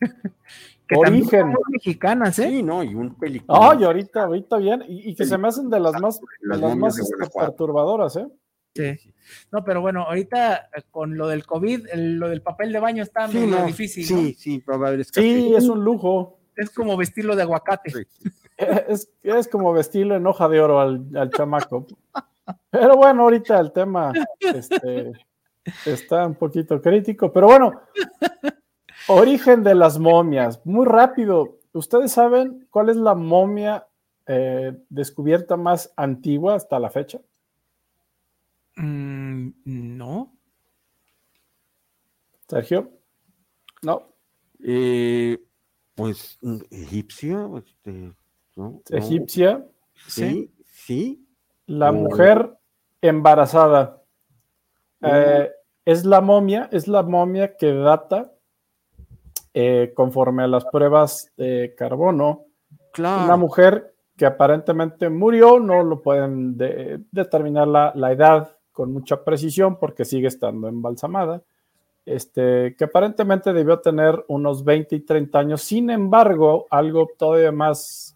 [0.90, 1.52] Que Origen.
[1.52, 2.48] son mexicanas, ¿eh?
[2.48, 3.58] Sí, no, y un película.
[3.72, 6.76] Ay, ahorita, ahorita bien, y, y que se me hacen de las más, de Las
[6.78, 8.26] más de este, perturbadoras, ¿eh?
[8.74, 9.12] Sí.
[9.52, 13.02] No, pero bueno, ahorita eh, con lo del COVID, el- lo del papel de baño
[13.02, 14.38] está Sí, medio no, difícil, sí, ¿no?
[14.38, 15.02] sí, probable.
[15.02, 16.38] Es Sí, es un lujo.
[16.56, 17.90] Es como vestirlo de aguacate.
[17.90, 18.02] Sí.
[18.88, 21.86] Es, es como vestirle en hoja de oro al, al chamaco.
[22.70, 24.10] Pero bueno, ahorita el tema
[24.40, 25.12] este,
[25.86, 27.32] está un poquito crítico.
[27.32, 27.80] Pero bueno,
[29.08, 30.64] origen de las momias.
[30.64, 31.58] Muy rápido.
[31.72, 33.86] ¿Ustedes saben cuál es la momia
[34.26, 37.20] eh, descubierta más antigua hasta la fecha?
[38.76, 40.32] Mm, no.
[42.48, 42.90] Sergio.
[43.82, 44.02] No,
[44.60, 45.38] Eh,
[45.94, 46.38] pues
[46.70, 48.14] egipcia, este, ¿no?
[48.56, 49.64] No, egipcia.
[50.08, 51.24] Sí, sí.
[51.66, 51.92] La Oh.
[51.92, 52.56] mujer
[53.00, 54.02] embarazada.
[55.02, 55.48] Eh,
[55.88, 58.30] es la momia, es la momia que data
[59.54, 62.44] eh, conforme a las pruebas de carbono.
[62.92, 63.24] Claro.
[63.24, 69.24] Una mujer que aparentemente murió, no lo pueden de- determinar la, la edad con mucha
[69.24, 71.42] precisión porque sigue estando embalsamada.
[72.04, 75.62] Este, que aparentemente debió tener unos 20 y 30 años.
[75.62, 78.14] Sin embargo, algo todavía más,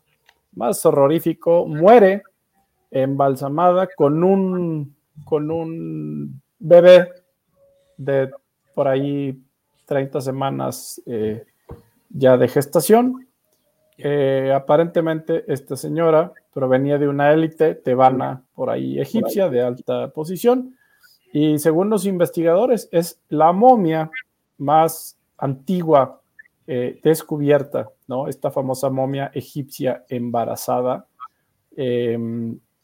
[0.55, 2.23] más horrorífico, muere
[2.91, 4.95] embalsamada con un,
[5.25, 7.22] con un bebé
[8.05, 8.31] de
[8.75, 9.39] por ahí
[9.87, 11.45] 30 semanas eh,
[12.11, 13.29] ya de gestación.
[13.99, 20.77] Eh, aparentemente esta señora provenía de una élite tebana por ahí egipcia de alta posición
[21.33, 24.11] y según los investigadores es la momia
[24.59, 26.21] más antigua
[26.67, 28.29] eh, descubierta, ¿no?
[28.29, 31.07] Esta famosa momia egipcia embarazada
[31.77, 32.19] eh,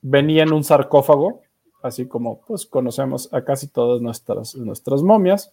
[0.01, 1.43] venía en un sarcófago,
[1.83, 5.53] así como pues conocemos a casi todas nuestras, nuestras momias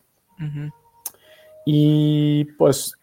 [1.65, 2.93] y pues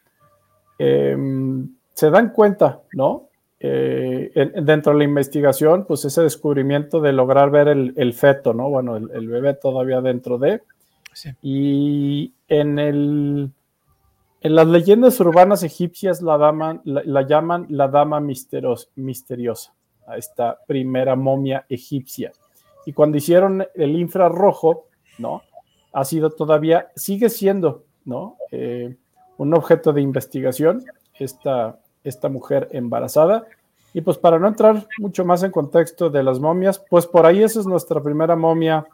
[0.79, 3.29] em, se dan cuenta, ¿no?
[3.61, 8.53] Eh, en- dentro de la investigación, pues ese descubrimiento de lograr ver el, el feto,
[8.55, 8.69] ¿no?
[8.69, 10.63] Bueno, el, el bebé todavía dentro de.
[11.13, 11.31] Sí.
[11.43, 13.51] Y en el.
[14.41, 19.73] En las leyendas urbanas egipcias la, dama, la, la llaman la dama misteros- misteriosa,
[20.09, 22.33] a esta primera momia egipcia.
[22.87, 24.87] Y cuando hicieron el infrarrojo,
[25.19, 25.43] ¿no?
[25.93, 28.37] Ha sido todavía, sigue siendo, ¿no?
[28.51, 28.97] Eh,
[29.37, 30.85] un objeto de investigación,
[31.19, 33.45] esta, esta mujer embarazada.
[33.95, 37.43] Y pues para no entrar mucho más en contexto de las momias, pues por ahí
[37.43, 38.87] esa es nuestra primera momia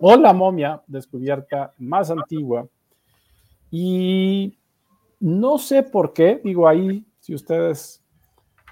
[0.00, 2.66] o la momia descubierta más antigua.
[3.70, 4.58] Y
[5.20, 8.02] no sé por qué, digo ahí, si ustedes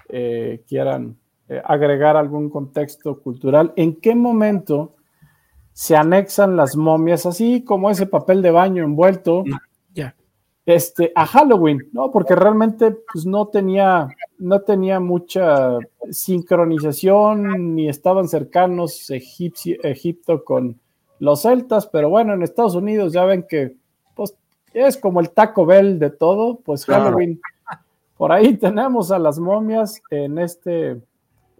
[0.09, 1.17] eh, quieran
[1.51, 4.95] eh, agregar algún contexto cultural, ¿en qué momento
[5.73, 9.43] se anexan las momias así como ese papel de baño envuelto?
[9.93, 10.15] Ya.
[10.65, 12.09] este, a Halloween, ¿no?
[12.09, 14.07] Porque realmente pues, no, tenía,
[14.37, 15.77] no tenía mucha
[16.09, 20.79] sincronización ni estaban cercanos Egipto con
[21.19, 23.75] los celtas, pero bueno, en Estados Unidos ya ven que
[24.15, 24.37] pues,
[24.73, 27.03] es como el Taco Bell de todo, pues Claro.
[27.03, 27.41] Halloween.
[28.15, 31.01] Por ahí tenemos a las momias en este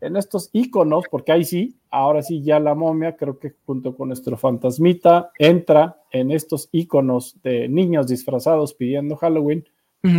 [0.01, 4.09] en estos iconos, porque ahí sí, ahora sí ya la momia, creo que junto con
[4.09, 9.63] nuestro fantasmita, entra en estos iconos de niños disfrazados pidiendo Halloween,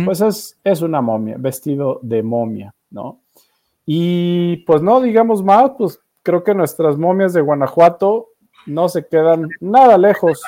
[0.05, 3.19] pues es, es una momia, vestido de momia, ¿no?
[3.85, 8.29] Y pues no digamos más, pues creo que nuestras momias de Guanajuato
[8.65, 10.41] no se quedan nada lejos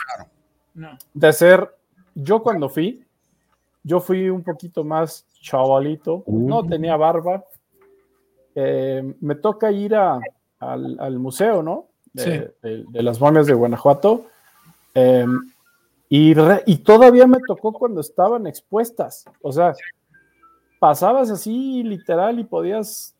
[0.73, 0.97] No.
[1.13, 1.69] de ser,
[2.15, 3.03] yo cuando fui,
[3.83, 7.43] yo fui un poquito más chavalito, no tenía barba,
[8.55, 10.19] eh, me toca ir a-
[10.59, 11.87] al, al museo, ¿no?
[12.13, 12.29] De, Sí.
[12.63, 14.25] de- de las momias de Guanajuato.
[14.97, 15.25] eh,
[16.07, 19.25] y, re- y todavía me tocó cuando estaban expuestas.
[19.41, 19.73] O sea,
[20.79, 23.13] pasabas así literal y podías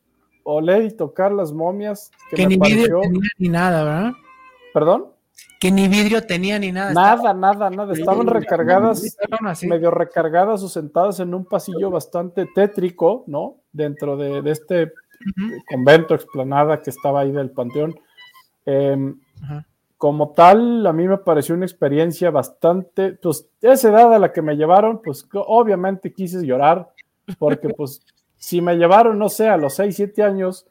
[0.44, 2.12] oler y tocar las momias.
[2.30, 4.12] Que, Que ni vidrio tenía ni nada, ¿verdad?
[4.74, 5.08] Perdón,
[5.60, 6.94] Que ni vidrio tenía ni nada.
[6.94, 7.94] nada, nada, nada.
[7.94, 9.68] Estaban recargadas así.
[9.68, 13.58] medio recargadas o sentadas en un pasillo bastante tétrico, ¿no?
[13.74, 15.54] Dentro de, de este Ujú.
[15.70, 17.96] convento, explanada que estaba ahí del panteón.
[18.66, 19.20] Em,
[19.98, 24.42] como tal, a mí me pareció una experiencia bastante, pues, esa edad a la que
[24.42, 26.90] me llevaron, pues, obviamente quise llorar,
[27.40, 28.02] porque, pues,
[28.38, 30.68] si me llevaron, no sé, a los 6, 7 años,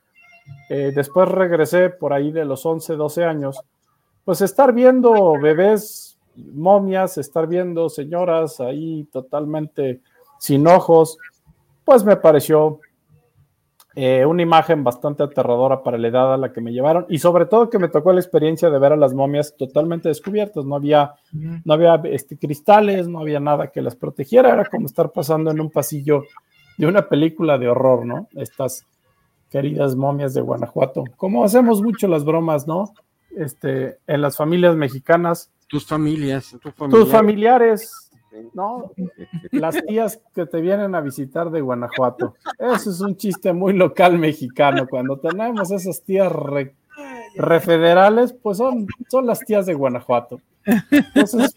[0.68, 3.60] eh, después regresé por ahí de los 11, 12 años,
[4.24, 10.00] pues estar viendo bebés, momias, estar viendo señoras ahí totalmente
[10.38, 11.18] sin ojos,
[11.84, 12.80] pues me pareció
[13.96, 17.46] eh, una imagen bastante aterradora para la edad a la que me llevaron y sobre
[17.46, 21.14] todo que me tocó la experiencia de ver a las momias totalmente descubiertas, no había,
[21.32, 25.60] no había este, cristales, no había nada que las protegiera, era como estar pasando en
[25.60, 26.24] un pasillo
[26.76, 28.28] de una película de horror, ¿no?
[28.34, 28.84] Estas
[29.50, 31.04] queridas momias de Guanajuato.
[31.16, 32.92] Como hacemos mucho las bromas, ¿no?
[33.36, 35.50] Este, en las familias mexicanas.
[35.68, 36.56] Tus familias,
[36.90, 38.03] tus familiares,
[38.54, 38.92] ¿no?
[39.50, 42.34] Las tías que te vienen a visitar de Guanajuato.
[42.58, 44.86] Eso es un chiste muy local mexicano.
[44.88, 46.32] Cuando tenemos esas tías
[47.36, 50.40] refederales, pues son, son las tías de Guanajuato.
[50.90, 51.56] Entonces,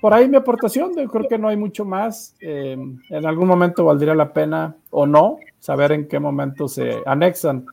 [0.00, 2.34] por ahí mi aportación, yo creo que no hay mucho más.
[2.40, 2.76] Eh,
[3.10, 7.64] en algún momento valdría la pena o no saber en qué momento se anexan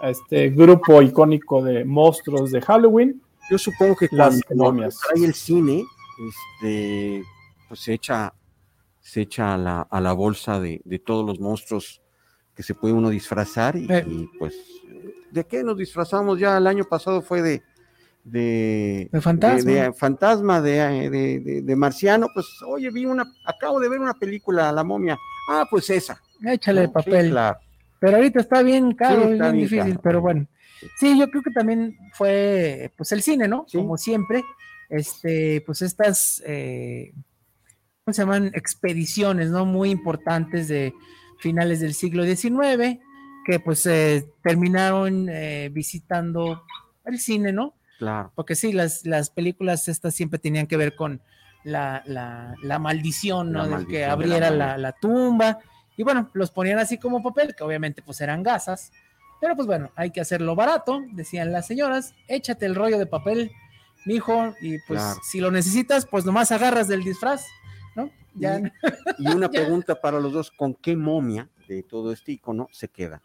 [0.00, 3.22] a este grupo icónico de monstruos de Halloween.
[3.48, 4.98] Yo supongo que las momias.
[5.14, 5.84] Hay el cine,
[6.28, 7.22] este,
[7.68, 8.32] pues se echa,
[9.00, 12.00] se echa a la, a la bolsa de, de, todos los monstruos
[12.54, 14.04] que se puede uno disfrazar y, eh.
[14.06, 14.54] y, pues,
[15.30, 16.38] ¿de qué nos disfrazamos?
[16.38, 17.62] Ya el año pasado fue de,
[18.26, 24.00] de, de fantasma, de, de, fantasma de, marciano, pues, oye, vi una, acabo de ver
[24.00, 25.16] una película, La momia,
[25.48, 26.20] ah, pues esa.
[26.44, 26.92] Échale ¿no?
[26.92, 27.26] papel.
[27.26, 27.58] Sí, claro.
[28.00, 30.00] Pero ahorita está bien caro, Sí, está bien bien difícil, caro.
[30.02, 30.46] pero bueno.
[30.98, 33.64] Sí, yo creo que también fue, pues el cine, ¿no?
[33.68, 33.78] Sí.
[33.78, 34.44] Como siempre,
[34.90, 37.14] este, pues estas, eh,
[38.06, 38.52] ¿cómo se llaman?
[38.54, 39.66] Expediciones, ¿no?
[39.66, 40.94] Muy importantes de
[41.40, 43.00] finales del siglo XIX,
[43.44, 46.62] que pues eh, terminaron eh, visitando
[47.04, 47.74] el cine, ¿no?
[47.98, 48.30] Claro.
[48.36, 51.20] Porque sí, las, las películas estas siempre tenían que ver con
[51.64, 53.66] la, la, la maldición, ¿no?
[53.66, 54.66] La Del que de abriera momia.
[54.66, 55.58] la, la tumba.
[55.96, 58.92] Y bueno, los ponían así como papel, que obviamente pues eran gasas.
[59.40, 62.14] Pero pues bueno, hay que hacerlo barato, decían las señoras.
[62.28, 63.50] Échate el rollo de papel,
[64.04, 65.20] mijo, y pues Claro.
[65.24, 67.44] si lo necesitas, pues nomás agarras del disfraz.
[68.38, 68.60] Ya.
[69.18, 73.22] Y una pregunta para los dos, ¿con qué momia de todo este icono se queda?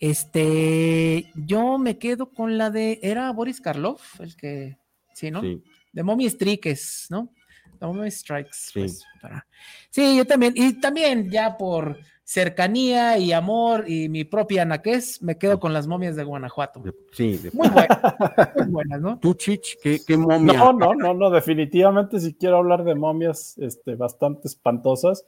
[0.00, 4.78] Este, yo me quedo con la de, era Boris Karloff, el que,
[5.12, 5.40] sí, ¿no?
[5.40, 5.62] Sí,
[5.92, 6.80] de Mommy Strikes,
[7.10, 7.32] ¿no?
[7.80, 8.50] De Mommy Strikes.
[8.52, 8.78] Sí.
[8.80, 9.46] pues, para-
[9.90, 11.98] Sí, yo también, y también ya por
[12.28, 16.82] cercanía y amor y mi propia anaqués, me quedo con las momias de Guanajuato.
[17.12, 17.38] sí.
[17.38, 17.88] de- Muy buenas,
[18.56, 19.18] muy buenas, ¿no?
[19.18, 20.52] Tú, Chich, ¿qué, qué momia?
[20.58, 25.24] No, no, no, no, definitivamente si quiero hablar de momias este, bastante espantosas,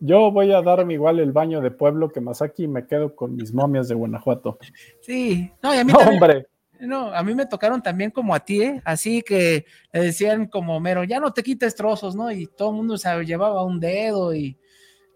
[0.00, 3.36] yo voy a darme igual el baño de pueblo que Masaki y me quedo con
[3.36, 4.58] mis momias de Guanajuato.
[5.02, 6.46] Sí, no, y a mí No, también, hombre,
[6.80, 8.80] no, a mí me tocaron también como a ti, ¿eh?
[8.86, 12.32] Así que le decían como mero, ya no te quites trozos, ¿no?
[12.32, 14.56] Y todo el mundo se llevaba un dedo y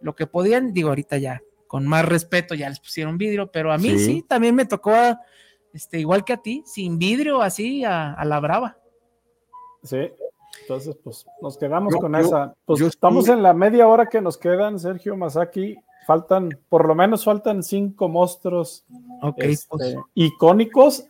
[0.06, 3.76] lo que podían, digo, ahorita ya, con más respeto ya les pusieron vidrio, pero a
[3.76, 4.22] mí sí, Sí.
[4.22, 4.92] también me tocó,
[5.74, 8.78] este, igual que a ti, sin vidrio, así, a, a la brava.
[9.82, 10.10] sí.
[10.62, 12.54] Entonces, pues nos quedamos Yo- con yo- esa.
[12.64, 15.76] Pues yo estamos en la media hora que nos quedan, Sergio Masaki.
[16.06, 18.84] Faltan, por lo menos faltan cinco monstruos
[19.36, 21.04] este, pues, icónicos.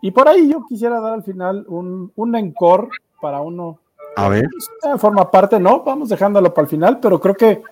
[0.00, 2.88] Y por ahí yo quisiera dar al final un, un encore
[3.20, 3.80] para uno.
[4.16, 4.48] A ver.
[4.98, 7.62] Forma parte, no, vamos dejándolo para el final, pero creo que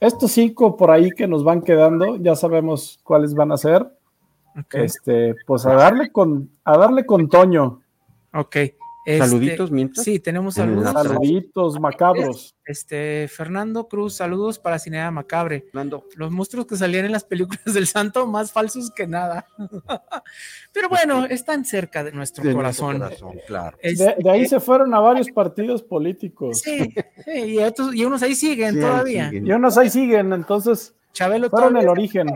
[0.00, 3.86] estos cinco por ahí que nos van quedando, ya sabemos cuáles van a ser.
[4.72, 7.80] Este, pues a darle con, a darle con Toño.
[8.34, 8.56] ok.
[9.04, 10.04] Este, Saluditos mientras.
[10.04, 10.92] Sí, tenemos saludos.
[10.92, 12.54] Saluditos macabros.
[12.66, 15.62] Este, Fernando Cruz, saludos para Cinea Macabre.
[15.72, 19.46] Fernando, los monstruos que salían en las películas del santo más falsos que nada.
[20.74, 22.98] Pero bueno, están cerca de nuestro de corazón.
[22.98, 23.78] nuestro corazón, claro.
[23.82, 26.60] De, Este, de ahí se fueron a varios partidos políticos.
[26.60, 26.92] Sí,
[27.24, 29.28] sí, y, otros, y unos ahí siguen Sí, todavía.
[29.30, 29.46] siguen.
[29.46, 32.28] Y unos ahí siguen, entonces Chabelo fueron el origen.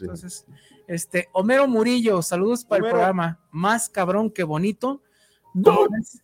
[0.00, 0.46] Entonces,
[0.86, 2.86] este, Homero Murillo, saludos para Homero.
[2.88, 3.40] el programa.
[3.50, 5.02] Más cabrón que bonito.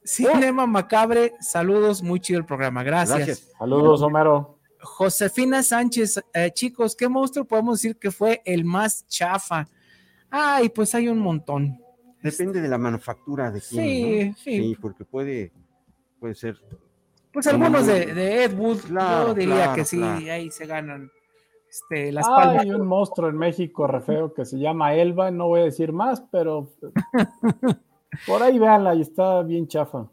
[0.04, 3.18] Cinema Macabre, saludos, muy chido el programa, gracias.
[3.18, 3.52] Gracias.
[3.58, 4.58] Saludos, Homero.
[4.82, 9.68] Josefina Sánchez, eh, chicos, ¿qué monstruo podemos decir que fue el más chafa?
[10.30, 11.78] Ay, pues hay un montón.
[12.22, 14.34] Depende de la manufactura de quién, Sí, ¿no?
[14.36, 14.56] sí.
[14.62, 15.52] Sí, porque puede,
[16.18, 16.56] puede ser.
[17.32, 20.32] Pues algunos de, de Ed Wood, Claro, yo diría claro, que sí, claro.
[20.32, 21.10] ahí se ganan
[21.68, 22.62] este, las palmas.
[22.62, 25.92] Hay un monstruo en México re feo que se llama Elba, no voy a decir
[25.92, 26.68] más, pero
[28.26, 30.06] por ahí véanla y está bien chafa.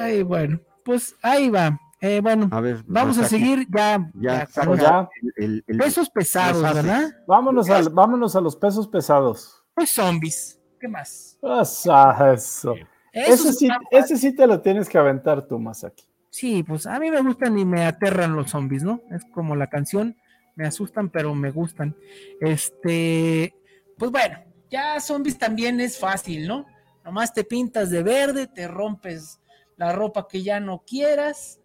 [0.00, 1.78] Ay, bueno, pues ahí va.
[2.02, 4.10] Eh, bueno, A ver, vamos a seguir ya.
[4.14, 5.08] Ya, ya con ya.
[5.36, 6.62] el- el- pesos pesados.
[6.62, 7.10] ¿verdad?
[7.26, 9.62] Vámonos, al- vámonos a los pesos pesados.
[9.74, 10.58] Pues zombies.
[10.80, 11.36] ¿Qué más?
[11.42, 12.74] Pues, ah, eso.
[13.12, 16.04] Eso Ese sí, ese sí te lo tienes que aventar tú, Masaki.
[16.30, 19.02] Sí, pues a mí me gustan y me aterran los zombies, ¿no?
[19.10, 20.16] Es como la canción,
[20.56, 21.94] me asustan, pero me gustan.
[22.40, 23.54] Este,
[23.98, 24.38] pues bueno,
[24.70, 26.66] ya zombies también es fácil, ¿no?
[27.10, 29.40] Nomás te pintas de verde, te rompes
[29.76, 31.58] la ropa que ya no quieras,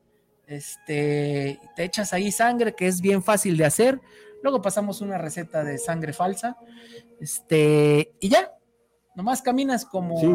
[0.47, 4.01] este, te echas ahí sangre, que es bien fácil de hacer,
[4.41, 6.55] Luego pasamos una receta de sangre falsa.
[7.19, 8.51] Este, y ya.
[9.15, 10.19] Nomás caminas como.
[10.19, 10.27] Sí,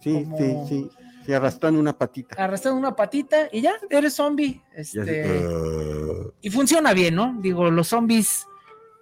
[0.00, 0.90] sí, como- sí, sí,
[1.26, 2.36] sí, arrastrando una patita.
[2.36, 4.62] Arrastrando una patita y ya, eres zombie.
[4.76, 6.32] Y así, Este, "Uh".
[6.40, 7.36] y funciona bien, ¿no?
[7.40, 8.46] Digo, los zombies,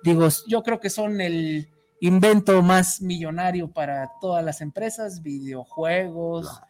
[0.03, 1.69] digo, yo creo que son el
[2.01, 6.61] invento más millonario para todas las empresas, videojuegos,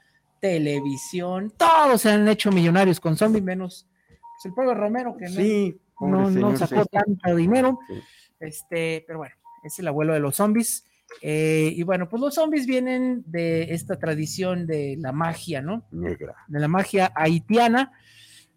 [0.40, 3.86] televisión, todos se han hecho millonarios con zombies, menos
[4.19, 6.89] pues, el pueblo Romero, que no- sí, pobre no, no señor, sacó sí.
[6.93, 7.78] tanto dinero.
[7.89, 7.94] Sí.
[8.40, 10.85] Este, pero bueno, es el abuelo de los zombies.
[11.23, 15.85] Eh, y bueno, pues los zombies vienen de esta tradición de la magia, ¿no?
[15.90, 16.35] Negra.
[16.48, 17.93] de la magia haitiana,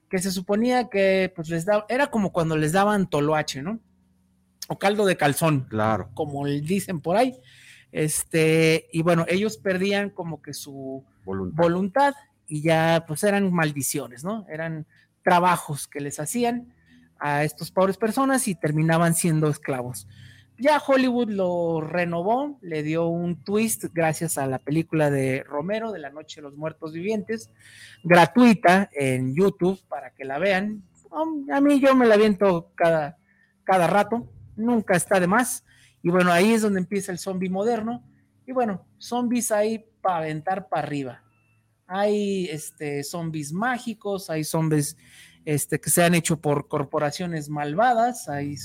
[0.09, 3.79] que se suponía que pues les daba, era como cuando les daban toloache, ¿no?
[4.69, 6.09] O caldo de calzón, Claro.
[6.13, 7.35] como dicen por ahí.
[7.91, 11.63] Este, y bueno, ellos perdían como que su Voluntad.
[11.63, 12.13] voluntad
[12.47, 14.45] y ya pues eran maldiciones, ¿no?
[14.49, 14.85] Eran
[15.23, 16.73] trabajos que les hacían
[17.19, 20.07] a estos pobres personas y terminaban siendo esclavos.
[20.57, 25.99] Ya Hollywood lo renovó, le dio un twist gracias a la película de Romero de
[25.99, 27.49] la Noche de los Muertos Vivientes,
[28.03, 30.83] gratuita en YouTube para que la vean.
[31.11, 33.17] Um, A mí yo me la viento cada,
[33.63, 34.27] cada rato,
[34.59, 35.63] nunca está de más.
[36.01, 38.03] Y bueno, ahí es donde empieza el zombie moderno.
[38.45, 41.23] Y bueno, zombies hay para aventar para arriba.
[41.87, 44.95] Hay este, zombies mágicos, hay zombies
[45.45, 48.55] este, que se han hecho por corporaciones malvadas, hay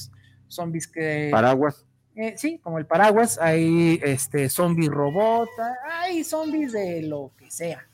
[0.49, 1.29] zombies que...
[1.31, 1.87] Paraguas.
[2.17, 5.49] Eh, sí, como el paraguas, hay este zombie robot,
[5.85, 7.89] hay zombies de lo que sea,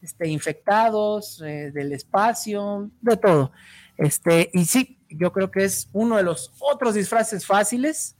[0.00, 3.52] este, infectados, eh, del espacio, de todo.
[3.98, 8.16] Este, y sí, yo creo que es uno de los otros disfraces fáciles.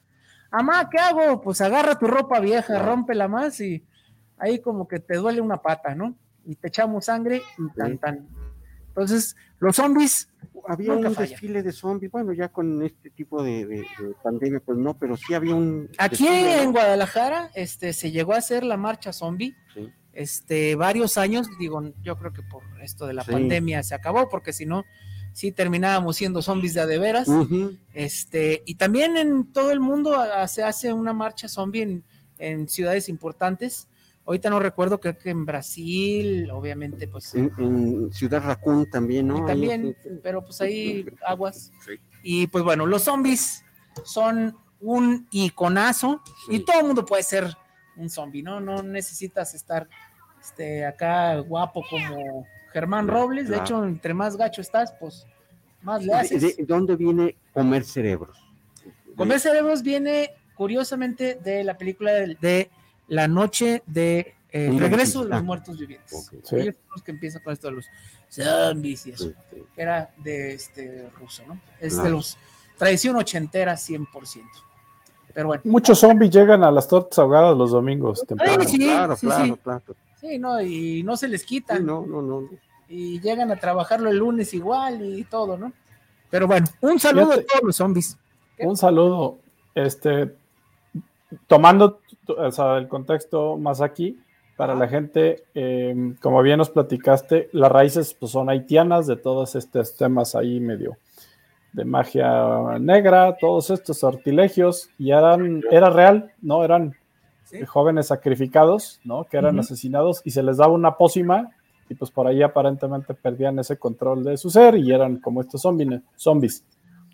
[0.51, 1.41] Amá, ¿qué hago?
[1.41, 3.85] Pues agarra tu ropa vieja, rómpela más y
[4.39, 6.15] ahí como que te duele una pata, ¿no?
[6.45, 8.29] Y te echamos sangre y tan tan.
[8.89, 10.29] Entonces, los zombies
[10.69, 12.13] Había Nunca un desfile de zombies.
[12.13, 15.89] Bueno, ya con este tipo de, de- de pandemia, pues no, pero sí había un.
[15.99, 16.63] Aquí desfile, ¿no?
[16.63, 19.91] en Guadalajara, este, se llegó a hacer la marcha zombie, Sí.
[20.13, 23.33] este, varios años, digo, yo creo que por esto de la Sí.
[23.33, 24.85] pandemia se acabó, porque si no,
[25.33, 27.29] sí terminábamos siendo zombies de a de veras.
[27.95, 32.05] Este, y también en todo el mundo se hace una marcha zombie en,
[32.39, 33.89] en ciudades importantes.
[34.25, 37.35] Ahorita no recuerdo, creo que en Brasil, obviamente, pues.
[37.35, 39.39] En, en Ciudad Raccoon también, ¿no?
[39.39, 41.73] y también, pero pues ahí aguas.
[41.85, 41.93] Sí.
[42.23, 43.65] Y pues bueno, los zombies
[44.05, 47.57] son un iconazo y todo el mundo puede ser
[47.97, 48.61] un zombie, ¿no?
[48.61, 49.89] No necesitas estar
[50.41, 53.49] este, acá guapo como Germán Robles.
[53.49, 55.27] De hecho, entre más gacho estás, pues
[55.83, 56.57] más le ¿De, haces.
[56.57, 58.39] de dónde viene comer cerebros?
[59.17, 62.71] Comer cerebros viene curiosamente de la película de, de
[63.09, 66.13] La Noche de eh, Regreso de los Muertos Vivientes.
[66.33, 66.45] Ok.
[66.45, 66.57] Sí.
[66.57, 67.87] Ellos son los que empiezan con esto de los
[68.29, 69.25] zombies y eso.
[69.25, 69.63] Sí, sí.
[69.75, 71.59] que era de este ruso, ¿no?
[71.81, 72.37] Es de los
[72.77, 74.07] tradición ochentera 100%.
[75.35, 78.65] Pero bueno, Muchos zombies llegan a las tortas ahogadas los domingos temprano.
[78.65, 79.61] sí, claro, sí, claro, sí.
[79.63, 79.83] claro.
[80.23, 82.49] Sí, no, y no se les Sí, quitan no, no, no.
[82.89, 85.73] y llegan a trabajarlo el lunes igual y todo, ¿no?
[86.31, 88.17] Pero bueno, un saludo a todos los zombies.
[88.59, 89.39] Un saludo.
[89.75, 90.35] Este,
[91.47, 94.19] tomando o sea, el contexto más aquí,
[94.57, 99.55] para la gente, eh, como bien nos platicaste, las raíces pues, son haitianas de todos
[99.57, 100.97] estos temas ahí medio
[101.73, 106.65] de magia negra, todos estos sortilegios, y eran, era real, ¿no?
[106.65, 106.95] Eran
[107.45, 107.65] Sí.
[107.67, 109.25] jóvenes sacrificados, ¿no?
[109.25, 109.61] Que eran Ujú.
[109.61, 111.51] asesinados y se les daba una pócima
[111.89, 115.61] y pues por ahí aparentemente perdían ese control de su ser y eran como estos
[115.63, 116.01] zombies.
[116.17, 116.65] zombies.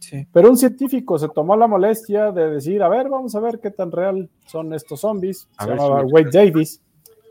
[0.00, 0.26] Sí.
[0.32, 3.72] Pero un científico se tomó la molestia de decir, a ver, vamos a ver qué
[3.72, 5.48] tan real son estos zombies.
[5.56, 6.80] A Se ver llamaba si- Wade Davis.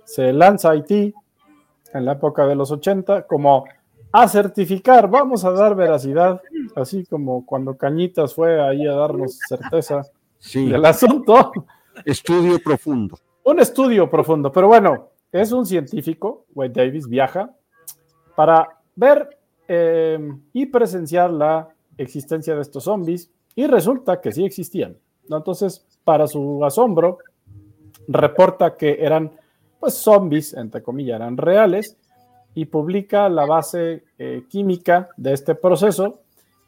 [0.04, 1.14] Se lanza a Haití
[1.94, 3.64] en la época de los 80 como
[4.12, 6.42] a certificar, vamos a dar veracidad,
[6.76, 10.02] así como cuando Cañitas fue ahí a darnos certeza
[10.40, 11.52] Sí, del asunto.
[12.06, 13.20] Estudio profundo.
[13.44, 17.52] Un estudio profundo, pero bueno, es un científico, Wade Davis, viaja
[18.36, 19.38] para ver
[19.68, 20.20] eh,
[20.54, 24.98] y presenciar la existencia de estos zombies y resulta que sí existían.
[25.30, 27.18] Entonces, para su asombro,
[28.08, 29.32] reporta que eran
[29.80, 31.98] pues zombies, entre comillas, eran reales
[32.56, 36.22] y publica la base eh, química de este proceso,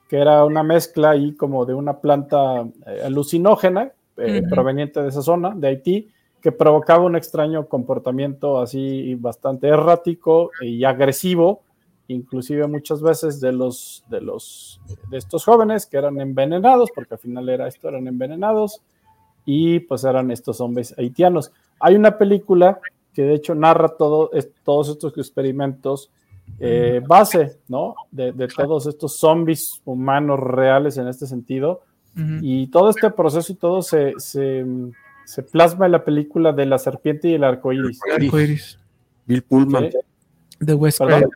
[0.08, 5.22] que era una mezcla ahí como de una planta eh, alucinógena eh, proveniente de esa
[5.22, 6.10] zona, de Haití,
[6.42, 11.62] que provocaba un extraño comportamiento así bastante errático y agresivo,
[12.08, 14.80] inclusive muchas veces de los de los
[15.10, 18.82] de estos jóvenes que eran envenenados, porque al final era esto, eran envenenados
[19.46, 21.52] y pues eran estos hombres haitianos.
[21.80, 22.80] Hay una película
[23.14, 26.10] que de hecho narra todo, es- todos estos experimentos
[26.60, 27.96] eh, base, ¿no?
[28.12, 31.82] De, de todos estos zombies humanos reales en este sentido.
[32.16, 32.40] Ujú.
[32.42, 34.66] Y todo este proceso y todo se, se,
[35.26, 38.00] se plasma en la película de la serpiente y el arco iris.
[38.14, 38.80] Arcoiris,
[39.26, 39.92] Bill Pullman.
[39.92, 39.98] Sí,
[40.60, 41.30] de West perdón,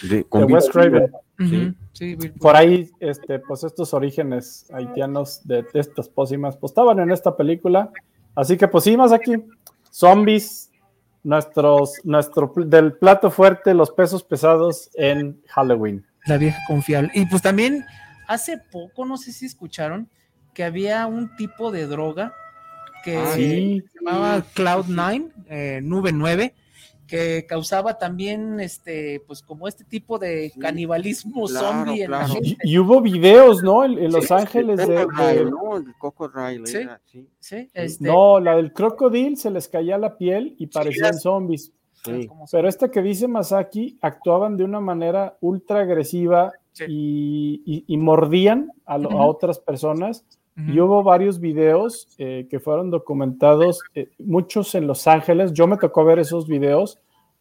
[0.00, 0.26] Craven.
[0.30, 1.12] de- Wes Craven.
[1.92, 6.98] Sí, Bill Por ahí, este, pues estos orígenes haitianos de, de estas pócimas, pues estaban
[7.00, 7.90] en esta película.
[8.34, 9.34] Así que, pues sí, más aquí,
[9.90, 10.70] zombies,
[11.22, 16.04] nuestros, nuestro del plato fuerte, los pesos pesados en Halloween.
[16.26, 17.10] La vieja confiable.
[17.14, 17.84] Y pues también
[18.28, 20.08] hace poco, no sé si escucharon,
[20.54, 22.34] que había un tipo de droga
[23.04, 26.54] que Ah, Sí, se llamaba Cloud9, eh, Nube 9,
[27.06, 32.28] que causaba también este, pues como este tipo de Sí, canibalismo claro, zombie en la
[32.28, 32.56] gente.
[32.62, 33.84] y, y hubo videos, ¿no?
[33.84, 35.76] En, en Los Sí, Ángeles de, de- ¿no?
[35.76, 36.76] El Crocodile Sí.
[36.78, 37.28] era, sí.
[37.40, 41.72] Sí, este, No, la del crocodile se les caía la piel y parecían zombies.
[42.50, 46.84] Pero esta que dice Masaki actuaban de una manera ultra agresiva Sí.
[46.88, 49.24] y, y- y mordían a, lo- a Ujú.
[49.30, 50.24] otras personas.
[50.56, 50.70] Ujú.
[50.70, 55.52] Y hubo varios videos eh, que fueron documentados, eh, muchos en Los Ángeles.
[55.52, 56.98] Yo me tocó ver esos videos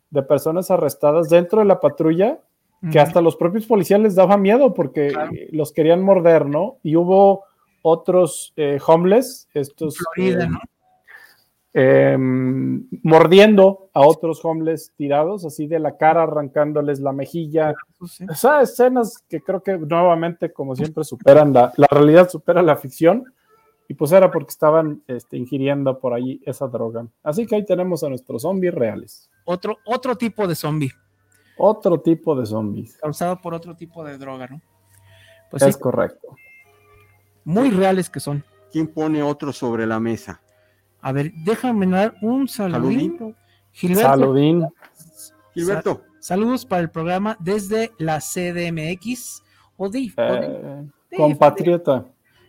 [0.09, 2.39] de personas arrestadas dentro de la patrulla
[2.81, 2.99] que Ujú.
[2.99, 5.31] hasta los propios policías les daba miedo porque Claro.
[5.33, 6.77] eh, los querían morder, ¿no?
[6.83, 7.43] Y hubo
[7.83, 10.59] otros eh, homeless, estos Florida, eh, ¿no?
[11.73, 12.17] Eh,
[13.03, 17.73] mordiendo a otros homeless tirados, así de la cara, arrancándoles la mejilla.
[17.97, 18.25] Pues sí.
[18.29, 22.75] O sea, escenas que creo que nuevamente, como siempre, superan la, la realidad, supera la
[22.75, 23.23] ficción.
[23.87, 27.05] Y pues era porque estaban este, ingiriendo por ahí esa droga.
[27.23, 29.29] Así que ahí tenemos a nuestros zombies reales.
[29.43, 30.91] Otro, otro tipo de zombie,
[31.57, 32.97] Otro tipo de zombies.
[33.01, 34.61] causado por otro tipo de droga, ¿no?
[35.49, 36.35] Pues sí, es correcto.
[37.43, 38.45] muy reales que son.
[38.71, 40.39] ¿Quién pone otro sobre la mesa?
[41.01, 43.33] A ver, déjame dar un saludito.
[43.71, 44.67] Gilberto, Saludín.
[45.53, 49.43] Gilberto, saludos para el programa desde la CDMX.
[49.77, 52.05] O DIF, eh, compatriota.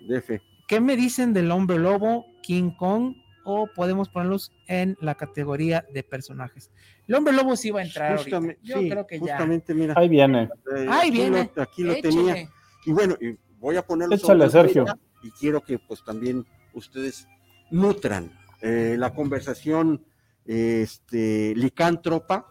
[0.06, 0.40] DF.
[0.68, 3.14] ¿Qué me dicen del hombre lobo, King Kong?
[3.44, 6.70] O podemos ponerlos en la categoría de personajes.
[7.08, 8.22] El hombre lobo sí va a entrar ahorita.
[8.36, 9.20] Justamente, Yo sí, creo que ya.
[9.20, 9.94] justamente, mira.
[9.96, 10.42] Ahí viene.
[10.76, 11.50] eh, Ahí aquí viene.
[11.56, 12.02] lo- aquí lo Échale.
[12.14, 12.48] tenía.
[12.84, 14.84] Y bueno, y voy a ponerlo Échale, Sergio.
[15.22, 17.26] Y quiero que pues también ustedes
[17.70, 18.30] nutran
[18.62, 20.05] eh, la conversación
[20.47, 22.47] este, licántropa.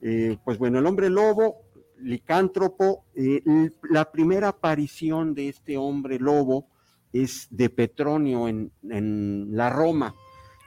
[0.00, 1.62] Eh, pues bueno, el hombre lobo,
[2.00, 3.42] licántropo, eh,
[3.90, 6.68] la primera aparición de este hombre lobo
[7.12, 10.14] es de Petronio en, en la Roma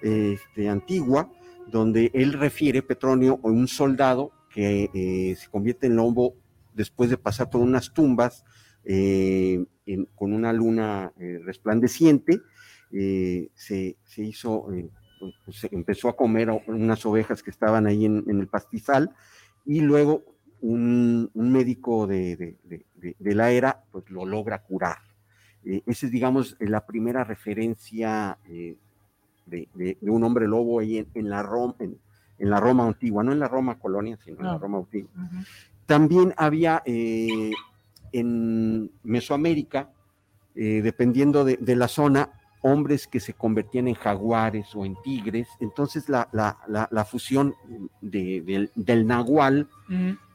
[0.01, 1.31] este, antigua,
[1.67, 6.33] donde él refiere, Petronio, a un soldado que se convierte en lobo
[6.73, 8.43] después de pasar por unas tumbas
[8.83, 11.13] eh, en- con una luna
[11.45, 12.41] resplandeciente,
[12.93, 14.89] eh, se, se hizo, eh,
[15.45, 19.11] pues, se empezó a comer unas ovejas que estaban ahí en, en el pastizal
[19.65, 20.23] y luego
[20.61, 22.55] un, un médico de, de-
[22.95, 24.97] de- de- la era pues lo logra curar.
[25.63, 28.75] Eh, esa es, digamos, la primera referencia eh,
[29.45, 31.97] de, un hombre lobo ahí en, en la Roma, en,
[32.39, 34.59] en la Roma antigua, no en la Roma colonia, sino en la No.
[34.59, 35.09] Roma antigua.
[35.15, 35.43] Ujú.
[35.85, 37.51] También había eh,
[38.11, 39.89] en Mesoamérica,
[40.55, 42.29] eh, dependiendo de, de la zona,
[42.61, 45.47] hombres que se convertían en jaguares o en tigres.
[45.59, 47.55] Entonces la, la- la- la fusión
[48.01, 49.67] de- del, del nahual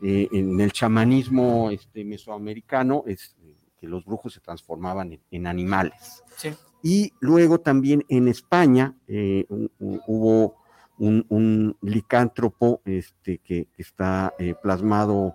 [0.02, 5.46] eh, en el chamanismo este, mesoamericano es eh, que los brujos se transformaban en, en
[5.46, 6.22] animales.
[6.36, 6.50] Sí.
[6.82, 10.56] Y luego también en España eh, hu- hu- hubo
[10.98, 15.34] un, un licántropo este, que, que está eh, plasmado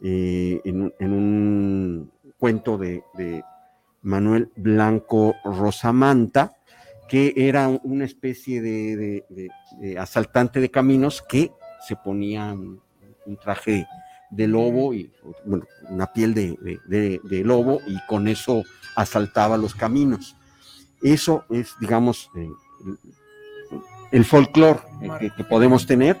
[0.00, 3.42] en, un- en un cuento de, de
[4.04, 6.56] Manuel Blanco Rosamanta,
[7.08, 9.50] que era una especie de,
[9.98, 11.50] asaltante de caminos que
[11.86, 12.80] se ponía un,
[13.42, 13.86] traje
[14.30, 15.10] de lobo y
[15.46, 18.62] bueno, una piel de, lobo y con eso
[18.94, 20.36] asaltaba los caminos.
[21.02, 22.30] Eso es, digamos,
[24.12, 24.80] el, folclore
[25.18, 26.20] que, que podemos tener.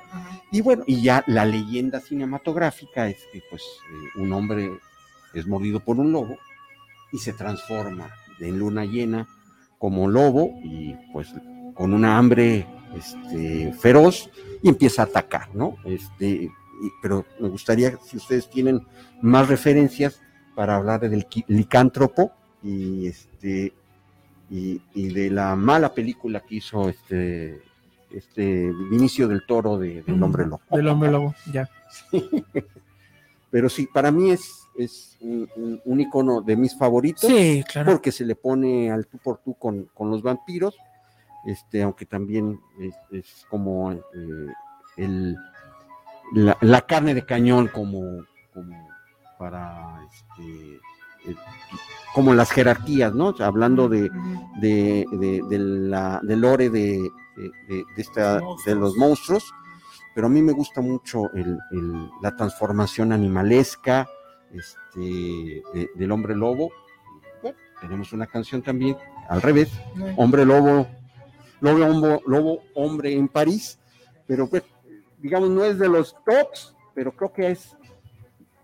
[0.50, 4.78] Y bueno, y ya la leyenda cinematográfica es que pues eh, un hombre
[5.34, 6.38] es mordido por un lobo
[7.14, 8.10] y se transforma
[8.40, 9.26] en luna llena
[9.78, 11.32] como lobo y pues
[11.74, 12.66] con una hambre
[12.96, 14.28] este, feroz
[14.62, 15.76] y empieza a atacar, ¿no?
[15.84, 16.50] Este,
[17.00, 18.86] pero me gustaría si ustedes tienen
[19.22, 20.20] más referencias
[20.56, 22.32] para hablar del licántropo
[22.62, 23.72] y este
[24.50, 27.62] y, y de la mala película que hizo este
[28.10, 30.60] este Vinicio del Toro de, del hombre lobo.
[30.70, 31.68] Del hombre lobo, ya.
[33.50, 37.92] Pero sí, para mí es, es un, un- un icono de mis favoritos Sí, claro.
[37.92, 40.76] porque se le pone al tú por tú con, con los vampiros,
[41.46, 44.00] este, aunque también es, es como eh,
[44.96, 45.36] el,
[46.32, 48.88] la, la carne de cañón como, como
[49.38, 50.74] para este,
[51.30, 51.36] eh,
[52.14, 53.34] como las jerarquías, ¿no?
[53.40, 54.08] Hablando de,
[54.60, 56.98] de, de, de la, del lore de,
[57.68, 59.52] de, esta, de los monstruos,
[60.14, 64.06] pero a mí me gusta mucho el, el, la transformación animalesca
[64.54, 65.62] este,
[65.94, 66.70] del hombre lobo.
[67.42, 68.96] Bueno, tenemos una canción también
[69.28, 69.70] al revés,
[70.16, 70.86] hombre lobo,
[71.60, 73.78] lobo, lobo, hombre en París,
[74.26, 74.62] pero pues,
[75.18, 77.76] digamos, no es de los tops, pero creo que es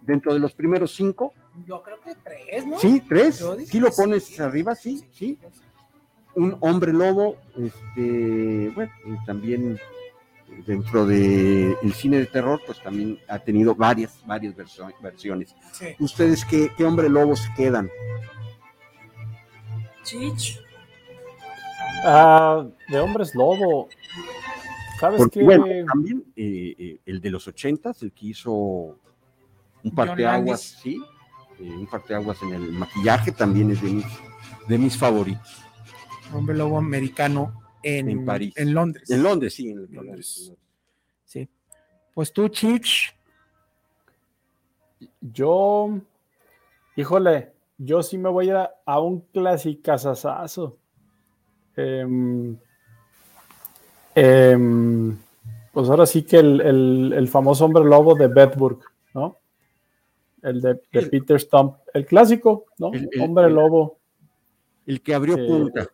[0.03, 1.33] dentro de los primeros cinco.
[1.67, 2.79] Yo creo que tres, ¿no?
[2.79, 3.45] Sí, tres.
[3.67, 4.41] Si lo pones sí.
[4.41, 5.39] arriba, sí, sí.
[6.35, 9.79] Un hombre lobo, este, bueno, y también
[10.66, 15.55] dentro del el cine de terror, pues también ha tenido varias, varias versiones.
[15.73, 15.87] Sí.
[15.99, 17.91] ¿Ustedes qué, qué hombre lobos quedan?
[20.03, 20.61] Chich.
[22.05, 23.89] Ah, de hombres lobo.
[24.99, 25.45] ¿Sabes Porque, qué?
[25.45, 31.01] Bueno, también eh, eh, el de los ochentas, el que hizo un parteaguas, sí,
[31.59, 34.07] eh, un parteaguas en el maquillaje, también es de mis,
[34.69, 35.65] de mis favoritos.
[36.32, 38.55] Hombre lobo americano en, En París.
[38.57, 39.11] En Londres.
[39.11, 40.52] En Londres, sí, en Londres.
[41.24, 41.48] Sí.
[42.15, 43.15] Pues tú, Chich.
[45.20, 45.98] Yo,
[46.97, 50.77] híjole, yo sí me voy a, a un clasicazazazo.
[51.77, 52.57] Eh,
[54.15, 54.59] eh,
[55.73, 58.81] pues ahora sí que el, el, el, famoso hombre lobo de Bedburg,
[59.15, 59.39] ¿no?
[60.43, 62.93] El de, de el, Peter Stump, el clásico, ¿no?
[62.93, 63.98] El, hombre lobo.
[64.86, 65.89] El que abrió eh, punta.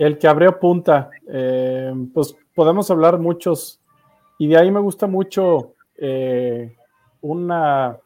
[0.00, 1.10] El que abrió punta.
[1.28, 3.80] Eh, pues podemos hablar muchos.
[4.38, 6.74] Y de ahí me gusta mucho eh,
[7.20, 7.98] una,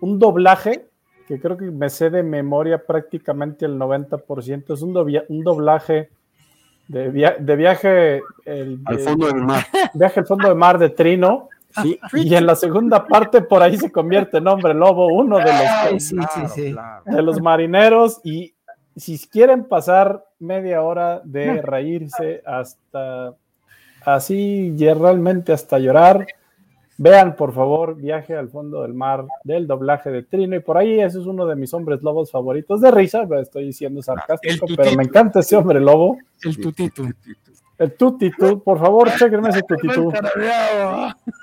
[0.00, 0.88] un doblaje
[1.28, 4.72] que creo que me sé de memoria prácticamente el 90%.
[4.72, 6.08] Es un, do, un doblaje
[6.88, 9.66] de, via de viaje el, al fondo del mar.
[9.92, 11.50] Viaje al fondo del mar de Trino.
[11.82, 15.44] Sí, y en la segunda parte por ahí se convierte en hombre lobo, uno de
[15.44, 17.02] los, Ay, sí, claro, sí, claro.
[17.04, 18.20] de los marineros.
[18.24, 18.53] Y
[18.96, 23.34] si quieren pasar media hora de reírse hasta
[24.04, 26.26] así realmente hasta llorar,
[26.96, 30.56] vean por favor Viaje al fondo del mar del doblaje de Trino.
[30.56, 34.02] Y por ahí ese es uno de mis hombres lobos favoritos de risa, estoy diciendo
[34.02, 36.16] sarcástico, pero me encanta ese hombre lobo.
[36.42, 37.02] El tutito.
[37.76, 40.12] El tutitú, por favor, chequenme ese tutitú.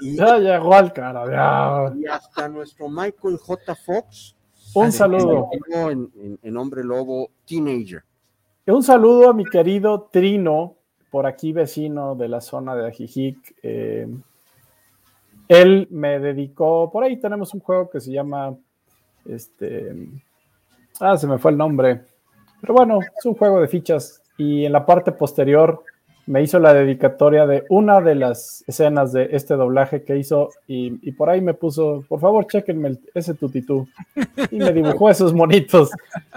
[0.01, 1.93] Ya llegó al carabeado.
[1.97, 3.75] Y hasta nuestro Michael J.
[3.75, 4.35] Fox.
[4.75, 5.49] Un saludo.
[5.75, 8.03] En, en, en, Hombre Lobo Teenager.
[8.67, 10.75] Un saludo a mi querido Trino,
[11.09, 13.55] por aquí vecino de la zona de Ajijic.
[13.61, 14.07] Eh,
[15.47, 18.55] él me dedicó, por ahí tenemos un juego que se llama,
[19.25, 19.93] este,
[21.01, 22.05] ah, se me fue el nombre,
[22.61, 25.83] pero bueno, es un juego de fichas y en la parte posterior
[26.31, 30.97] me hizo la dedicatoria de una de las escenas de este doblaje que hizo y,
[31.05, 33.85] y por ahí me puso, por favor, chequenme el, ese tutitú.
[34.49, 35.91] Y me dibujó esos monitos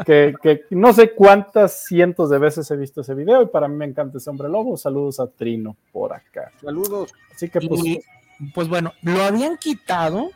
[0.04, 3.76] que, que, no sé cuántas cientos de veces he visto ese video y para mí
[3.76, 4.76] me encanta ese hombre lobo.
[4.76, 6.50] Saludos a Trino por acá.
[6.60, 7.12] Saludos.
[7.32, 7.84] Así que pues...
[7.84, 8.00] Y,
[8.52, 10.30] pues bueno, lo habían quitado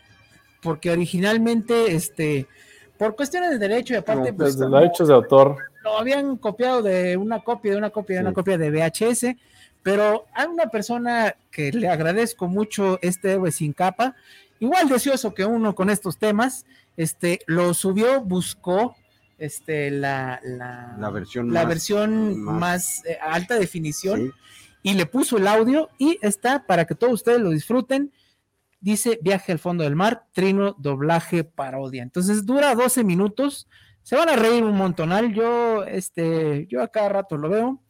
[0.62, 2.46] porque originalmente, este,
[2.96, 4.30] por cuestiones de derecho y aparte...
[4.30, 5.56] No, pues, de derechos de autor
[5.88, 9.36] lo habían copiado de una copia, de una copia, de una copia de VHS,
[9.82, 14.14] pero hay una persona que le agradezco mucho este héroe sin capa,
[14.60, 16.66] igual deseoso que uno con estos temas,
[16.96, 18.96] este, lo subió, buscó
[19.38, 24.32] este, la, la, la versión, la más, versión más, más eh, alta definición sí.
[24.82, 28.12] y le puso el audio y está para que todos ustedes lo disfruten.
[28.80, 32.02] Dice Viaje al fondo del mar, Trino, doblaje, parodia.
[32.02, 33.68] Entonces dura 12 minutos
[34.08, 35.34] se van a reír un montonal.
[35.34, 37.82] Yo, este, yo a cada rato lo veo.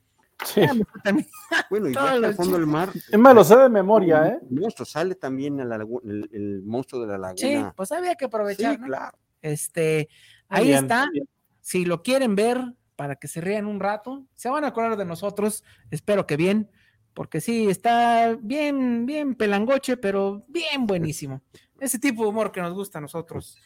[0.45, 0.62] Sí.
[1.70, 2.90] bueno, y al fondo del mar.
[2.93, 4.40] Es más, lo sé de memoria, ¿eh?
[4.51, 7.36] El monstruo sale también el, el, el, monstruo de la laguna.
[7.36, 8.74] Sí, pues había que aprovechar.
[8.74, 8.86] Sí, ¿no?
[8.89, 9.16] claro.
[9.43, 10.09] Este,
[10.49, 11.07] ahí bien, está.
[11.12, 11.28] Bien.
[11.61, 12.65] Si lo quieren ver
[12.97, 15.62] para que se rían un rato, se van a acordar de nosotros.
[15.93, 16.69] Espero que bien,
[17.15, 21.43] porque sí, está bien, bien pelangoche, pero bien buenísimo.
[21.78, 23.57] Ese tipo de humor que nos gusta a nosotros.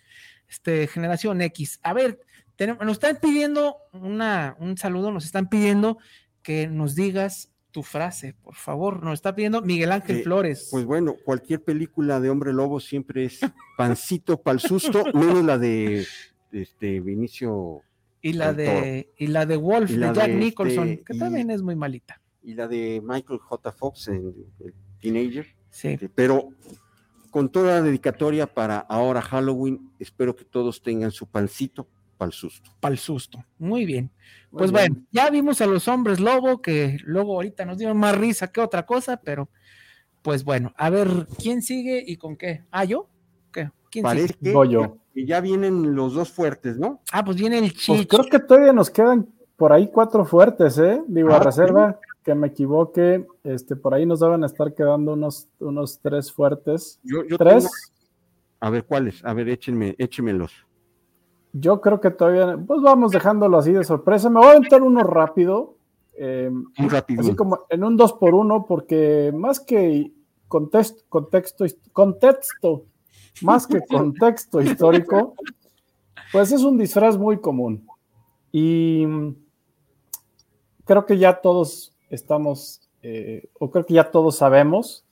[0.46, 1.80] Este, generación X.
[1.82, 2.20] A ver,
[2.56, 5.98] tenemos, nos están pidiendo una, un saludo, nos están pidiendo
[6.42, 9.02] que nos digas tu frase, por favor.
[9.02, 10.68] Nos está pidiendo Miguel Ángel eh, Flores.
[10.70, 13.40] Pues bueno, cualquier película de hombre lobo siempre es
[13.76, 16.06] pancito para el susto, menos la de
[16.52, 17.80] este Vinicio.
[18.20, 21.50] Y la de y la de Wolf de Jack de Nicholson, este, que y, también
[21.50, 22.20] es muy malita.
[22.40, 23.72] Y la de Michael J.
[23.72, 25.46] Fox en el Teenager.
[25.70, 25.88] Sí.
[25.88, 26.50] Este, pero
[27.30, 31.88] con toda la dedicatoria para ahora Halloween, espero que todos tengan su pancito
[32.22, 32.70] para el susto.
[32.78, 33.44] Para el susto.
[33.58, 34.08] Muy bien.
[34.52, 34.92] Pues Muy bien.
[34.92, 38.60] bueno, ya vimos a los hombres lobo, que luego ahorita nos dieron más risa que
[38.60, 39.48] otra cosa, pero
[40.22, 42.62] pues bueno, a ver, ¿quién sigue y con qué?
[42.70, 43.08] ¿Ah, yo?
[43.52, 43.70] ¿Qué?
[43.90, 44.52] ¿Quién Parece sigue?
[44.52, 44.98] Voy yo.
[45.16, 47.00] Y ya vienen los dos fuertes, ¿no?
[47.10, 48.08] Ah, pues viene el Pues Chich.
[48.08, 49.26] creo que todavía nos quedan
[49.56, 51.02] por ahí cuatro fuertes, ¿eh?
[51.08, 55.48] Digo, a Ah, reserva que me equivoque, este, por ahí nos deben estar quedando unos,
[55.58, 57.00] unos tres fuertes.
[57.02, 57.64] Yo, yo ¿Tres?
[57.64, 57.70] tengo-
[58.60, 59.24] A ver, ¿cuáles?
[59.24, 60.52] A ver, échenme, échemelos.
[61.52, 64.30] Yo creo que todavía, pues vamos dejándolo así de sorpresa.
[64.30, 65.76] Me voy a aventar uno rápido,
[66.14, 67.20] eh, Un rapidín.
[67.20, 70.12] así como en un dos por uno, porque más que
[70.48, 72.84] contexto, contexto, contexto,
[73.42, 75.34] más que contexto histórico,
[76.32, 77.86] pues es un disfraz muy común.
[78.50, 79.06] Y
[80.84, 85.04] creo que ya todos estamos, eh, o creo que ya todos sabemos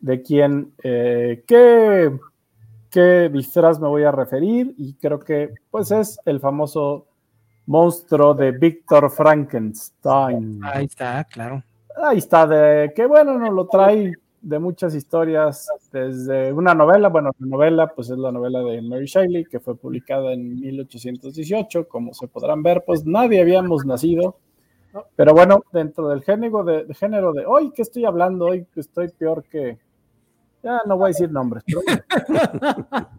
[0.00, 2.12] de quién, eh, qué,
[2.90, 7.06] qué disfraz me voy a referir, y creo que pues es el famoso
[7.66, 10.60] monstruo de Víctor Frankenstein.
[10.64, 11.62] Ahí está, claro.
[12.02, 17.30] Ahí está, de que bueno, nos lo trae de muchas historias, desde una novela, bueno,
[17.38, 22.14] la novela pues es la novela de Mary Shelley, que fue publicada en 1818, como
[22.14, 24.36] se podrán ver, pues nadie habíamos nacido,
[25.16, 28.46] pero bueno, dentro del género de, de género de hoy, ¿qué estoy hablando?
[28.46, 29.78] Hoy estoy peor que,
[30.62, 33.08] ya no voy a decir nombres, pero bueno.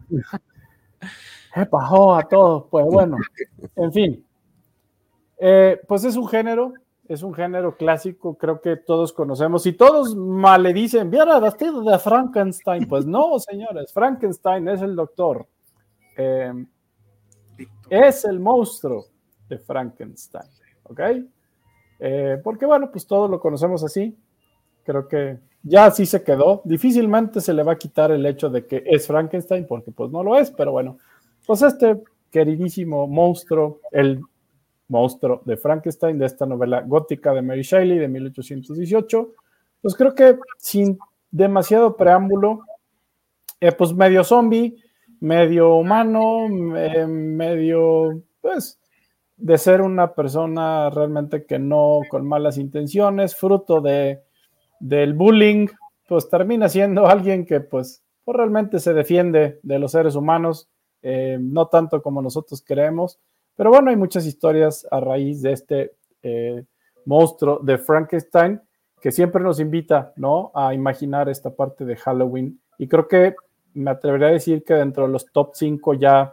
[1.54, 2.66] ¿Qué pasó a todos?
[2.70, 3.16] Pues bueno,
[3.76, 4.26] en fin,
[5.42, 6.74] Eh, pues es un género,
[7.08, 9.64] es un género clásico, creo que todos conocemos.
[9.66, 12.86] Y todos maledicen, viera vestido de Frankenstein.
[12.86, 15.46] Pues no, señores, Frankenstein es el doctor.
[16.16, 16.52] Eh,
[17.88, 19.06] es el monstruo
[19.48, 20.48] de Frankenstein,
[20.84, 21.00] ¿ok?
[21.98, 24.16] Eh, porque bueno, pues todos lo conocemos así.
[24.84, 26.62] Creo que ya así se quedó.
[26.64, 30.22] Difícilmente se le va a quitar el hecho de que es Frankenstein, porque pues no
[30.22, 30.98] lo es, pero bueno,
[31.46, 32.00] pues este
[32.30, 34.20] queridísimo monstruo, el
[34.88, 39.32] monstruo de Frankenstein, de esta novela gótica de Mary Shelley de 1818.
[39.82, 40.98] Pues creo que sin
[41.30, 42.60] demasiado preámbulo,
[43.60, 44.76] eh, pues medio zombie,
[45.20, 46.46] medio humano,
[46.76, 48.78] eh, medio, pues,
[49.36, 54.22] de ser una persona realmente que no con malas intenciones, fruto de,
[54.80, 55.68] del bullying,
[56.08, 60.68] pues termina siendo alguien que pues, pues realmente se defiende de los seres humanos,
[61.02, 63.20] eh, no tanto como nosotros creemos.
[63.54, 65.92] Pero bueno, hay muchas historias a raíz de este
[66.22, 66.64] eh,
[67.04, 68.60] monstruo de Frankenstein
[69.00, 70.50] que siempre nos invita, ¿no?
[70.54, 72.60] A imaginar esta parte de Halloween.
[72.78, 73.34] Y creo que
[73.74, 76.32] me atrevería a decir que dentro de los top 5 ya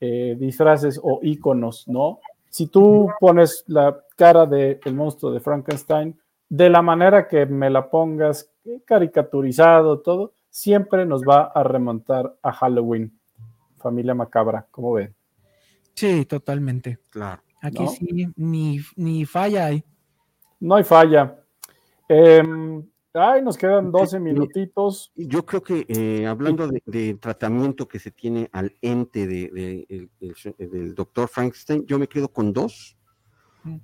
[0.00, 2.20] eh, disfraces o iconos, ¿no?
[2.48, 6.18] Si tú pones la cara del monstruo de Frankenstein,
[6.48, 8.50] de la manera que me la pongas,
[8.84, 13.18] caricaturizado, todo, siempre nos va a remontar a Halloween.
[13.78, 15.14] Familia Macabra, ¿cómo ven?
[15.94, 16.98] Sí, totalmente.
[17.10, 17.42] Claro.
[17.62, 17.90] Aquí ¿No?
[17.90, 19.84] sí, ni, ni falla hay.
[20.60, 21.38] No hay falla.
[22.08, 22.42] Eh,
[23.14, 25.12] ay, nos quedan 12 minutitos.
[25.14, 29.86] Yo creo que eh, hablando de, de tratamiento que se tiene al ente de, de-
[29.88, 32.96] el- el- del doctor Frankenstein, yo me quedo con dos.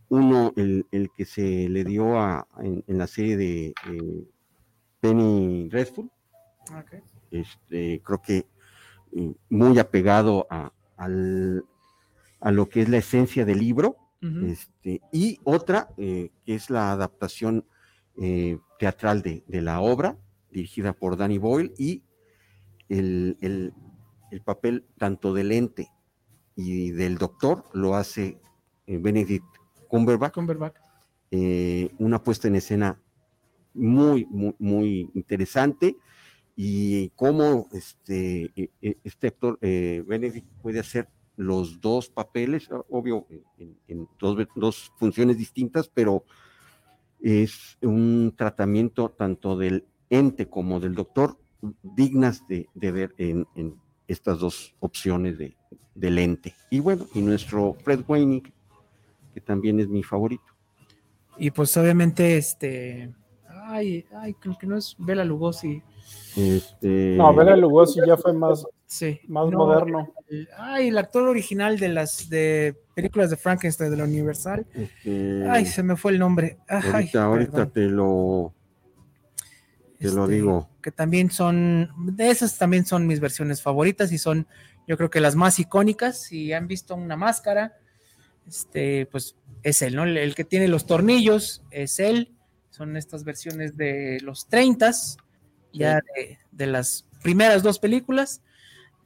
[0.08, 4.24] Uno, el, el que se le dio a, en, en la serie de eh,
[5.00, 6.10] Penny Dreadful,
[7.30, 8.46] este, creo que
[9.16, 11.64] eh, muy apegado a, al-
[12.40, 13.96] a lo que es la esencia del libro.
[14.50, 17.66] Este, y otra, eh, que es la adaptación
[18.16, 20.16] eh, teatral de, de la obra,
[20.50, 22.02] dirigida por Danny Boyle, y
[22.88, 23.72] el, el-
[24.30, 25.90] el papel tanto del ente
[26.56, 28.40] y del doctor lo hace
[28.86, 29.44] Benedict
[29.94, 30.76] Cumberbatch, Cumberbatch.
[31.30, 33.00] eh, una puesta en escena
[33.74, 35.96] muy, muy, muy interesante
[36.56, 43.26] y cómo este, eh, eh, este actor eh, Benedict puede hacer los dos papeles, obvio,
[43.58, 46.24] en, en dos, dos funciones distintas, pero
[47.20, 51.36] es un tratamiento tanto del ente como del doctor
[51.82, 53.74] dignas de, de ver en, en
[54.06, 55.56] estas dos opciones de,
[55.96, 56.54] del ente.
[56.70, 58.52] Y bueno, y nuestro Fred Weinig,
[59.34, 60.44] que también es mi favorito.
[61.36, 63.12] Y pues obviamente, este.
[63.66, 65.82] Ay, ay, creo que no es Bela Lugosi.
[66.36, 69.18] Este, No, Bela Lugosi ya fue más, Sí.
[69.26, 70.12] más no, moderno.
[70.28, 74.66] el- ay, el actor original de las de películas de Frankenstein de la Universal.
[74.74, 76.58] este, Ay, se me fue el nombre.
[76.68, 78.52] Ay, ahorita, ahorita te lo,
[79.98, 80.68] te lo Este, digo.
[80.82, 84.46] Que también son, de esas también son mis versiones favoritas y son,
[84.86, 86.20] yo creo que las más icónicas.
[86.20, 87.72] Si han visto una máscara,
[88.46, 90.04] este, pues es él, ¿no?
[90.04, 92.32] El, que tiene los tornillos es él.
[92.70, 94.92] Son estas versiones de los 30
[95.72, 98.42] ya de, de las primeras dos películas,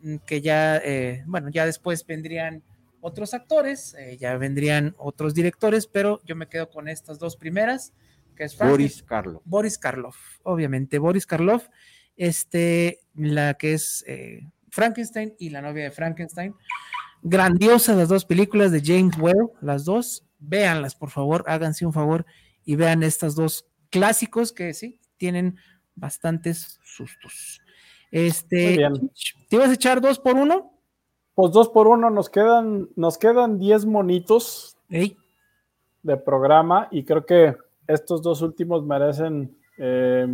[0.02, 2.62] mm, que ya, eh, bueno, ya después vendrían
[3.00, 7.92] otros actores, eh, ya vendrían otros directores, pero yo me quedo con estas dos primeras,
[8.36, 9.42] que es Boris Karloff.
[9.44, 11.68] Boris Karloff, obviamente, Boris Karloff,
[12.16, 14.40] este, la que es eh,
[14.70, 16.54] Frankenstein y La novia de Frankenstein.
[17.22, 20.24] Grandiosas las dos películas de James Whale, las dos.
[20.40, 22.24] Véanlas, por favor, háganse un favor
[22.64, 25.56] y vean estas dos clásicos que sí tienen
[25.96, 27.60] bastantes sustos.
[28.10, 28.88] Este,
[29.48, 30.72] ¿te ibas a echar dos por uno?
[31.34, 37.56] Pues dos por uno, nos quedan, nos quedan diez monitos de programa y creo que
[37.86, 39.56] estos dos últimos merecen.
[39.76, 40.26] Eh,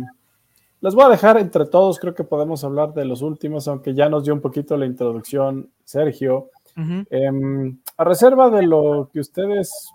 [0.81, 4.07] les voy a dejar entre todos, creo que podemos hablar de los últimos, aunque ya
[4.09, 6.51] nos dio un poquito la introducción Sergio.
[6.75, 9.93] Em, a reserva de lo que ustedes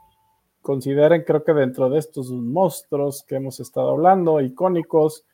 [0.63, 5.25] consideren, creo que dentro de estos monstruos que hemos estado hablando, icónicos,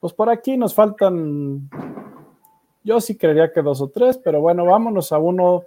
[0.00, 1.70] pues por aquí nos faltan,
[2.82, 5.62] yo sí creería que dos o tres, pero bueno, vámonos a uno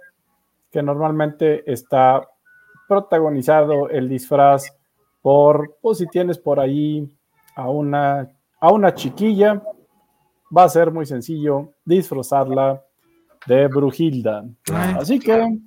[0.70, 2.28] que normalmente está
[2.86, 4.76] protagonizado el disfraz
[5.22, 7.10] por, pues si tienes por ahí
[7.56, 8.28] a una,
[8.60, 9.60] a una chiquilla,
[10.56, 12.82] va a ser muy sencillo disfrazarla
[13.48, 14.44] de Brujilda.
[14.98, 15.58] Así que,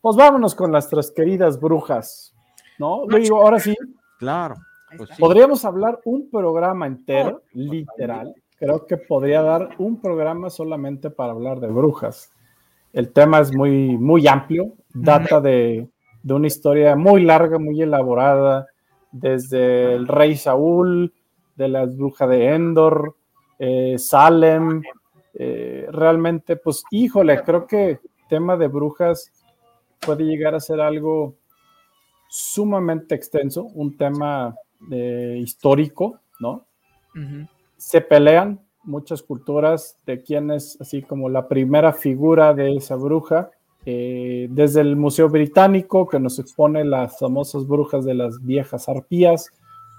[0.00, 2.34] pues vámonos con las tres queridas brujas,
[2.78, 3.06] ¿no?
[3.08, 3.74] Digo, ahora sí.
[4.18, 4.56] Claro.
[4.96, 8.34] Pues Podríamos hablar un programa entero, literal.
[8.56, 12.30] Creo que podría dar un programa solamente para hablar de brujas.
[12.92, 15.88] El tema es muy, muy amplio, data de,
[16.22, 18.68] de una historia muy larga, muy elaborada,
[19.10, 21.12] desde el rey Saúl,
[21.56, 23.16] de las brujas de Endor,
[23.58, 24.82] eh, Salem,
[25.34, 29.30] eh, realmente, pues híjole, creo que tema de brujas
[30.00, 31.34] puede llegar a ser algo
[32.28, 34.54] sumamente extenso, un tema
[34.90, 36.66] eh, histórico, ¿no?
[37.76, 43.50] Se pelean muchas culturas de quién es así como la primera figura de esa bruja,
[43.86, 49.50] eh, desde el Museo Británico, que nos expone las famosas brujas de las viejas arpías,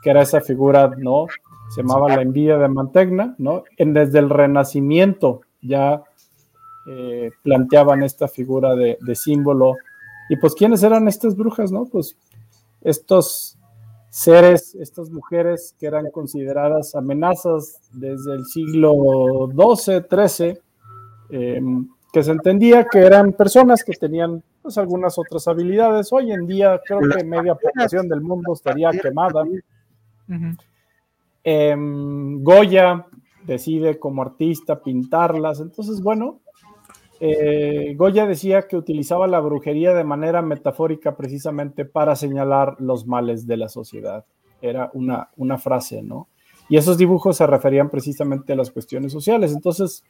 [0.03, 1.27] que era esa figura, ¿no?
[1.69, 3.63] Se llamaba la envidia de Mantegna, ¿no?
[3.77, 6.03] En, desde el Renacimiento ya
[6.87, 9.75] eh, planteaban esta figura de, símbolo.
[10.29, 11.85] Y pues, ¿quiénes eran estas brujas, no?
[11.85, 12.17] Pues
[12.81, 13.57] estos
[14.09, 20.59] seres, estas mujeres que eran consideradas amenazas desde el siglo XII, XIII,
[21.31, 21.61] eh,
[22.13, 26.13] que se entendía que eran personas que tenían pues, algunas otras habilidades.
[26.13, 29.43] Hoy en día creo que media población del mundo estaría quemada.
[31.45, 33.05] Em, Goya
[33.45, 35.61] decide como artista pintarlas.
[35.61, 36.41] Entonces, bueno,
[37.21, 43.47] eh, Goya decía que utilizaba la brujería de manera metafórica precisamente para señalar los males
[43.47, 44.25] de la sociedad.
[44.61, 46.27] Era una, una frase, ¿no?
[46.67, 49.53] Y esos dibujos se referían precisamente a las cuestiones sociales.
[49.53, 50.03] Entonces,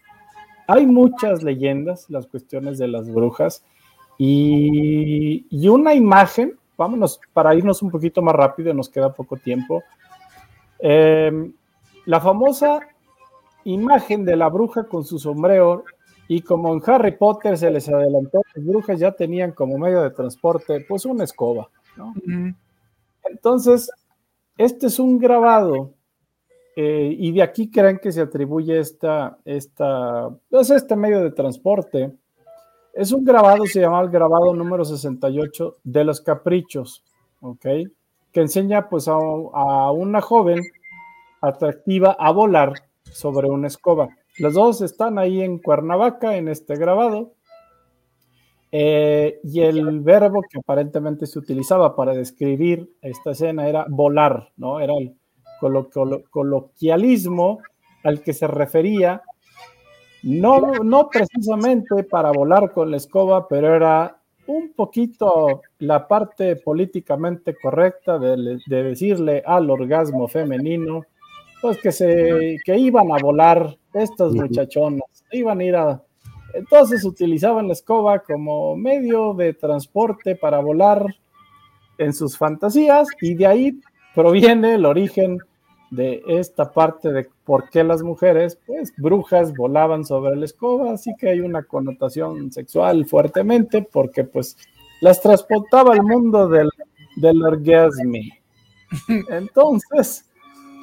[0.68, 3.64] hay muchas leyendas, las cuestiones de las brujas,
[4.18, 9.84] y, una imagen, vámonos, para irnos un poquito más rápido, nos queda poco tiempo.
[10.80, 11.54] Em,
[12.06, 12.80] la famosa
[13.64, 15.84] imagen de la bruja con su sombrero,
[16.28, 20.12] y como en Harry Potter se les adelantó, las brujas ya tenían como medio de
[20.12, 21.70] transporte, pues una escoba,
[23.24, 23.92] Entonces,
[24.58, 25.94] este es un grabado
[26.76, 32.12] eh, y de aquí creen que se atribuye esta, esta, pues este medio de transporte.
[32.94, 37.04] Es un grabado, se llama el grabado número 68 de los caprichos,
[37.42, 37.66] ¿ok?
[38.36, 39.18] Que enseña pues a,
[39.92, 40.62] una joven
[41.40, 44.10] atractiva a volar sobre una escoba.
[44.40, 47.32] Los dos están ahí en Cuernavaca en este grabado.
[48.74, 54.82] Eh, y el verbo que aparentemente se utilizaba para describir esta escena era volar, ¿no?
[54.82, 55.16] Era el,
[56.30, 57.60] coloquialismo
[58.04, 59.22] al que se refería,
[60.24, 64.15] no, no precisamente para volar con la escoba, pero era
[64.48, 71.04] un poquito la parte políticamente correcta de, decirle al orgasmo femenino,
[71.62, 76.04] pues que se que iban a volar estas muchachonas, iban a ir a
[76.54, 81.06] entonces utilizaban la escoba como medio de transporte para volar
[81.98, 83.80] en sus fantasías y de ahí
[84.14, 85.40] proviene el origen
[85.92, 91.14] de esta parte de por qué las mujeres, pues brujas, volaban sobre la escoba, así
[91.18, 94.58] que hay una connotación sexual fuertemente porque pues
[95.02, 96.70] las transportaba al mundo del,
[97.18, 98.20] del orgasmo.
[99.30, 100.26] Entonces,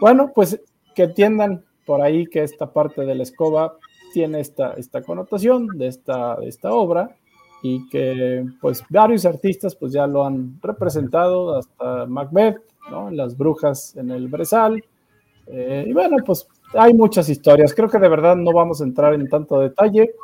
[0.00, 0.60] bueno, pues
[0.94, 3.76] que entiendan por ahí que esta parte de la escoba
[4.12, 7.16] tiene esta, esta connotación de esta, de esta obra
[7.62, 12.58] y que pues varios artistas pues ya lo han representado, hasta Macbeth,
[12.90, 13.10] ¿no?
[13.10, 14.84] Las brujas en el Brezal.
[15.46, 17.74] Eh, y bueno, pues hay muchas historias.
[17.74, 20.14] Creo que de verdad no vamos a entrar en tanto detalle,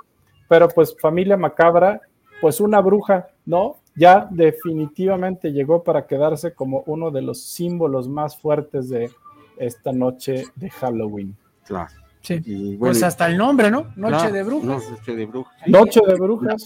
[0.49, 2.01] pero pues familia macabra,
[2.40, 3.77] pues una bruja, ¿no?
[3.97, 9.11] Ya definitivamente llegó para quedarse como uno de los símbolos más fuertes de
[9.57, 11.36] esta noche de Halloween.
[11.66, 11.90] Claro.
[12.20, 12.40] Sí.
[12.45, 13.86] Y bueno, Pues hasta el nombre, ¿no?
[13.97, 14.66] Noche claro, de brujas.
[14.90, 15.69] Noche de brujas.
[15.69, 16.65] Noche de Brujas.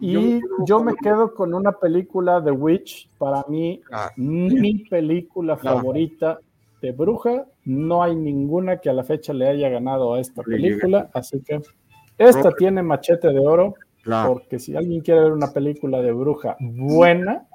[0.00, 5.78] Y yo me quedo con una película The Witch, para mí, Ah, mi película Claro.
[5.78, 6.40] favorita
[6.82, 7.46] de bruja.
[7.64, 11.60] No hay ninguna que a la fecha le haya ganado a esta película, así que
[12.18, 12.58] esta Robert.
[12.58, 14.34] tiene machete de oro, claro.
[14.34, 17.46] porque si alguien quiere ver una película de bruja buena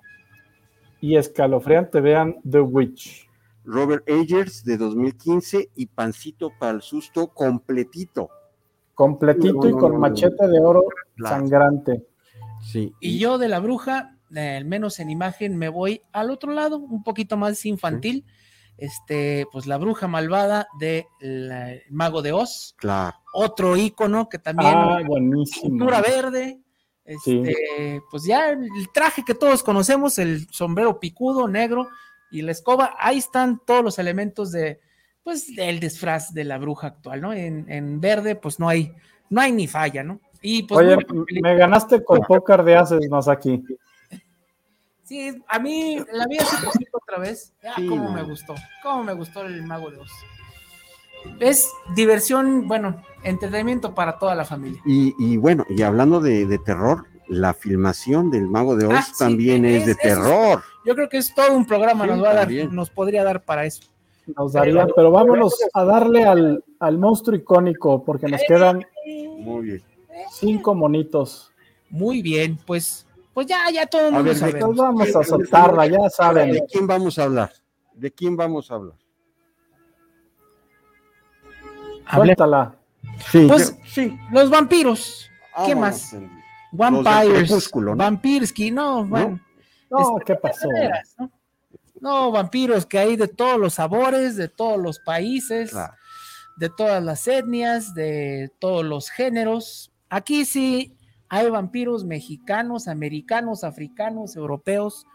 [1.00, 3.28] y escalofriante, vean The Witch.
[3.66, 8.30] Robert Eggers de 2015 y Pancito para el susto completito.
[8.96, 10.84] Completito No, y con no, machete de oro
[11.18, 11.36] Claro.
[11.36, 12.06] sangrante.
[12.62, 12.94] Sí.
[13.00, 16.78] Y yo de la bruja, eh, al menos en imagen, me voy al otro lado,
[16.80, 18.26] un poquito más infantil.
[18.78, 23.18] Este, pues la bruja malvada de la- el mago de Oz, Claro.
[23.34, 25.70] otro ícono que también Ah, buenísimo.
[25.70, 26.60] pintura verde.
[27.04, 31.88] Este, pues ya el traje que todos conocemos, el sombrero picudo, negro
[32.30, 34.82] y la escoba, ahí están todos los elementos de,
[35.24, 37.32] pues, del disfraz de la bruja actual, ¿no?
[37.34, 38.94] En, en verde, pues no hay,
[39.30, 40.20] no hay ni falla, ¿no?
[40.42, 40.98] Y pues Oye,
[41.42, 43.64] me ganaste con póker de haces más aquí.
[45.08, 47.54] Sí, a mí la vi hace poquito otra vez.
[47.64, 48.12] Ah, Sí, cómo no.
[48.12, 48.56] me gustó.
[48.84, 50.12] Cómo me gustó el Mago de Oz.
[51.40, 54.82] Es diversión, bueno, entretenimiento para toda la familia.
[54.86, 59.02] Y, y bueno, y hablando de, de terror, la filmación del Mago de Oz Ah,
[59.02, 60.64] sí, también es, de es- eso es- terror.
[60.86, 63.44] Yo creo que es todo un programa, Sí, nos va a dar, nos podría dar
[63.44, 63.84] para eso.
[64.38, 68.86] Nos daría, pero vámonos a darle al, al monstruo icónico, porque nos quedan
[69.40, 69.84] Muy bien.
[70.32, 71.52] cinco monitos.
[71.90, 73.07] Muy bien, pues,
[73.38, 74.60] pues ya, ya todo el A mundo ver, ¿de sabe.
[74.60, 76.54] Nos vamos a soltarla, ya saben.
[76.54, 77.52] ¿De quién vamos a hablar?
[77.94, 78.96] ¿De quién vamos a hablar?
[82.12, 82.76] Suéltala.
[83.30, 84.18] Sí, Pues, yo- sí.
[84.32, 85.30] Los vampiros,
[85.68, 86.14] ¿qué Vámonos, más?
[86.16, 86.30] Andy.
[86.72, 87.96] Vampires, ¿no?
[87.96, 89.40] Vampirsky, no, bueno.
[89.92, 90.68] No, Este, ¿qué pasó?
[91.20, 91.32] ¿no?
[92.02, 95.94] No, vampiros que hay de todos los sabores, de todos los países, Claro.
[96.56, 99.92] de todas las etnias, de todos los géneros.
[100.10, 100.97] Aquí sí
[101.30, 105.06] hay vampiros mexicanos, americanos, africanos, europeos,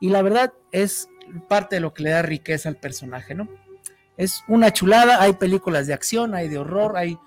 [0.00, 1.08] y la verdad es
[1.48, 3.48] parte de lo que le da riqueza al personaje, ¿no?
[4.16, 7.18] Es una chulada, hay películas de acción, hay de horror, hay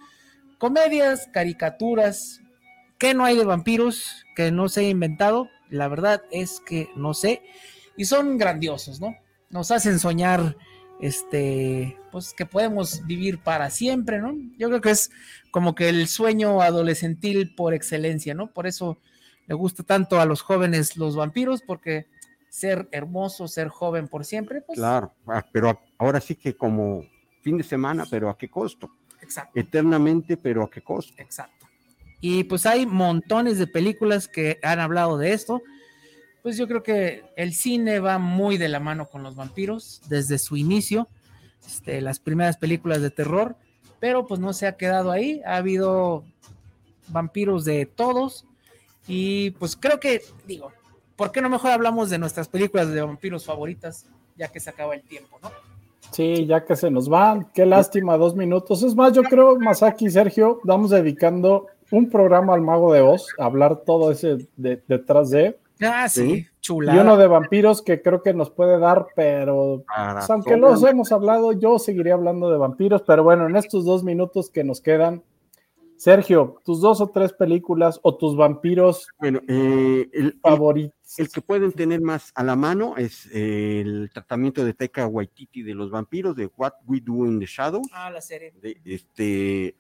[0.57, 2.41] comedias, caricaturas.
[2.97, 5.49] ¿Qué no hay de vampiros que no se ha inventado?
[5.69, 7.41] La verdad es que no sé.
[7.95, 9.15] Y son grandiosos, ¿no?
[9.49, 10.57] Nos hacen soñar,
[11.01, 14.35] este, pues que podemos vivir para siempre, ¿no?
[14.57, 15.11] Yo creo que es
[15.49, 18.51] como que el sueño adolescentil por excelencia, ¿no?
[18.51, 18.99] Por eso
[19.47, 22.07] le gusta tanto a los jóvenes los vampiros, porque
[22.49, 27.03] ser hermoso, ser joven por siempre, pues Claro, ah, pero ahora sí que como
[27.41, 28.91] fin de semana, pero ¿a qué costo?
[29.21, 29.59] exacto.
[29.59, 31.13] Eternamente, pero ¿a qué costo?
[31.17, 31.67] Exacto.
[32.19, 35.61] Y pues hay montones de películas que han hablado de esto.
[36.43, 40.37] Pues yo creo que el cine va muy de la mano con los vampiros desde
[40.39, 41.07] su inicio,
[41.65, 43.55] este, las primeras películas de terror,
[43.99, 45.41] pero pues no se ha quedado ahí.
[45.45, 46.23] Ha habido
[47.09, 48.45] vampiros de todos
[49.07, 50.71] y pues creo que, digo,
[51.15, 54.07] ¿por qué no mejor hablamos de nuestras películas de vampiros favoritas
[54.37, 55.51] ya que se acaba el tiempo, ¿no?
[56.11, 57.47] Sí, ya que se nos van.
[57.53, 58.81] Qué lástima, dos minutos.
[58.83, 63.27] Es más, yo creo, Masaki y Sergio, vamos dedicando un programa al Mago de Oz,
[63.37, 65.57] a hablar todo ese de- detrás de.
[65.81, 66.95] Ah, sí, chula.
[66.95, 71.11] Y uno de vampiros que creo que nos puede dar, pero pues, aunque los hemos
[71.11, 75.23] hablado, yo seguiría hablando de vampiros, pero bueno, en estos dos minutos que nos quedan,
[75.97, 81.19] Sergio, tus dos o tres películas o tus vampiros Bueno, eh, el, favoritos.
[81.19, 85.61] el que pueden tener más a la mano es eh, el tratamiento de Taika Waititi
[85.61, 88.51] de los vampiros, de What We Do in the Shadows, Ah, la serie.
[88.59, 89.75] de este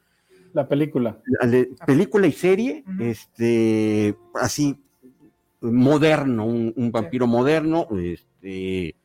[0.53, 1.19] La película.
[1.41, 4.77] la de- película y serie, este, así
[5.61, 8.95] moderno, un, un vampiro moderno, este,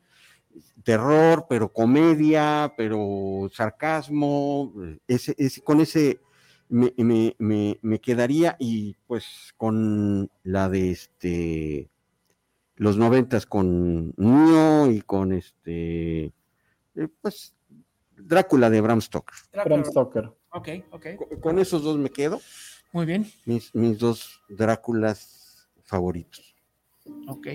[0.83, 4.73] terror, pero comedia, pero sarcasmo,
[5.07, 6.21] ese, ese- con ese
[6.69, 11.91] me, me- me- me quedaría y pues con la de este
[12.77, 17.55] los noventas con Neo y con este eh, pues
[18.19, 19.35] Drácula de Bram Stoker.
[19.65, 20.31] Bram Stoker.
[20.51, 21.07] Ok, ok.
[21.17, 22.41] Con- Con esos dos me quedo
[22.93, 23.27] Muy bien.
[23.45, 25.36] mis, mis dos Dráculas
[25.87, 26.55] favoritos.
[27.29, 27.49] Ok.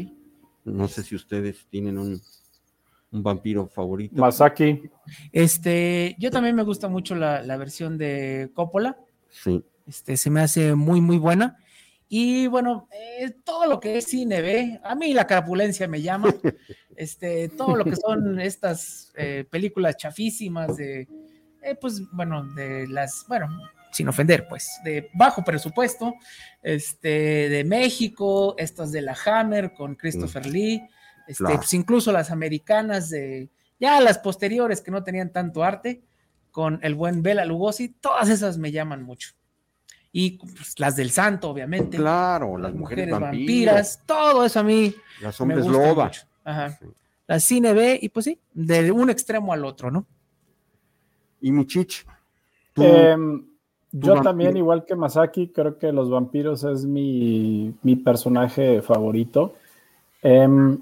[0.65, 2.19] No sé si ustedes tienen un,
[3.11, 4.19] un vampiro favorito.
[4.19, 4.89] Masaki.
[5.31, 8.97] Este, yo también me gusta mucho la, la versión de Coppola.
[9.29, 11.57] Sí, Este, se me hace muy, muy buena.
[12.13, 16.33] Y bueno, eh, todo lo que es cine B, a mí la carapulencia me llama.
[16.97, 21.07] Este, todo lo que son estas eh, películas chafísimas de,
[21.63, 23.47] eh, pues bueno, de las, bueno,
[23.91, 26.15] sin ofender, pues, de bajo presupuesto,
[26.61, 30.81] este, de México, estas de la Hammer con Christopher Lee,
[31.27, 31.57] este, Claro.
[31.57, 33.49] pues incluso las americanas de,
[33.79, 36.01] ya las posteriores que no tenían tanto arte,
[36.51, 39.31] con el buen Bela Lugosi, todas esas me llaman mucho.
[40.11, 41.97] Y pues, las del santo, obviamente.
[41.97, 44.93] Claro, las, mujeres, vampiras, todo eso a mí.
[45.21, 46.11] Las hombres loba.
[46.43, 46.77] Ajá.
[47.27, 50.05] La cine B, y pues sí, de un extremo al otro, ¿no?
[51.39, 52.05] Y Michich.
[52.75, 53.45] Em,
[53.91, 59.53] yo también, igual que Masaki, creo que los vampiros es mi, mi personaje favorito.
[60.21, 60.79] Em,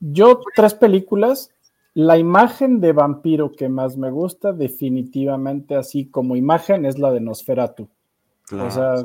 [0.00, 1.50] yo, tres películas.
[1.94, 7.20] La imagen de vampiro que más me gusta, definitivamente, así como imagen, es la de
[7.20, 7.88] Nosferatu.
[8.52, 8.96] O sea,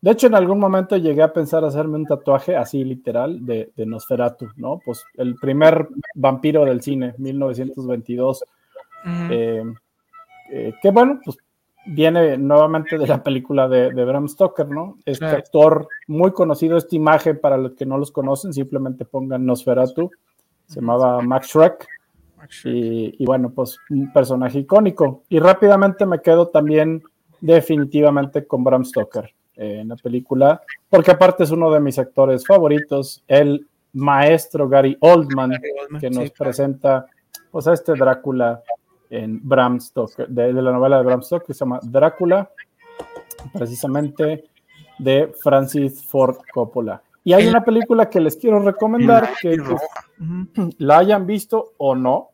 [0.00, 3.86] de hecho, en algún momento llegué a pensar hacerme un tatuaje así literal de, de
[3.86, 4.80] Nosferatu, ¿no?
[4.84, 8.44] Pues el primer vampiro del cine, 1922.
[9.30, 9.64] Eh,
[10.50, 11.38] eh, que bueno, pues
[11.88, 14.98] viene nuevamente de la película de, Bram Stoker, ¿no?
[15.04, 20.10] Este actor muy conocido, esta imagen, para los que no los conocen, simplemente pongan Nosferatu,
[20.66, 21.86] se llamaba Max Shrek.
[22.64, 25.24] Y, bueno, pues un personaje icónico.
[25.28, 27.02] Y rápidamente me quedo también
[27.40, 32.46] definitivamente con Bram Stoker eh, en la película, porque aparte es uno de mis actores
[32.46, 35.52] favoritos, el maestro Gary Oldman,
[36.00, 37.06] que nos presenta
[37.50, 38.62] pues a este Drácula
[39.10, 42.50] en Bram Stoker, de, la novela de Bram Stoker, que se llama Drácula,
[43.52, 44.44] precisamente
[44.98, 47.02] de Francis Ford Coppola.
[47.24, 49.56] Y hay una película que les quiero recomendar, que
[50.78, 52.30] la hayan visto o no.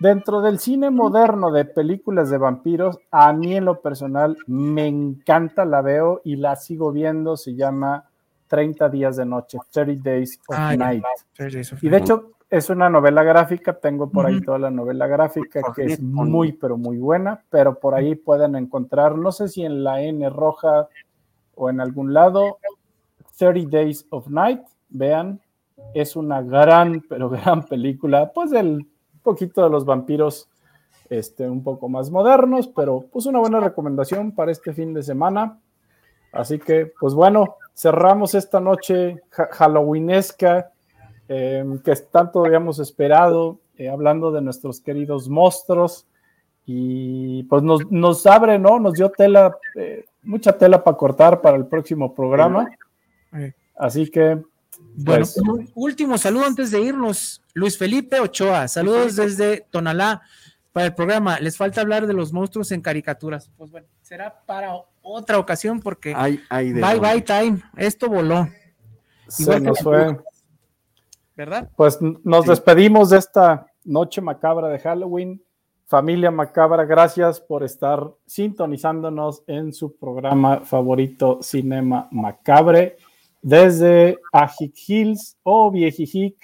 [0.00, 5.64] Dentro del cine moderno de películas de vampiros, a mí en lo personal me encanta,
[5.64, 8.08] la veo y la sigo viendo, se llama
[8.46, 11.04] 30 días de noche, 30 Days of ah, Night.
[11.82, 15.84] Y de hecho, es una novela gráfica, tengo por ahí toda la novela gráfica que
[15.84, 20.00] es muy, pero muy buena, pero por ahí pueden encontrar, no sé si en la
[20.02, 20.88] N roja
[21.54, 22.58] o en algún lado,
[23.36, 25.40] 30 Days of Night, vean,
[25.92, 28.86] es una gran, pero gran película, pues el
[29.22, 30.48] poquito de los vampiros,
[31.10, 35.58] este, un poco más modernos, pero pues una buena recomendación para este fin de semana.
[36.32, 40.72] Así que, pues bueno, cerramos esta noche halloweenesca
[41.28, 46.06] Em, que tanto habíamos esperado, eh, hablando de nuestros queridos monstruos.
[46.64, 48.78] Y pues nos, abre, ¿no?
[48.78, 52.68] Nos dio tela, eh, mucha tela para cortar para el próximo programa.
[53.76, 54.42] Así que.
[54.94, 55.40] Bueno, pues,
[55.74, 57.42] último saludo antes de irnos.
[57.54, 60.22] Luis Felipe Ochoa, saludos desde Tonalá
[60.72, 61.40] para el programa.
[61.40, 63.50] Les falta hablar de los monstruos en caricaturas.
[63.56, 67.60] Pues bueno, será para otra ocasión porque bye bye time.
[67.76, 68.48] Esto voló.
[69.26, 70.16] Se nos fue.
[71.38, 71.70] ¿Verdad?
[71.76, 75.40] Pues nos despedimos de esta noche macabra de Halloween.
[75.86, 82.96] Familia Macabra, gracias por estar sintonizándonos en su programa favorito Cinema Macabre.
[83.40, 86.36] Desde Ajic Hills o Viejijic,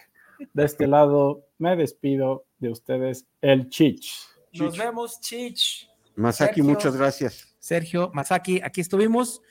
[0.52, 4.14] de este lado me despido de ustedes, el Chich.
[4.52, 5.90] Nos vemos, Chich.
[6.14, 7.52] Masaki, muchas gracias.
[7.58, 9.42] Sergio, Masaki, aquí estuvimos.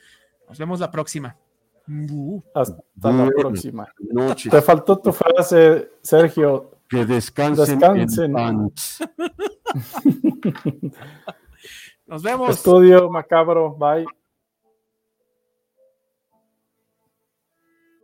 [0.48, 1.36] Nos vemos la próxima.
[2.54, 3.86] Hasta la próxima.
[4.50, 6.70] Te faltó tu frase, Sergio.
[6.88, 7.80] Que descansen.
[12.06, 12.50] Nos vemos.
[12.50, 13.74] Estudio macabro.
[13.74, 14.06] Bye.